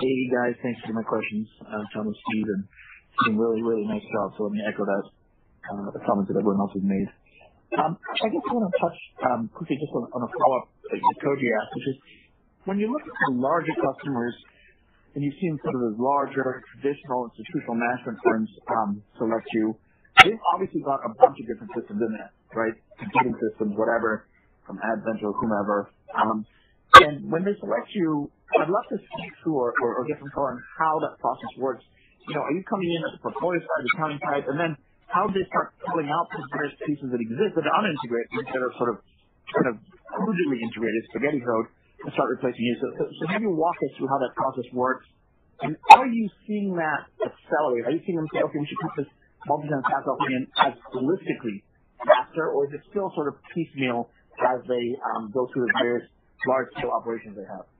Hey, 0.00 0.18
guys. 0.32 0.58
Thanks 0.62 0.80
for 0.86 0.92
my 0.92 1.06
questions. 1.06 1.46
Uh, 1.62 1.84
Thomas, 1.94 2.16
Steve, 2.28 2.48
and 2.50 2.64
team, 3.22 3.38
really 3.38 3.62
really 3.62 3.86
nice 3.86 4.02
job. 4.02 4.34
So 4.36 4.44
let 4.44 4.52
me 4.52 4.62
echo 4.66 4.82
that, 4.84 5.04
uh, 5.70 5.90
the 5.94 6.02
comments 6.02 6.26
that 6.32 6.38
everyone 6.38 6.58
else 6.58 6.74
has 6.74 6.82
made. 6.82 7.06
Um, 7.72 7.96
I 7.96 8.28
guess 8.28 8.44
I 8.44 8.52
want 8.52 8.68
to 8.68 8.76
touch 8.76 8.98
um, 9.24 9.40
quickly 9.56 9.80
just 9.80 9.90
on 9.96 10.06
a 10.06 10.30
follow-up 10.30 10.68
that 10.92 11.00
Koji 11.24 11.48
asked, 11.48 11.72
which 11.74 11.88
is 11.90 11.96
when 12.68 12.78
you 12.78 12.92
look 12.92 13.02
at 13.02 13.16
the 13.28 13.34
larger 13.40 13.72
customers 13.72 14.36
and 15.16 15.24
you've 15.24 15.38
seen 15.40 15.58
some 15.64 15.74
of 15.74 15.80
those 15.88 15.98
larger 15.98 16.62
traditional 16.76 17.30
institutional 17.32 17.74
management 17.74 18.18
firms 18.22 18.50
um, 18.70 18.90
select 19.18 19.48
you, 19.58 19.74
they've 20.22 20.44
obviously 20.54 20.82
got 20.86 21.02
a 21.02 21.10
bunch 21.18 21.34
of 21.40 21.44
different 21.50 21.72
systems 21.74 21.98
in 21.98 22.10
there, 22.14 22.30
right? 22.54 22.76
Competing 22.98 23.34
systems, 23.42 23.74
whatever, 23.74 24.28
from 24.66 24.78
Advent 24.84 25.22
or 25.24 25.32
whomever. 25.38 25.90
When 27.26 27.42
they 27.42 27.58
select 27.58 27.90
you, 27.90 28.30
I'd 28.54 28.70
love 28.70 28.86
to 28.94 28.98
speak 29.02 29.32
through 29.42 29.58
or 29.58 30.04
get 30.06 30.22
some 30.22 30.30
color 30.30 30.54
on 30.54 30.62
how 30.78 30.94
that 31.02 31.18
process 31.18 31.52
works. 31.58 31.82
You 32.28 32.38
know, 32.38 32.42
are 32.46 32.54
you 32.54 32.62
coming 32.70 32.86
in 32.86 33.02
at 33.02 33.18
the 33.18 33.20
portfolio 33.20 33.58
side, 33.60 33.82
the 33.82 33.90
accounting 33.98 34.22
side, 34.22 34.44
and 34.46 34.56
then 34.56 34.72
how 35.14 35.30
do 35.30 35.32
they 35.38 35.46
start 35.46 35.70
pulling 35.86 36.10
out 36.10 36.26
those 36.34 36.50
various 36.50 36.74
pieces 36.82 37.06
that 37.14 37.22
exist 37.22 37.54
that 37.54 37.62
are 37.62 37.76
unintegrated 37.78 38.34
instead 38.34 38.62
of 38.66 38.70
sort 38.74 38.90
of 38.90 38.98
crudely 40.10 40.58
integrated 40.58 41.06
spaghetti 41.14 41.38
code 41.38 41.70
and 42.02 42.10
start 42.18 42.34
replacing 42.34 42.66
you? 42.66 42.74
Maybe 43.30 43.46
walk 43.46 43.78
us 43.78 43.94
through 43.94 44.10
how 44.10 44.18
that 44.18 44.34
process 44.34 44.66
works. 44.74 45.06
And 45.62 45.78
are 45.94 46.10
you 46.10 46.26
seeing 46.50 46.74
that 46.74 47.06
accelerate? 47.22 47.86
Are 47.86 47.94
you 47.94 48.02
seeing 48.02 48.18
them 48.18 48.26
say, 48.34 48.42
"Okay, 48.42 48.58
we 48.58 48.66
should 48.66 48.82
put 48.82 49.06
this 49.06 49.10
multi-tenant 49.46 49.86
SaaS 49.86 50.02
offering 50.02 50.34
in 50.34 50.44
as 50.58 50.74
holistically 50.90 51.62
faster," 52.02 52.50
or 52.50 52.66
is 52.66 52.74
it 52.74 52.82
still 52.90 53.14
sort 53.14 53.30
of 53.30 53.38
piecemeal 53.54 54.10
as 54.42 54.66
they 54.66 54.84
um, 55.14 55.30
go 55.30 55.46
through 55.54 55.70
the 55.70 55.72
various 55.78 56.10
large-scale 56.50 56.90
operations 56.90 57.38
they 57.38 57.46
have? 57.46 57.70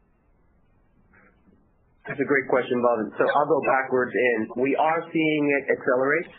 That's 2.07 2.21
a 2.21 2.25
great 2.25 2.47
question, 2.47 2.79
Bhavan. 2.79 3.11
I'll 3.35 3.51
go 3.51 3.61
backwards 3.67 4.15
in. 4.15 4.63
We 4.63 4.77
are 4.77 5.03
seeing 5.11 5.51
it 5.51 5.73
accelerate. 5.73 6.31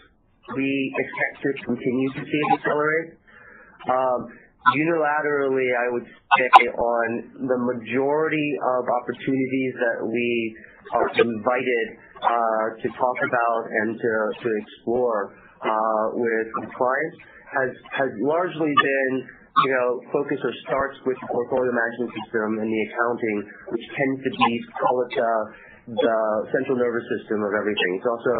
We 0.54 0.93
expect 0.93 1.34
to 1.41 1.50
continue 1.66 2.10
to 2.14 2.22
see 2.22 2.41
it 2.46 2.50
accelerate. 2.62 3.18
Um, 3.89 4.20
unilaterally, 4.78 5.70
I 5.74 5.88
would 5.89 6.06
say 6.38 6.50
on 6.70 7.08
the 7.50 7.60
majority 7.74 8.50
of 8.62 8.82
opportunities 9.02 9.74
that 9.82 10.06
we 10.06 10.30
are 10.93 11.10
invited 11.18 11.88
uh, 12.22 12.66
to 12.82 12.88
talk 12.93 13.18
about 13.26 13.62
and 13.70 13.98
to 13.98 14.50
explore 14.62 15.34
uh, 15.66 16.06
with 16.14 16.48
clients 16.78 17.18
has 17.56 18.10
largely 18.26 18.74
been, 18.74 19.14
you 19.64 19.72
know, 19.72 19.88
focus 20.12 20.39
or 20.43 20.54
starts 20.68 20.98
with 21.06 21.18
the 21.22 21.28
portfolio 21.32 21.72
management 21.72 22.12
system 22.22 22.60
and 22.60 22.68
the 22.68 22.82
accounting, 22.91 23.38
which 23.72 23.86
tends 23.96 24.20
to 24.28 24.32
be, 24.34 24.52
call 24.82 24.96
it, 25.08 25.14
the 25.86 26.18
central 26.52 26.78
nervous 26.82 27.06
system 27.18 27.46
of 27.46 27.54
everything. 27.54 27.89
It's 28.02 28.10
also 28.10 28.36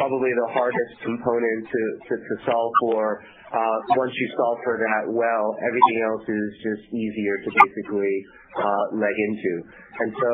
probably 0.00 0.32
the 0.32 0.50
hardest 0.56 0.92
component 1.04 1.60
to 1.68 2.34
solve 2.48 2.72
for. 2.80 3.20
Uh, 3.52 3.78
once 4.00 4.14
you 4.16 4.26
solve 4.32 4.58
for 4.64 4.80
that 4.80 5.04
well, 5.12 5.46
everything 5.60 5.98
else 6.08 6.24
is 6.24 6.48
just 6.64 6.84
easier 6.88 7.36
to 7.44 7.50
basically 7.52 8.14
uh, 8.56 8.84
leg 8.96 9.12
into. 9.12 9.52
And 10.00 10.10
so 10.16 10.32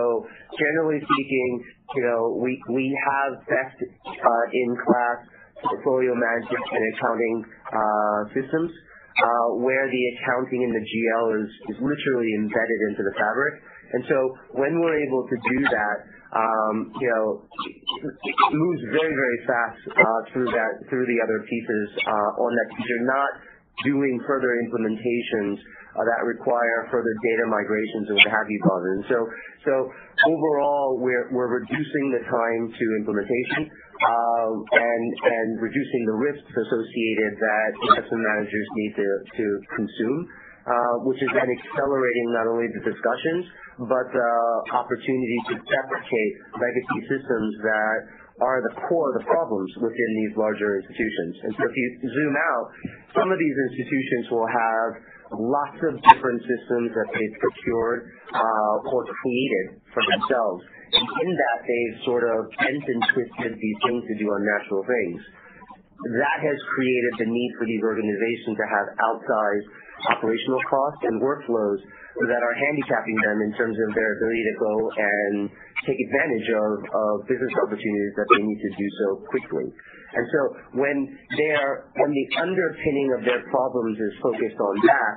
generally 0.54 1.02
speaking, 1.02 1.50
you 1.98 2.02
know, 2.06 2.38
we 2.38 2.86
have 2.94 3.42
best 3.50 3.76
uh, 3.82 4.44
in 4.54 4.68
class 4.86 5.18
portfolio 5.66 6.14
management 6.14 6.66
and 6.70 6.82
accounting 6.94 7.36
systems 8.38 8.70
where 9.64 9.88
the 9.88 10.02
accounting 10.14 10.62
and 10.62 10.74
the 10.76 10.84
GL 10.84 11.26
is 11.72 11.78
literally 11.80 12.30
embedded 12.38 12.80
into 12.92 13.02
the 13.02 13.14
fabric. 13.18 13.54
And 13.96 14.02
so 14.06 14.18
when 14.60 14.78
we're 14.78 15.00
able 15.00 15.24
to 15.26 15.36
do 15.40 15.58
that, 15.72 15.96
it 18.24 18.52
moves 18.52 18.82
very, 18.90 19.14
very 19.14 19.40
fast 19.46 19.80
uh 19.94 20.20
through 20.32 20.50
that 20.50 20.72
through 20.90 21.06
the 21.06 21.18
other 21.22 21.40
pieces 21.46 21.86
uh 22.02 22.42
on 22.42 22.50
that 22.54 22.68
you're 22.82 23.06
not 23.06 23.30
doing 23.84 24.20
further 24.26 24.50
implementations 24.66 25.60
that 26.04 26.20
require 26.28 26.88
further 26.92 27.12
data 27.24 27.44
migrations 27.48 28.04
or 28.12 28.16
what 28.20 28.28
have 28.28 28.48
you, 28.52 28.60
Bhavan. 28.68 29.00
Overall, 30.28 31.00
we're 31.00 31.28
we're 31.32 31.60
reducing 31.60 32.06
the 32.12 32.20
time 32.28 32.62
to 32.72 32.84
implementation 33.00 33.68
uh 33.68 34.48
and 34.76 35.04
and 35.24 35.48
reducing 35.60 36.02
the 36.04 36.16
risks 36.20 36.52
associated 36.52 37.32
that 37.40 37.68
investment 37.80 38.22
managers 38.28 38.66
need 38.76 38.92
to, 38.96 39.08
to 39.40 39.46
consume, 39.76 40.18
uh 40.68 40.94
which 41.08 41.20
is 41.22 41.30
then 41.32 41.48
accelerating 41.48 42.26
not 42.32 42.46
only 42.48 42.68
the 42.76 42.82
discussions, 42.92 43.44
but 43.76 44.06
the 44.08 44.32
opportunity 44.72 45.38
to 45.52 45.54
deprecate 45.60 46.32
legacy 46.56 47.00
systems 47.12 47.52
that 47.60 47.98
are 48.40 48.60
the 48.68 48.74
core 48.88 49.08
of 49.12 49.16
the 49.20 49.26
problems 49.28 49.70
within 49.80 50.10
these 50.24 50.36
larger 50.36 50.80
institutions. 50.80 51.34
And 51.44 51.52
so 51.56 51.62
if 51.64 51.74
you 51.76 51.86
zoom 52.04 52.34
out, 52.36 52.64
some 53.16 53.28
of 53.32 53.38
these 53.40 53.56
institutions 53.68 54.24
will 54.28 54.48
have 54.48 54.88
lots 55.32 55.78
of 55.88 55.92
different 56.12 56.40
systems 56.44 56.92
that 56.92 57.08
they've 57.16 57.36
procured 57.40 58.12
uh, 58.32 58.92
or 58.92 59.00
created 59.08 59.80
for 59.92 60.04
themselves. 60.04 60.60
And 60.92 61.04
in 61.04 61.30
that, 61.32 61.58
they've 61.64 61.98
sort 62.04 62.24
of 62.28 62.38
bent 62.60 62.84
and 62.84 63.00
twisted 63.12 63.52
these 63.56 63.78
things 63.88 64.02
to 64.04 64.14
do 64.20 64.26
unnatural 64.28 64.84
things. 64.84 65.20
That 65.96 66.38
has 66.44 66.58
created 66.76 67.12
the 67.24 67.28
need 67.32 67.50
for 67.56 67.64
these 67.64 67.80
organizations 67.80 68.54
to 68.54 68.66
have 68.68 68.86
outsized 69.00 69.68
operational 70.12 70.60
costs 70.68 71.02
and 71.08 71.16
workflows 71.24 71.80
that 72.16 72.40
are 72.40 72.56
handicapping 72.56 73.18
them 73.20 73.38
in 73.44 73.52
terms 73.60 73.76
of 73.76 73.88
their 73.92 74.10
ability 74.16 74.42
to 74.48 74.54
go 74.56 74.74
and 74.96 75.34
take 75.84 76.00
advantage 76.00 76.48
of 76.48 77.28
business 77.28 77.52
opportunities 77.60 78.14
that 78.16 78.28
they 78.32 78.40
need 78.40 78.60
to 78.64 78.70
do 78.72 78.88
so 79.04 79.06
quickly. 79.28 79.68
And 79.68 80.24
so 80.32 80.40
when 80.80 80.96
the 81.12 82.24
underpinning 82.40 83.08
of 83.18 83.20
their 83.28 83.44
problems 83.52 84.00
is 84.00 84.12
focused 84.24 84.56
on 84.56 84.74
that, 84.88 85.12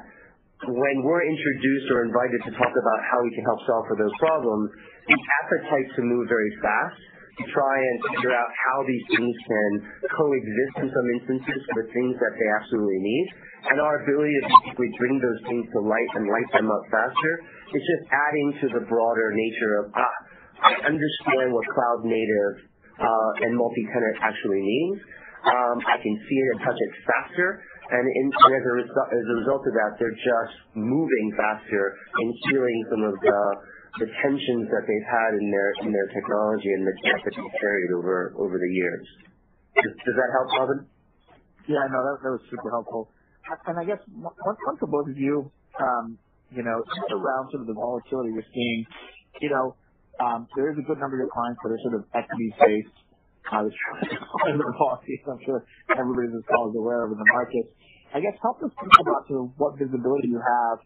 when 0.68 1.08
we're 1.08 1.24
introduced 1.24 1.88
or 1.96 2.04
invited 2.04 2.44
to 2.44 2.52
talk 2.52 2.74
about 2.76 3.00
how 3.08 3.24
we 3.24 3.32
can 3.32 3.48
help 3.48 3.64
solve 3.64 3.88
for 3.88 3.96
those 3.96 4.12
problems, 4.20 4.68
the 5.08 5.16
appetite 5.16 5.88
to 5.96 6.02
move 6.04 6.28
very 6.28 6.52
fast 6.60 7.00
to 7.40 7.44
try 7.56 7.76
and 7.80 7.96
figure 8.12 8.36
out 8.36 8.52
how 8.52 8.84
these 8.84 9.06
things 9.16 9.32
can 9.48 9.72
coexist 10.12 10.76
in 10.84 10.88
some 10.92 11.08
instances 11.16 11.64
with 11.80 11.88
things 11.96 12.20
that 12.20 12.36
they 12.36 12.50
absolutely 12.60 13.00
need, 13.00 13.28
our 13.80 14.04
ability 14.04 14.34
to 14.40 14.44
basically 14.48 14.92
bring 14.96 15.16
those 15.20 15.42
things 15.48 15.66
to 15.76 15.80
light 15.84 16.12
and 16.16 16.26
light 16.32 16.50
them 16.56 16.72
up 16.72 16.84
faster, 16.88 17.34
is 17.76 17.84
just 17.84 18.04
adding 18.12 18.48
to 18.64 18.66
the 18.80 18.84
broader 18.88 19.28
nature 19.36 19.74
of, 19.84 19.86
ah, 19.94 20.18
I 20.64 20.74
understand 20.88 21.52
what 21.52 21.66
cloud 21.72 22.08
native 22.08 22.54
uh, 23.00 23.46
and 23.48 23.56
multi-tenant 23.56 24.18
actually 24.20 24.60
means. 24.64 25.00
Um, 25.40 25.80
I 25.88 25.96
can 26.04 26.16
see 26.28 26.38
it 26.40 26.48
and 26.56 26.60
touch 26.68 26.76
it 26.76 26.92
faster. 27.08 27.64
And 27.90 28.06
as 28.06 28.64
a 28.68 29.36
result 29.40 29.64
of 29.66 29.74
that, 29.74 29.92
they're 29.98 30.14
just 30.14 30.56
moving 30.76 31.28
faster 31.40 31.96
and 32.22 32.28
healing 32.48 32.80
some 32.92 33.04
of 33.08 33.16
the 33.18 34.08
tensions 34.22 34.68
that 34.70 34.84
they've 34.86 35.10
had 35.10 35.32
in 35.40 35.50
their 35.90 36.10
technology 36.14 36.70
and 36.76 36.86
the 36.86 36.96
debt 37.08 37.20
that 37.26 37.34
they've 37.34 37.56
carried 37.60 37.92
over 37.96 38.56
the 38.62 38.72
years. 38.76 39.08
Does 39.80 40.16
that 40.16 40.30
help, 40.38 40.48
Bhavan? 40.54 40.80
Yeah, 41.66 41.86
no, 41.90 42.00
that 42.04 42.30
was 42.30 42.42
super 42.52 42.70
helpful. 42.70 43.10
I 43.50 43.86
guess 43.86 44.02
one 44.08 44.78
for 44.80 44.88
both 44.88 45.10
of 45.10 45.18
you 45.18 45.52
um, 45.80 46.18
you 46.52 46.64
know, 46.64 46.82
just 46.82 47.12
around 47.14 47.52
sort 47.54 47.62
of 47.62 47.68
the 47.70 47.78
volatility 47.78 48.34
we're 48.34 48.52
seeing. 48.54 48.86
You 49.42 49.50
know, 49.54 49.76
um, 50.20 50.48
there 50.58 50.72
is 50.74 50.78
a 50.78 50.86
good 50.86 50.98
number 51.00 51.16
of 51.22 51.30
your 51.30 51.34
clients 51.34 51.60
that 51.64 51.72
are 51.72 51.82
sort 51.86 51.96
of 52.02 52.04
equity-based. 52.12 52.98
I'm 53.50 53.70
sure 55.46 55.66
everybody 55.98 56.30
on 56.30 56.34
this 56.38 56.46
call 56.46 56.70
is 56.70 56.76
aware 56.78 57.06
of 57.06 57.14
the 57.14 57.26
market. 57.34 57.66
I 58.14 58.22
guess 58.22 58.38
help 58.42 58.62
us 58.62 58.74
think 58.74 58.94
about 58.94 59.26
sort 59.30 59.46
of 59.46 59.54
what 59.58 59.78
visibility 59.78 60.30
you 60.34 60.42
have. 60.42 60.78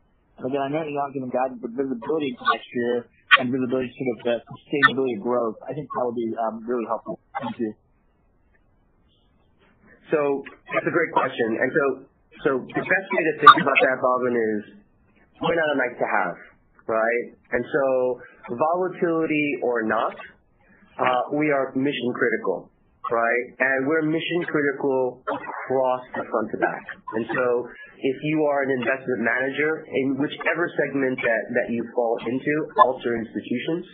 Again, 0.44 0.60
I 0.64 0.70
know 0.72 0.84
you're 0.84 1.00
not 1.00 1.12
giving 1.16 1.32
guidance, 1.32 1.60
but 1.60 1.72
visibility 1.76 2.36
into 2.36 2.44
next 2.44 2.68
year 2.72 3.08
and 3.40 3.52
visibility 3.52 3.92
to 3.92 3.96
sort 3.96 4.12
of 4.12 4.20
the 4.24 4.36
sustainability 4.48 5.16
of 5.20 5.24
growth, 5.24 5.58
I 5.64 5.72
think 5.76 5.88
that 5.92 6.04
would 6.04 6.20
be 6.20 6.30
um, 6.40 6.64
really 6.68 6.88
helpful. 6.88 7.20
Thank 7.40 7.60
you. 7.60 7.72
So 10.12 10.44
that's 10.72 10.88
a 10.88 10.94
great 10.94 11.12
question. 11.16 11.58
So 12.42 12.66
the 12.66 12.84
best 12.84 13.08
way 13.14 13.24
to 13.30 13.34
think 13.40 13.56
about 13.62 13.80
that, 13.86 13.98
Bhavan, 14.02 14.36
is 14.36 14.62
we're 15.42 15.56
not 15.56 15.70
a 15.70 15.78
nice 15.78 15.98
to 16.00 16.08
have, 16.08 16.36
right? 16.88 17.26
And 17.52 17.64
so 17.64 17.86
volatility 18.50 19.60
or 19.62 19.84
not, 19.84 20.16
uh, 20.98 21.22
we 21.38 21.52
are 21.52 21.72
mission 21.76 22.10
critical, 22.18 22.70
right? 23.12 23.46
And 23.60 23.88
we're 23.88 24.04
mission 24.04 24.44
critical 24.50 25.24
across 25.30 26.04
the 26.16 26.24
front 26.26 26.48
to 26.52 26.58
back. 26.58 26.84
And 27.16 27.26
so 27.34 27.46
if 28.04 28.18
you 28.24 28.44
are 28.44 28.64
an 28.64 28.72
investment 28.82 29.22
manager 29.24 29.86
in 29.88 30.18
whichever 30.20 30.68
segment 30.84 31.18
that 31.24 31.44
that 31.56 31.68
you 31.72 31.86
fall 31.96 32.18
into, 32.28 32.54
alts 32.84 33.06
or 33.06 33.16
institutions, 33.16 33.86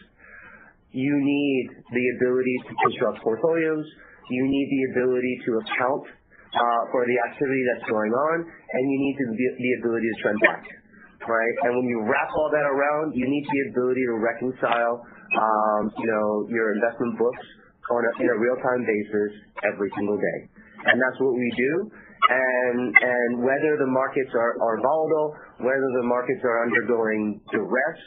you 0.92 1.14
need 1.14 1.70
the 1.94 2.06
ability 2.18 2.56
to 2.66 2.74
construct 2.82 3.22
portfolios. 3.22 3.86
You 4.30 4.44
need 4.46 4.68
the 4.70 4.82
ability 4.94 5.36
to 5.46 5.52
account 5.62 6.06
for 6.92 7.06
the 7.06 7.18
activity 7.30 7.64
that's 7.74 7.86
going 7.90 8.14
on, 8.14 8.36
and 8.42 8.82
you 8.90 8.98
need 8.98 9.16
the 9.18 9.72
ability 9.82 10.08
to 10.10 10.18
transact, 10.26 10.68
right? 11.30 11.56
And 11.70 11.78
when 11.78 11.86
you 11.86 12.02
wrap 12.10 12.30
all 12.34 12.50
that 12.50 12.66
around, 12.66 13.14
you 13.14 13.26
need 13.30 13.46
the 13.46 13.62
ability 13.70 14.04
to 14.10 14.16
reconcile, 14.18 14.96
um, 15.38 15.82
you 15.98 16.08
know, 16.10 16.28
your 16.50 16.74
investment 16.74 17.18
books 17.22 17.46
in 18.22 18.28
a 18.30 18.38
real-time 18.38 18.86
basis 18.86 19.32
every 19.66 19.90
single 19.98 20.18
day. 20.18 20.40
And 20.86 21.02
that's 21.02 21.20
what 21.20 21.34
we 21.34 21.50
do. 21.58 21.74
And 22.30 22.80
and 22.94 23.30
whether 23.42 23.74
the 23.82 23.90
markets 23.90 24.30
are 24.38 24.78
volatile, 24.78 25.34
whether 25.66 25.90
the 25.98 26.06
markets 26.06 26.44
are 26.46 26.62
undergoing 26.68 27.42
duress, 27.50 28.00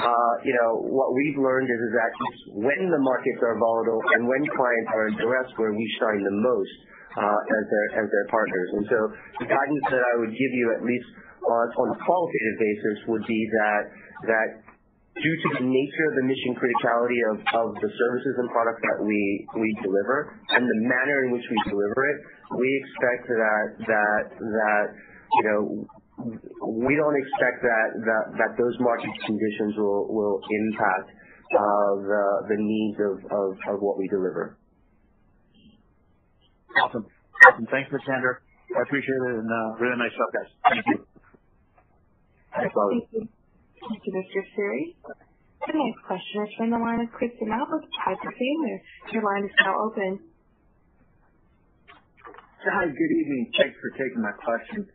uh, 0.00 0.34
you 0.42 0.54
know, 0.54 0.82
what 0.90 1.14
we've 1.14 1.38
learned 1.38 1.68
is 1.68 1.78
is 1.78 1.92
that 1.94 2.12
when 2.56 2.80
the 2.90 3.02
markets 3.02 3.40
are 3.42 3.54
volatile 3.58 4.02
and 4.16 4.26
when 4.26 4.42
clients 4.54 4.90
are 4.94 5.06
in 5.12 5.14
duress 5.18 5.48
where 5.56 5.74
we 5.74 5.86
shine 6.00 6.22
the 6.24 6.36
most, 6.40 6.76
as 7.18 7.64
their 7.70 7.86
as 8.04 8.06
their 8.06 8.26
partners. 8.30 8.68
And 8.78 8.84
so 8.86 8.98
the 9.42 9.48
guidance 9.50 9.86
that 9.90 10.02
I 10.02 10.14
would 10.22 10.30
give 10.30 10.52
you, 10.54 10.66
at 10.78 10.82
least 10.86 11.08
on 11.42 11.88
a 11.90 11.98
qualitative 12.04 12.56
basis, 12.60 12.96
would 13.08 13.26
be 13.26 13.40
that 13.58 13.82
that 14.30 14.48
due 15.18 15.36
to 15.42 15.48
the 15.58 15.64
nature 15.66 16.06
of 16.06 16.14
the 16.22 16.24
mission 16.24 16.54
criticality 16.54 17.20
of 17.34 17.36
of 17.42 17.68
the 17.82 17.90
services 17.90 18.34
and 18.38 18.46
products 18.54 18.82
that 18.86 18.98
we 19.02 19.20
we 19.58 19.68
deliver 19.82 20.38
and 20.54 20.62
the 20.62 20.78
manner 20.86 21.26
in 21.26 21.34
which 21.34 21.44
we 21.50 21.58
deliver 21.66 22.00
it, 22.14 22.18
we 22.56 22.68
expect 22.84 23.26
that, 23.26 23.66
that 23.90 24.24
that 24.38 24.86
you 25.30 25.44
know, 25.46 25.60
we 26.78 26.94
don't 26.94 27.16
expect 27.18 27.62
that 27.62 27.88
that, 28.06 28.24
that 28.38 28.52
those 28.54 28.76
market 28.78 29.10
conditions 29.26 29.74
will 29.76 30.06
will 30.14 30.38
impact 30.38 31.10
uh 31.50 31.92
the 32.06 32.24
the 32.54 32.58
needs 32.58 32.98
of 33.02 33.18
of 33.74 33.76
what 33.82 33.98
we 33.98 34.06
deliver. 34.08 34.59
Awesome. 36.78 37.06
Thanks, 37.70 37.90
Sander. 38.06 38.42
I 38.70 38.82
appreciate 38.86 39.22
it 39.26 39.34
and 39.42 39.50
uh, 39.50 39.82
really 39.82 39.98
nice 39.98 40.14
job, 40.14 40.30
guys. 40.30 40.50
Thank 40.70 40.86
you. 40.86 40.98
Thanks, 42.54 42.74
Bobby. 42.74 43.02
Thank 43.02 43.10
you. 43.10 43.22
Thank 43.80 44.00
you, 44.06 44.12
Mr. 44.14 44.40
Ferry. 44.54 44.96
The 45.66 45.74
next 45.74 46.00
question 46.06 46.38
is 46.46 46.52
from 46.56 46.70
the 46.70 46.78
line 46.78 47.00
of 47.02 47.10
Chris 47.10 47.34
Donat 47.42 47.66
with 47.66 47.84
Piper 47.98 48.30
Sandler. 48.30 48.78
Your 49.12 49.24
line 49.26 49.44
is 49.44 49.54
now 49.58 49.74
open. 49.74 50.20
Hi, 52.60 52.86
good 52.86 53.12
evening. 53.18 53.50
Thanks 53.56 53.76
for 53.80 53.90
taking 53.96 54.22
my 54.22 54.36
question. 54.36 54.86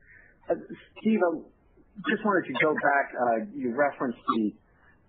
Uh, 0.49 0.55
Steve, 1.01 1.19
I 1.19 1.31
just 2.07 2.23
wanted 2.23 2.45
to 2.47 2.55
go 2.61 2.71
back. 2.77 3.05
Uh, 3.13 3.37
you 3.53 3.73
referenced 3.75 4.21
the 4.35 4.53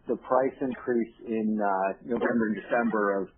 the 0.09 0.17
price 0.23 0.55
increase 0.61 1.15
in 1.27 1.59
November 2.07 2.47
and 2.47 2.57
December 2.63 3.23
of 3.23 3.29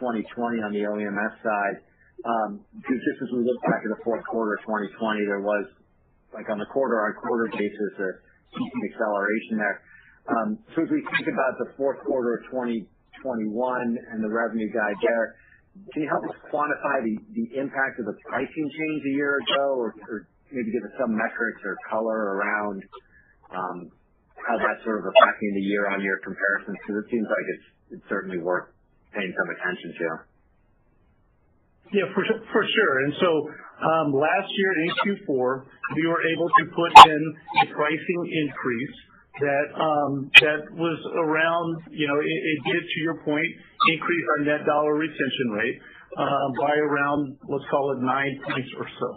2020 0.00 0.62
on 0.64 0.72
the 0.72 0.88
OEMS 0.88 1.36
side. 1.44 1.76
Just 2.24 3.18
as 3.22 3.30
we 3.32 3.46
look 3.46 3.60
back 3.62 3.80
at 3.86 3.90
the 3.94 4.02
fourth 4.02 4.24
quarter 4.26 4.58
of 4.58 4.60
2020, 4.66 5.26
there 5.26 5.40
was, 5.40 5.66
like 6.34 6.50
on 6.50 6.60
a 6.60 6.68
quarter-on-quarter 6.74 7.54
basis, 7.54 7.92
a 8.02 8.10
decent 8.52 8.82
acceleration 8.90 9.54
there. 9.58 9.78
Um 10.28 10.48
so 10.76 10.84
as 10.84 10.90
we 10.92 11.00
think 11.16 11.24
about 11.24 11.56
the 11.56 11.72
fourth 11.80 12.04
quarter 12.04 12.36
of 12.36 12.52
2021 12.52 12.84
and 12.84 14.18
the 14.20 14.28
revenue 14.28 14.68
guide 14.68 14.98
there, 15.00 15.40
can 15.94 16.04
you 16.04 16.10
help 16.10 16.20
us 16.28 16.36
quantify 16.52 17.00
the 17.00 17.16
the 17.32 17.46
impact 17.56 17.96
of 17.96 18.04
the 18.04 18.16
pricing 18.28 18.66
change 18.68 19.00
a 19.08 19.14
year 19.16 19.40
ago 19.40 19.80
or 19.80 19.94
maybe 20.52 20.68
give 20.68 20.84
us 20.84 20.92
some 21.00 21.16
metrics 21.16 21.64
or 21.64 21.80
color 21.88 22.36
around 22.36 22.82
um 23.56 23.78
how 24.36 24.56
that's 24.60 24.84
sort 24.84 25.00
of 25.00 25.06
affecting 25.08 25.50
the 25.54 25.64
year-on-year 25.66 26.20
comparisons? 26.22 26.76
Because 26.84 26.96
it 27.04 27.08
seems 27.10 27.26
like 27.26 27.46
it's 27.96 28.06
certainly 28.08 28.38
worth 28.38 28.68
paying 29.16 29.32
some 29.32 29.48
attention 29.50 29.90
to. 29.96 30.08
Yeah, 31.92 32.04
for 32.14 32.64
sure. 32.64 32.94
And 33.04 33.14
so 33.20 33.30
um 33.78 34.12
last 34.12 34.50
year 34.50 34.72
in 34.82 34.88
Q4, 35.06 35.64
we 35.96 36.06
were 36.06 36.22
able 36.34 36.48
to 36.48 36.64
put 36.74 36.92
in 37.08 37.22
a 37.62 37.66
pricing 37.72 38.22
increase 38.44 38.96
that 39.40 39.66
um 39.78 40.30
that 40.42 40.60
was 40.74 40.98
around, 41.16 41.88
you 41.90 42.06
know, 42.08 42.18
it 42.20 42.58
did, 42.72 42.82
to 42.82 42.98
your 43.00 43.22
point, 43.24 43.48
increase 43.88 44.24
our 44.36 44.44
net 44.44 44.66
dollar 44.66 44.94
retention 44.94 45.48
rate 45.54 45.78
uh 46.18 46.48
by 46.60 46.74
around, 46.76 47.38
let's 47.48 47.64
call 47.70 47.92
it 47.96 48.00
9 48.04 48.40
points 48.48 48.70
or 48.76 48.86
so. 49.00 49.08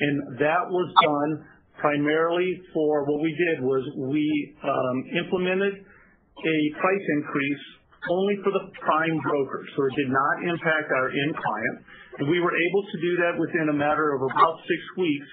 And 0.00 0.40
that 0.40 0.64
was 0.68 0.88
done 1.04 1.46
primarily 1.78 2.60
for 2.74 3.04
what 3.04 3.22
we 3.22 3.32
did 3.32 3.64
was 3.64 3.82
we 3.96 4.26
um 4.64 4.96
implemented 5.24 5.74
a 5.80 6.56
price 6.80 7.06
increase 7.16 7.64
only 8.08 8.36
for 8.42 8.50
the 8.52 8.64
prime 8.80 9.16
brokers. 9.20 9.68
So 9.76 9.84
it 9.84 9.94
did 9.96 10.08
not 10.08 10.34
impact 10.48 10.88
our 10.88 11.08
end 11.12 11.36
client. 11.36 11.76
And 12.18 12.28
we 12.28 12.40
were 12.40 12.52
able 12.52 12.82
to 12.82 12.96
do 13.00 13.12
that 13.22 13.34
within 13.38 13.68
a 13.70 13.76
matter 13.76 14.14
of 14.14 14.20
about 14.22 14.54
six 14.66 14.80
weeks 14.98 15.28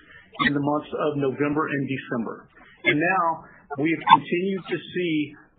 in 0.45 0.53
the 0.53 0.61
months 0.61 0.91
of 0.93 1.17
November 1.17 1.67
and 1.67 1.83
December. 1.89 2.47
And 2.85 2.99
now 2.99 3.25
we 3.81 3.89
have 3.91 4.03
continued 4.13 4.63
to 4.69 4.77
see 4.77 5.13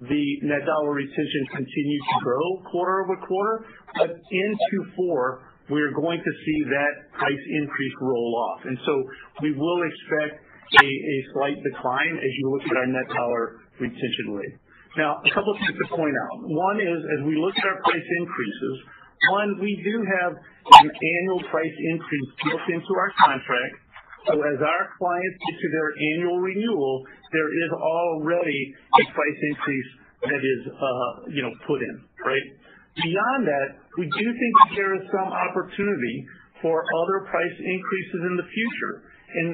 the 0.07 0.25
net 0.47 0.63
dollar 0.63 0.95
retention 0.95 1.43
continue 1.51 1.99
to 1.99 2.17
grow 2.23 2.47
quarter-over-quarter. 2.71 3.67
But 3.99 4.11
in 4.15 4.49
Q4, 4.55 5.75
we 5.75 5.83
are 5.83 5.93
going 5.93 6.23
to 6.23 6.33
see 6.47 6.59
that 6.71 6.93
price 7.19 7.45
increase 7.61 7.95
roll 8.01 8.33
off. 8.49 8.61
And 8.65 8.79
so 8.87 8.95
we 9.43 9.53
will 9.53 9.83
expect 9.91 10.41
a 10.81 10.91
slight 11.35 11.59
decline 11.65 12.15
as 12.17 12.33
you 12.39 12.45
look 12.53 12.65
at 12.71 12.77
our 12.77 12.87
net 12.87 13.09
dollar 13.11 13.61
retention 13.81 14.27
rate. 14.33 14.57
Now, 14.97 15.21
a 15.21 15.31
couple 15.35 15.53
of 15.53 15.59
things 15.61 15.77
to 15.77 15.89
point 15.97 16.17
out. 16.17 16.37
One 16.49 16.81
is, 16.81 16.99
as 17.19 17.21
we 17.27 17.37
look 17.37 17.55
at 17.59 17.65
our 17.65 17.81
price 17.83 18.09
increases, 18.19 18.77
we 19.61 19.73
do 19.83 19.97
have 20.21 20.33
an 20.37 20.89
annual 20.91 21.43
price 21.51 21.77
increase 21.93 22.31
built 22.45 22.67
into 22.69 22.93
our 22.95 23.13
contract. 23.19 23.75
So 24.27 24.35
as 24.37 24.59
our 24.61 24.85
clients 24.99 25.37
get 25.49 25.57
to 25.57 25.69
their 25.73 25.91
annual 26.15 26.39
renewal, 26.41 27.05
there 27.33 27.49
is 27.49 27.71
already 27.73 28.75
a 29.01 29.05
price 29.13 29.41
increase 29.51 29.91
that 30.23 30.43
is, 30.43 30.61
uh, 30.69 31.31
you 31.31 31.43
know, 31.43 31.53
put 31.67 31.81
in, 31.81 31.97
right? 32.27 32.47
Beyond 32.99 33.47
that, 33.47 33.69
we 33.97 34.05
do 34.05 34.27
think 34.27 34.53
that 34.67 34.73
there 34.75 34.95
is 34.99 35.07
some 35.15 35.31
opportunity 35.31 36.27
for 36.61 36.83
other 36.83 37.31
price 37.31 37.57
increases 37.57 38.21
in 38.27 38.35
the 38.37 38.47
future. 38.51 38.95
And 39.35 39.49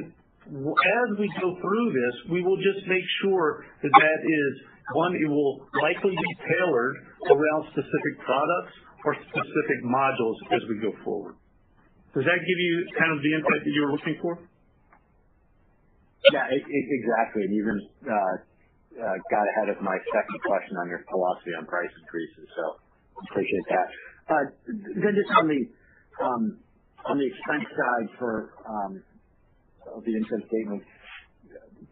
as 0.49 1.09
we 1.21 1.29
go 1.41 1.53
through 1.61 1.89
this, 1.93 2.15
we 2.33 2.43
will 2.43 2.57
just 2.57 2.87
make 2.89 3.05
sure 3.23 3.65
that 3.83 3.93
that 3.93 4.21
is, 4.25 4.53
one, 4.93 5.15
it 5.17 5.29
will 5.29 5.69
likely 5.81 6.17
be 6.17 6.33
tailored 6.49 6.97
around 7.31 7.69
specific 7.73 8.15
products 8.25 8.75
or 9.05 9.13
specific 9.15 9.79
modules 9.85 10.39
as 10.53 10.63
we 10.69 10.81
go 10.81 10.93
forward. 11.05 11.37
Does 12.17 12.25
that 12.25 12.41
give 12.41 12.59
you 12.59 12.75
kind 12.99 13.13
of 13.13 13.21
the 13.21 13.33
insight 13.37 13.61
that 13.65 13.73
you 13.75 13.83
were 13.85 13.93
looking 13.93 14.17
for? 14.23 14.39
Yeah, 16.33 16.49
exactly. 16.49 17.45
And 17.45 17.53
you 17.53 17.61
even 17.61 17.79
got 18.97 19.45
ahead 19.57 19.69
of 19.77 19.83
my 19.83 19.99
second 20.09 20.39
question 20.41 20.75
on 20.81 20.89
your 20.89 21.05
philosophy 21.11 21.53
on 21.59 21.67
price 21.67 21.91
increases, 22.01 22.47
so 22.57 22.65
appreciate 23.29 23.67
that. 23.69 23.89
Uh 24.25 24.45
then 25.05 25.13
just 25.13 25.29
on 25.37 25.47
the 25.53 25.61
um 26.25 26.43
on 27.05 27.19
the 27.19 27.27
expense 27.29 27.69
side 27.69 28.09
for 28.17 28.55
um 28.65 29.03
of 29.93 30.01
the 30.05 30.15
income 30.17 30.41
statement, 30.49 30.83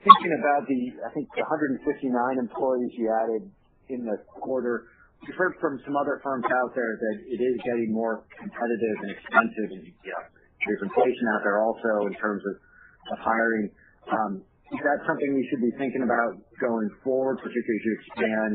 thinking 0.00 0.32
about 0.40 0.64
the, 0.66 0.80
I 1.04 1.10
think 1.12 1.28
the 1.36 1.44
159 1.44 2.08
employees 2.40 2.90
you 2.96 3.06
added 3.12 3.44
in 3.88 4.00
the 4.08 4.16
quarter, 4.40 4.88
we've 5.26 5.38
heard 5.38 5.54
from 5.60 5.80
some 5.84 5.96
other 5.96 6.20
firms 6.22 6.44
out 6.44 6.74
there 6.74 6.94
that 6.98 7.16
it 7.26 7.40
is 7.40 7.56
getting 7.64 7.92
more 7.92 8.26
competitive 8.38 8.96
and 9.06 9.10
expensive 9.14 9.68
and, 9.78 9.84
you 9.86 10.12
know, 10.12 10.24
there's 10.66 10.82
inflation 10.82 11.26
out 11.34 11.42
there 11.42 11.58
also 11.62 12.06
in 12.06 12.14
terms 12.18 12.42
of 12.46 13.18
hiring. 13.18 13.70
Um 14.10 14.42
is 14.72 14.80
that 14.80 15.04
something 15.04 15.34
we 15.36 15.44
should 15.52 15.60
be 15.60 15.72
thinking 15.76 16.00
about 16.00 16.40
going 16.56 16.88
forward, 17.04 17.36
particularly 17.44 17.76
as 17.76 17.84
you 17.84 17.94
expand 18.00 18.54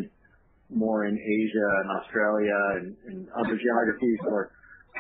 more 0.73 1.05
in 1.05 1.13
Asia 1.13 1.69
and 1.83 1.87
Australia 2.01 2.61
and 3.05 3.27
other 3.37 3.53
geographies? 3.53 4.17
Or 4.25 4.49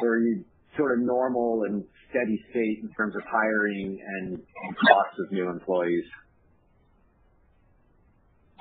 are 0.03 0.19
you 0.19 0.45
sort 0.77 0.93
of 0.93 0.99
normal 1.01 1.65
and 1.65 1.83
steady 2.11 2.37
state 2.51 2.85
in 2.85 2.89
terms 2.93 3.15
of 3.15 3.23
hiring 3.25 3.97
and 3.97 4.37
costs 4.77 5.17
of 5.25 5.31
new 5.31 5.49
employees? 5.49 6.05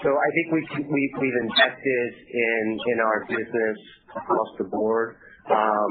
I 0.04 0.28
think 0.36 0.46
we've 0.52 1.38
invested 1.48 2.10
in 2.28 2.96
our 3.00 3.24
business 3.28 3.78
across 4.12 4.50
the 4.58 4.64
board. 4.64 5.16
Um 5.48 5.90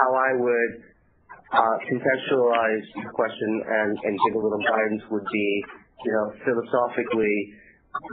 how 0.00 0.10
I 0.16 0.30
would 0.40 0.72
contextualize 1.52 2.86
your 2.96 3.12
question 3.12 3.50
and 3.68 4.18
give 4.24 4.34
a 4.34 4.40
little 4.40 4.64
guidance 4.64 5.02
would 5.10 5.28
be, 5.30 5.64
you 6.04 6.12
know, 6.12 6.32
philosophically, 6.48 7.36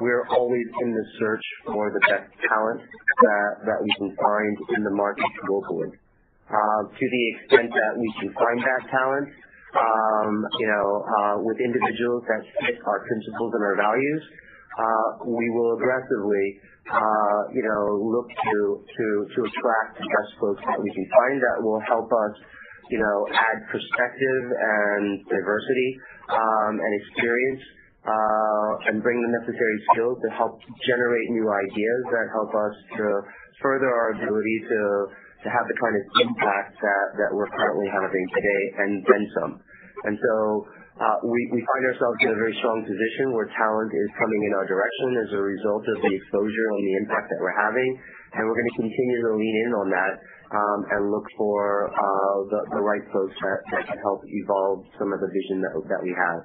we're 0.01 0.27
always 0.27 0.67
in 0.83 0.89
the 0.91 1.05
search 1.19 1.45
for 1.67 1.91
the 1.91 1.99
best 2.11 2.27
talent 2.43 2.81
that 2.83 3.51
that 3.63 3.79
we 3.79 3.91
can 3.95 4.11
find 4.19 4.53
in 4.75 4.83
the 4.83 4.91
market 4.91 5.31
globally. 5.47 5.91
To 6.51 7.05
the 7.15 7.23
extent 7.31 7.71
that 7.71 7.93
we 7.95 8.09
can 8.19 8.29
find 8.35 8.59
that 8.59 8.81
talent, 8.91 9.29
Um, 9.73 10.45
you 10.61 10.67
know, 10.69 11.41
with 11.41 11.57
individuals 11.57 12.21
that 12.29 12.45
fit 12.61 12.77
our 12.85 12.99
principles 13.09 13.51
and 13.57 13.63
our 13.63 13.75
values, 13.75 14.21
we 15.25 15.45
will 15.53 15.77
aggressively, 15.77 16.45
uh 16.89 17.39
you 17.53 17.63
know, 17.63 17.83
look 18.01 18.27
to 18.27 18.57
to 18.83 19.05
to 19.35 19.39
attract 19.45 20.01
the 20.01 20.07
best 20.07 20.31
folks 20.41 20.61
that 20.67 20.79
we 20.81 20.89
can 20.91 21.07
find 21.13 21.37
that 21.41 21.57
will 21.63 21.79
help 21.87 22.09
us, 22.11 22.33
you 22.89 22.99
know, 22.99 23.17
add 23.31 23.57
perspective 23.69 24.43
and 24.51 25.23
diversity, 25.29 25.89
um 26.29 26.73
and 26.81 26.91
experience, 27.05 27.63
uh 28.03 28.89
and 28.91 29.03
bring 29.03 29.17
the 29.21 29.31
necessary 29.39 29.77
skills 29.93 30.17
to 30.25 30.29
help 30.35 30.59
generate 30.83 31.27
new 31.31 31.47
ideas 31.47 32.01
that 32.11 32.25
help 32.33 32.51
us 32.51 32.75
to 32.97 33.05
further 33.61 33.87
our 33.87 34.17
ability 34.17 34.57
to 34.67 34.81
to 35.43 35.47
have 35.51 35.65
the 35.67 35.77
kind 35.77 35.95
of 35.95 36.03
impact 36.23 36.79
that 37.19 37.29
we're 37.35 37.51
currently 37.51 37.87
having 37.91 38.25
today 38.31 38.63
and 38.79 38.91
then 39.05 39.23
some. 39.39 39.53
We 40.93 41.39
we 41.49 41.59
find 41.65 41.83
ourselves 41.89 42.17
in 42.21 42.29
a 42.29 42.37
very 42.37 42.53
strong 42.61 42.85
position 42.85 43.33
where 43.33 43.49
talent 43.49 43.89
is 43.89 44.09
coming 44.13 44.41
in 44.45 44.51
our 44.53 44.67
direction 44.69 45.09
as 45.25 45.29
a 45.33 45.41
result 45.41 45.83
of 45.89 45.97
the 46.05 46.11
exposure 46.13 46.67
and 46.77 46.83
the 46.85 46.95
impact 47.01 47.33
that 47.33 47.39
we're 47.41 47.57
having. 47.57 47.91
And 48.37 48.45
we're 48.45 48.57
gonna 48.57 48.77
continue 48.77 49.19
to 49.25 49.31
lean 49.33 49.55
in 49.65 49.71
on 49.73 49.87
that, 49.89 50.13
um 50.53 50.79
and 50.93 51.01
look 51.09 51.25
for 51.33 51.89
uh 51.89 52.37
the 52.77 52.81
right 52.85 53.05
folks 53.09 53.33
that 53.41 53.89
can 53.89 53.97
help 54.05 54.21
evolve 54.21 54.85
some 55.01 55.09
of 55.09 55.17
the 55.17 55.29
vision 55.33 55.65
that 55.65 56.01
we 56.05 56.13
have. 56.13 56.39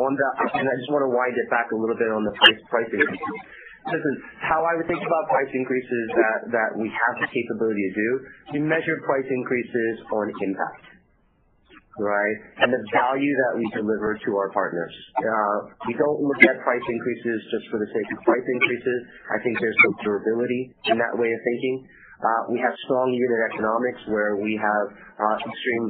On 0.00 0.12
the 0.16 0.28
and 0.56 0.64
I 0.64 0.74
just 0.80 0.90
wanna 0.92 1.12
wind 1.12 1.36
it 1.36 1.48
back 1.52 1.68
a 1.72 1.76
little 1.76 1.96
bit 1.96 2.08
on 2.08 2.24
the 2.24 2.32
price 2.40 2.88
increases. 2.88 3.20
Listen, 3.86 4.14
how 4.42 4.66
I 4.66 4.74
would 4.74 4.88
think 4.90 4.98
about 4.98 5.22
price 5.30 5.52
increases 5.54 6.04
that, 6.18 6.38
that 6.50 6.70
we 6.74 6.90
have 6.90 7.14
the 7.22 7.30
capability 7.30 7.78
to 7.78 7.94
do, 7.94 8.10
we 8.58 8.60
measure 8.66 8.98
price 9.06 9.28
increases 9.30 9.94
on 10.10 10.26
impact, 10.42 10.90
right? 11.98 12.36
And 12.60 12.68
the 12.72 12.82
value 12.92 13.34
that 13.46 13.52
we 13.56 13.64
deliver 13.72 14.16
to 14.16 14.30
our 14.36 14.50
partners. 14.52 14.92
Uh 15.16 15.56
we 15.88 15.94
don't 15.96 16.20
look 16.20 16.42
at 16.44 16.60
price 16.60 16.86
increases 16.86 17.38
just 17.52 17.64
for 17.72 17.78
the 17.80 17.88
sake 17.88 18.08
of 18.12 18.18
price 18.24 18.44
increases. 18.44 18.98
I 19.32 19.38
think 19.42 19.56
there's 19.60 19.78
some 19.84 19.94
durability 20.04 20.62
in 20.92 20.96
that 21.00 21.14
way 21.16 21.32
of 21.32 21.40
thinking. 21.40 21.76
Uh 22.20 22.42
we 22.52 22.58
have 22.60 22.74
strong 22.84 23.12
unit 23.12 23.40
economics 23.52 24.02
where 24.12 24.36
we 24.36 24.56
have 24.60 24.86
uh 25.20 25.36
extreme 25.40 25.86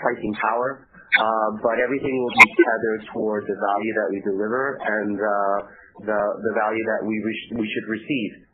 pricing 0.00 0.34
power. 0.40 0.86
Uh 1.16 1.48
but 1.64 1.80
everything 1.80 2.14
will 2.20 2.36
be 2.36 2.48
tethered 2.60 3.02
towards 3.12 3.46
the 3.48 3.56
value 3.56 3.92
that 3.96 4.08
we 4.12 4.18
deliver 4.28 4.76
and 4.76 5.16
uh 5.16 5.58
the 6.04 6.20
the 6.44 6.52
value 6.56 6.84
that 6.84 7.00
we 7.04 7.16
we 7.56 7.66
should 7.68 7.88
receive 7.88 8.49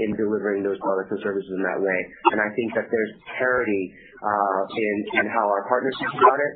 in 0.00 0.10
delivering 0.16 0.64
those 0.64 0.78
products 0.80 1.10
and 1.12 1.20
services 1.20 1.52
in 1.52 1.62
that 1.64 1.80
way. 1.80 1.98
And 2.32 2.38
I 2.40 2.48
think 2.56 2.68
that 2.76 2.86
there's 2.88 3.12
parity 3.36 3.82
uh, 4.20 4.60
in 4.72 4.96
in 5.20 5.24
how 5.28 5.44
our 5.48 5.64
partners 5.68 5.94
think 6.00 6.14
about 6.16 6.40
it, 6.40 6.52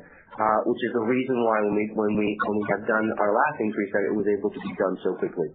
which 0.65 0.81
is 0.85 0.91
the 0.93 1.05
reason 1.05 1.35
why 1.45 1.57
when 1.65 1.75
we 1.75 1.85
when, 1.93 2.11
we, 2.17 2.27
when 2.49 2.55
we 2.61 2.65
have 2.73 2.83
done 2.89 3.05
our 3.21 3.31
last 3.33 3.57
increase, 3.61 3.91
that 3.93 4.05
it 4.09 4.13
was 4.15 4.27
able 4.29 4.49
to 4.49 4.61
be 4.61 4.73
done 4.75 4.95
so 5.05 5.13
quickly. 5.21 5.49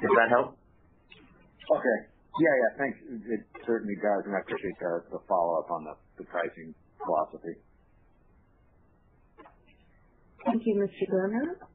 Does 0.00 0.14
that 0.18 0.28
help? 0.32 0.58
Okay. 1.70 1.98
Yeah, 2.40 2.54
yeah. 2.56 2.70
Thanks. 2.80 2.98
It 3.28 3.42
certainly 3.68 3.94
does, 4.00 4.24
and 4.24 4.34
I 4.34 4.40
appreciate 4.40 4.76
the 4.80 5.20
follow-up 5.28 5.68
on 5.70 5.84
the 5.84 5.94
the 6.18 6.24
pricing 6.28 6.74
philosophy. 7.04 7.60
Thank 10.44 10.62
you, 10.66 10.74
Mr. 10.74 11.06
Gilmer. 11.06 11.71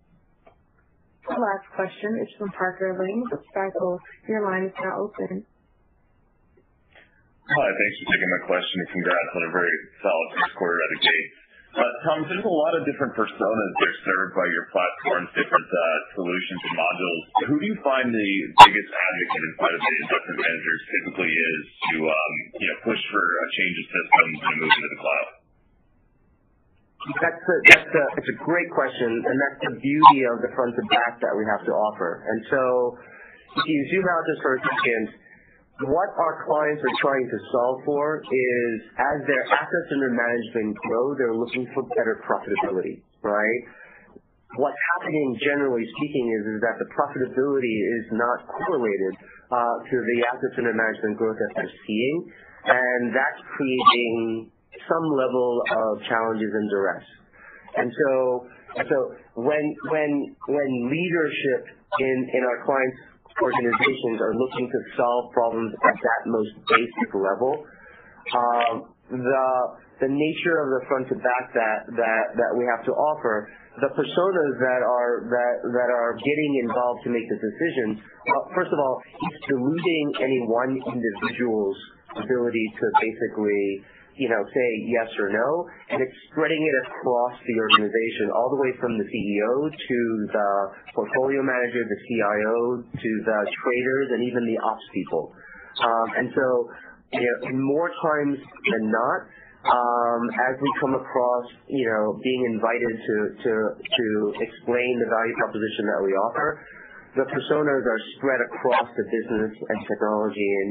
The 1.27 1.35
last 1.35 1.67
question 1.75 2.23
is 2.23 2.29
from 2.39 2.47
Parker 2.55 2.95
Lane 2.95 3.27
with 3.27 3.43
Stifel. 3.51 3.99
Your 4.31 4.47
line 4.47 4.71
is 4.71 4.75
now 4.79 4.95
open. 4.95 5.43
Hi. 5.43 7.67
Thanks 7.67 7.95
for 7.99 8.07
taking 8.15 8.31
my 8.31 8.41
question, 8.47 8.75
and 8.79 8.89
congrats 8.95 9.31
on 9.35 9.43
a 9.43 9.51
very 9.51 9.75
solid 9.99 10.27
first 10.39 10.55
quarter 10.55 10.79
out 10.79 10.87
of 10.87 10.91
the 10.95 11.03
gate. 11.03 11.29
Uh, 11.77 11.83
Thomas, 12.07 12.25
there's 12.31 12.47
a 12.47 12.57
lot 12.63 12.73
of 12.79 12.87
different 12.87 13.11
personas 13.13 13.69
that 13.75 13.87
are 13.91 13.99
served 14.07 14.33
by 14.39 14.47
your 14.49 14.65
platforms, 14.71 15.27
different 15.35 15.67
uh, 15.67 15.99
solutions 16.15 16.61
and 16.63 16.73
modules. 16.79 17.21
Who 17.51 17.55
do 17.59 17.65
you 17.69 17.77
find 17.83 18.07
the 18.07 18.31
biggest 18.63 18.87
advocate 18.89 19.43
inside 19.51 19.73
of 19.75 19.81
the 19.83 19.93
investment 20.07 20.37
managers 20.47 20.81
typically 20.89 21.31
is 21.35 21.61
to, 21.91 21.95
um 22.07 22.33
you 22.55 22.67
know, 22.71 22.77
push 22.87 23.01
for 23.11 23.19
a 23.19 23.47
change 23.51 23.75
of 23.83 23.85
systems 23.93 24.35
and 24.47 24.53
move 24.63 24.71
into 24.73 24.89
the 24.95 25.01
cloud? 25.03 25.27
That's 27.07 28.27
a 28.27 28.37
great 28.43 28.69
question, 28.75 29.07
and 29.07 29.35
that's 29.39 29.59
the 29.71 29.73
beauty 29.79 30.19
of 30.27 30.43
the 30.43 30.51
front 30.55 30.75
to 30.75 30.83
back 30.91 31.19
that 31.23 31.33
we 31.35 31.47
have 31.47 31.63
to 31.63 31.71
offer. 31.71 32.23
And 32.27 32.39
so 32.51 32.61
if 33.57 33.65
you 33.65 33.79
zoom 33.95 34.05
out 34.05 34.23
just 34.27 34.41
for 34.43 34.53
a 34.59 34.61
second, 34.61 35.03
what 35.87 36.09
our 36.17 36.43
clients 36.43 36.81
are 36.83 36.97
trying 36.99 37.27
to 37.29 37.37
solve 37.53 37.85
for 37.85 38.19
is 38.25 38.73
as 38.97 39.17
their 39.29 39.45
assets 39.45 39.89
under 39.93 40.09
management 40.09 40.73
grow, 40.83 41.15
they're 41.15 41.37
looking 41.37 41.69
for 41.71 41.85
better 41.95 42.19
profitability, 42.25 42.99
right? 43.21 43.61
What's 44.57 44.79
happening, 44.97 45.37
generally 45.43 45.85
speaking, 46.01 46.25
is 46.33 46.43
that 46.65 46.81
the 46.81 46.89
profitability 46.91 47.77
is 48.01 48.05
not 48.15 48.47
correlated 48.47 49.13
uh, 49.53 49.75
to 49.85 49.95
the 50.01 50.17
assets 50.33 50.55
under 50.57 50.73
management 50.73 51.15
growth 51.15 51.37
that 51.37 51.51
they're 51.61 51.77
seeing, 51.85 52.17
and 52.65 53.13
that's 53.13 53.41
creating 53.53 54.49
some 54.85 55.07
level 55.15 55.49
of 55.71 56.03
challenges 56.05 56.51
and 56.53 56.69
duress. 56.69 57.07
And 57.77 57.89
so 57.89 58.11
so 58.85 58.97
when 59.35 59.65
when 59.89 60.11
when 60.47 60.69
leadership 60.91 61.73
in 61.99 62.41
our 62.45 62.59
clients' 62.65 63.01
organizations 63.41 64.21
are 64.21 64.35
looking 64.35 64.69
to 64.69 64.79
solve 64.97 65.31
problems 65.33 65.73
at 65.73 65.97
that 65.97 66.21
most 66.25 66.53
basic 66.69 67.09
level, 67.13 67.65
um, 68.35 68.73
the 69.99 70.09
nature 70.09 70.57
of 70.61 70.67
the 70.77 70.81
front 70.87 71.09
to 71.09 71.15
back 71.15 71.45
that 71.53 72.51
we 72.57 72.65
have 72.69 72.85
to 72.85 72.93
offer, 72.93 73.49
the 73.81 73.89
personas 73.93 74.53
that 74.57 74.81
are 74.81 76.13
getting 76.17 76.51
involved 76.65 77.01
to 77.05 77.09
make 77.09 77.25
the 77.29 77.39
decisions, 77.41 78.01
first 78.53 78.73
of 78.73 78.79
all, 78.79 79.01
it's 79.05 79.39
diluting 79.49 80.05
any 80.21 80.41
one 80.49 80.73
individual's 80.93 81.77
ability 82.17 82.65
to 82.77 82.85
basically, 83.01 83.85
you 84.17 84.29
know, 84.29 84.41
say 84.49 84.69
yes 84.89 85.09
or 85.21 85.29
no, 85.29 85.49
and 85.93 86.01
it's 86.01 86.17
spreading 86.31 86.59
it 86.59 86.75
across 86.89 87.35
the 87.45 87.55
organization, 87.55 88.33
all 88.33 88.49
the 88.49 88.61
way 88.61 88.73
from 88.81 88.97
the 88.97 89.05
CEO 89.05 89.69
to 89.69 89.99
the 90.33 90.49
portfolio 90.93 91.41
manager, 91.45 91.85
the 91.85 91.99
CIO, 92.09 92.81
to 92.81 93.11
the 93.23 93.39
traders 93.45 94.07
and 94.17 94.21
even 94.25 94.41
the 94.45 94.57
ops 94.65 94.87
people. 94.93 95.33
Um, 95.85 96.07
and 96.17 96.27
so, 96.33 96.45
you 97.13 97.21
know, 97.21 97.53
more 97.61 97.89
times 98.01 98.37
than 98.41 98.83
not, 98.89 99.19
as 99.65 100.55
we 100.61 100.69
come 100.79 100.95
across, 100.95 101.45
you 101.67 101.85
know, 101.85 102.19
being 102.23 102.41
invited 102.55 102.93
to 102.97 103.15
to, 103.43 103.53
to 103.77 104.05
explain 104.41 104.91
the 104.99 105.09
value 105.09 105.35
proposition 105.37 105.83
that 105.91 106.01
we 106.03 106.11
offer, 106.13 106.47
the 107.15 107.25
personas 107.25 107.83
are 107.83 108.01
spread 108.17 108.39
across 108.45 108.87
the 108.95 109.05
business 109.09 109.51
and 109.53 109.77
technology 109.87 110.49
and 110.63 110.69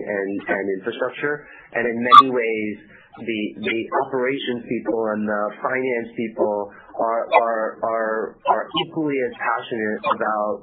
and 0.48 0.64
infrastructure. 0.80 1.46
And 1.74 1.84
in 1.86 1.96
many 1.98 2.30
ways, 2.30 2.74
the 3.18 3.40
the 3.64 3.78
operations 4.06 4.62
people 4.68 5.00
and 5.16 5.24
the 5.24 5.42
finance 5.62 6.08
people 6.16 6.72
are 7.00 7.24
are 7.32 7.64
are 7.80 8.16
are 8.44 8.64
equally 8.84 9.16
as 9.24 9.32
passionate 9.40 10.00
about 10.12 10.54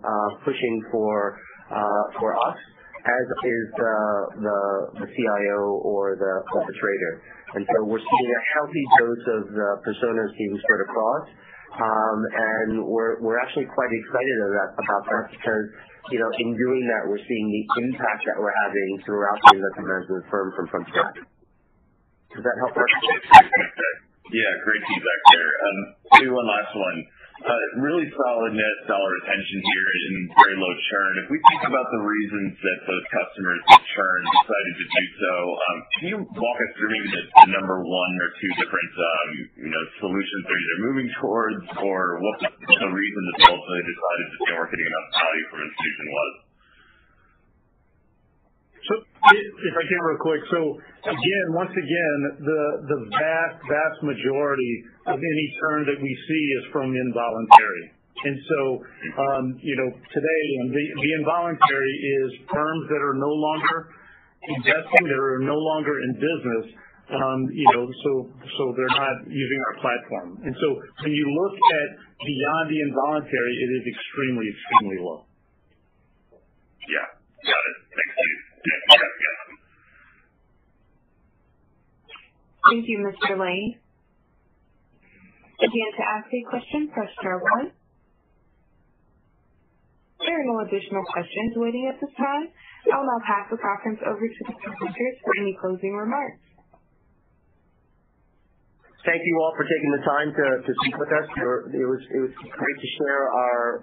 pushing 0.46 0.82
for 0.92 1.40
uh 1.72 2.04
for 2.20 2.38
us 2.38 2.58
as 3.04 3.26
is 3.44 3.66
the 3.76 3.98
the 4.40 4.60
the 5.04 5.08
CIO 5.12 5.60
or 5.84 6.16
the 6.16 6.34
trader. 6.80 7.14
And 7.54 7.68
so 7.68 7.86
we're 7.86 8.02
seeing 8.02 8.30
a 8.32 8.44
healthy 8.56 8.86
dose 8.98 9.26
of 9.38 9.44
the 9.52 9.70
personas 9.84 10.32
being 10.38 10.56
spread 10.64 10.82
across. 10.88 11.26
Um 11.74 12.20
and 12.24 12.70
we're 12.86 13.20
we're 13.20 13.40
actually 13.44 13.68
quite 13.68 13.92
excited 13.92 14.38
about 14.78 15.04
that 15.10 15.26
because, 15.36 15.66
you 16.16 16.20
know, 16.22 16.32
in 16.40 16.56
doing 16.56 16.84
that, 16.88 17.10
we're 17.10 17.24
seeing 17.28 17.48
the 17.52 17.64
impact 17.84 18.24
that 18.30 18.38
we're 18.40 18.56
having 18.64 18.90
throughout 19.04 19.40
the 19.52 19.60
investment 19.60 19.88
management 19.90 20.24
firm 20.32 20.48
from 20.56 20.66
front 20.72 20.88
to 20.88 20.94
back. 20.94 21.33
Does 22.34 22.44
that 22.44 22.58
help? 22.60 22.74
Yeah, 24.34 24.52
great 24.66 24.82
feedback 24.90 25.20
there. 25.34 25.52
Maybe 26.18 26.30
one 26.34 26.48
last 26.50 26.74
one. 26.74 26.98
Uh 27.44 27.60
really 27.84 28.08
solid 28.14 28.56
net 28.56 28.78
dollar 28.88 29.10
retention 29.20 29.60
here 29.68 29.88
and 29.90 30.16
very 30.38 30.56
low 30.56 30.74
churn. 30.88 31.14
If 31.26 31.28
we 31.34 31.42
think 31.52 31.66
about 31.68 31.88
the 31.92 32.00
reasons 32.00 32.56
that 32.56 32.80
those 32.88 33.04
customers 33.12 33.60
that 33.68 33.84
churned 33.84 34.26
decided 34.32 34.74
to 34.80 34.86
do 34.88 35.04
so, 35.20 35.34
um 35.52 35.78
can 36.00 36.06
you 36.08 36.18
walk 36.40 36.58
us 36.62 36.72
through 36.78 36.94
maybe 36.94 37.10
the 37.20 37.52
number 37.52 37.84
one 37.84 38.14
or 38.22 38.30
two 38.40 38.52
different, 38.64 38.90
you 39.60 39.68
know, 39.68 39.84
solutions 40.00 40.42
they're 40.48 40.62
either 40.62 40.80
moving 40.88 41.10
towards 41.20 41.62
or 41.84 42.22
what 42.22 42.38
the 42.48 42.92
reason 42.96 43.22
that 43.28 43.36
they 43.44 43.48
ultimately 43.50 43.86
decided 43.92 44.26
that 44.30 44.40
they 44.48 44.54
weren't 44.56 44.72
getting 44.72 44.88
enough 44.94 45.08
value 45.20 45.46
from 45.52 45.60
Enfusion 45.68 46.08
was? 46.16 46.32
If 49.24 49.74
I 49.80 49.84
can 49.88 50.00
real 50.04 50.20
quick. 50.20 50.42
So 50.52 50.60
again, 51.08 51.46
once 51.56 51.72
again, 51.72 52.18
the 52.44 53.00
vast 53.16 53.58
vast 53.64 53.98
majority 54.04 54.74
of 55.08 55.16
any 55.16 55.46
churn 55.60 55.88
that 55.88 56.00
we 56.02 56.12
see 56.12 56.44
is 56.60 56.64
from 56.72 56.92
involuntary. 56.92 57.96
And 58.24 58.38
so, 58.40 58.60
um, 59.20 59.44
you 59.60 59.76
know, 59.76 59.90
today, 60.12 60.44
the 60.72 61.12
involuntary 61.20 61.94
is 62.24 62.48
firms 62.48 62.84
that 62.88 63.02
are 63.04 63.18
no 63.20 63.32
longer 63.32 63.92
investing, 64.48 65.08
that 65.08 65.20
are 65.20 65.40
no 65.44 65.56
longer 65.60 66.00
in 66.04 66.12
business, 66.20 66.66
you 67.52 67.68
know, 67.76 67.84
so 67.84 68.62
they're 68.76 68.96
not 68.96 69.28
using 69.28 69.60
our 69.68 69.76
platform. 69.82 70.40
And 70.44 70.56
so 70.56 70.68
when 71.04 71.12
you 71.12 71.26
look 71.36 71.56
at 71.56 71.88
beyond 72.24 72.66
the 72.72 72.80
involuntary, 72.80 73.54
it 73.60 73.70
is 73.82 73.84
extremely 73.92 74.48
extremely 74.52 75.00
low. 75.04 75.28
Yeah. 76.88 77.08
Got 77.44 77.60
it. 77.60 77.78
Thanks, 77.92 78.14
Steve. 78.16 78.33
Thank 82.72 82.86
you, 82.88 82.98
Mr. 83.04 83.38
Lane. 83.38 83.76
Again, 85.60 85.92
to 85.96 86.04
ask 86.04 86.28
a 86.32 86.42
question, 86.50 86.90
press 86.94 87.10
star 87.20 87.40
one. 87.40 87.72
There 90.20 90.40
are 90.40 90.48
no 90.48 90.64
additional 90.64 91.04
questions 91.12 91.54
waiting 91.56 91.92
at 91.92 92.00
this 92.00 92.10
time. 92.16 92.48
I'll 92.92 93.04
now 93.04 93.20
pass 93.28 93.52
the 93.52 93.60
conference 93.60 94.00
over 94.08 94.24
to 94.24 94.42
the 94.48 94.56
presenters 94.56 95.16
for 95.24 95.34
any 95.40 95.56
closing 95.60 95.96
remarks. 95.96 96.40
Thank 99.04 99.20
you 99.20 99.36
all 99.44 99.52
for 99.60 99.68
taking 99.68 99.92
the 100.00 100.04
time 100.08 100.32
to 100.32 100.72
speak 100.84 100.96
with 100.96 101.12
us. 101.12 101.28
It 101.28 101.88
was 102.24 102.32
great 102.40 102.78
to 102.80 102.88
share 103.04 103.24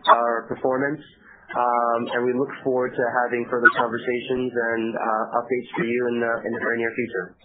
our 0.08 0.48
performance. 0.48 1.00
Um, 1.50 2.00
we 2.24 2.32
look 2.38 2.52
forward 2.62 2.94
to 2.94 3.04
having 3.24 3.46
further 3.50 3.66
conversations 3.74 4.52
and 4.54 4.94
uh, 4.94 5.38
updates 5.42 5.68
for 5.74 5.84
you 5.84 6.00
in 6.08 6.20
the 6.22 6.60
very 6.62 6.78
near 6.78 6.92
future. 6.94 7.36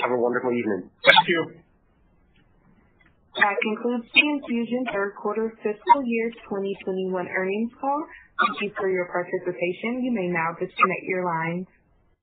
Have 0.00 0.12
a 0.12 0.20
wonderful 0.20 0.52
evening. 0.52 0.90
Thank 1.04 1.28
you. 1.28 1.40
That 3.38 3.54
concludes 3.62 4.06
the 4.14 4.22
Enfusion 4.22 4.82
third 4.90 5.14
quarter 5.14 5.52
fiscal 5.62 6.02
year 6.04 6.30
2021 6.50 7.28
earnings 7.28 7.70
call. 7.80 8.02
Thank 8.40 8.62
you 8.62 8.70
for 8.74 8.90
your 8.90 9.06
participation. 9.12 10.02
You 10.02 10.10
may 10.10 10.26
now 10.26 10.58
disconnect 10.58 11.04
your 11.06 11.24
lines. 11.24 11.66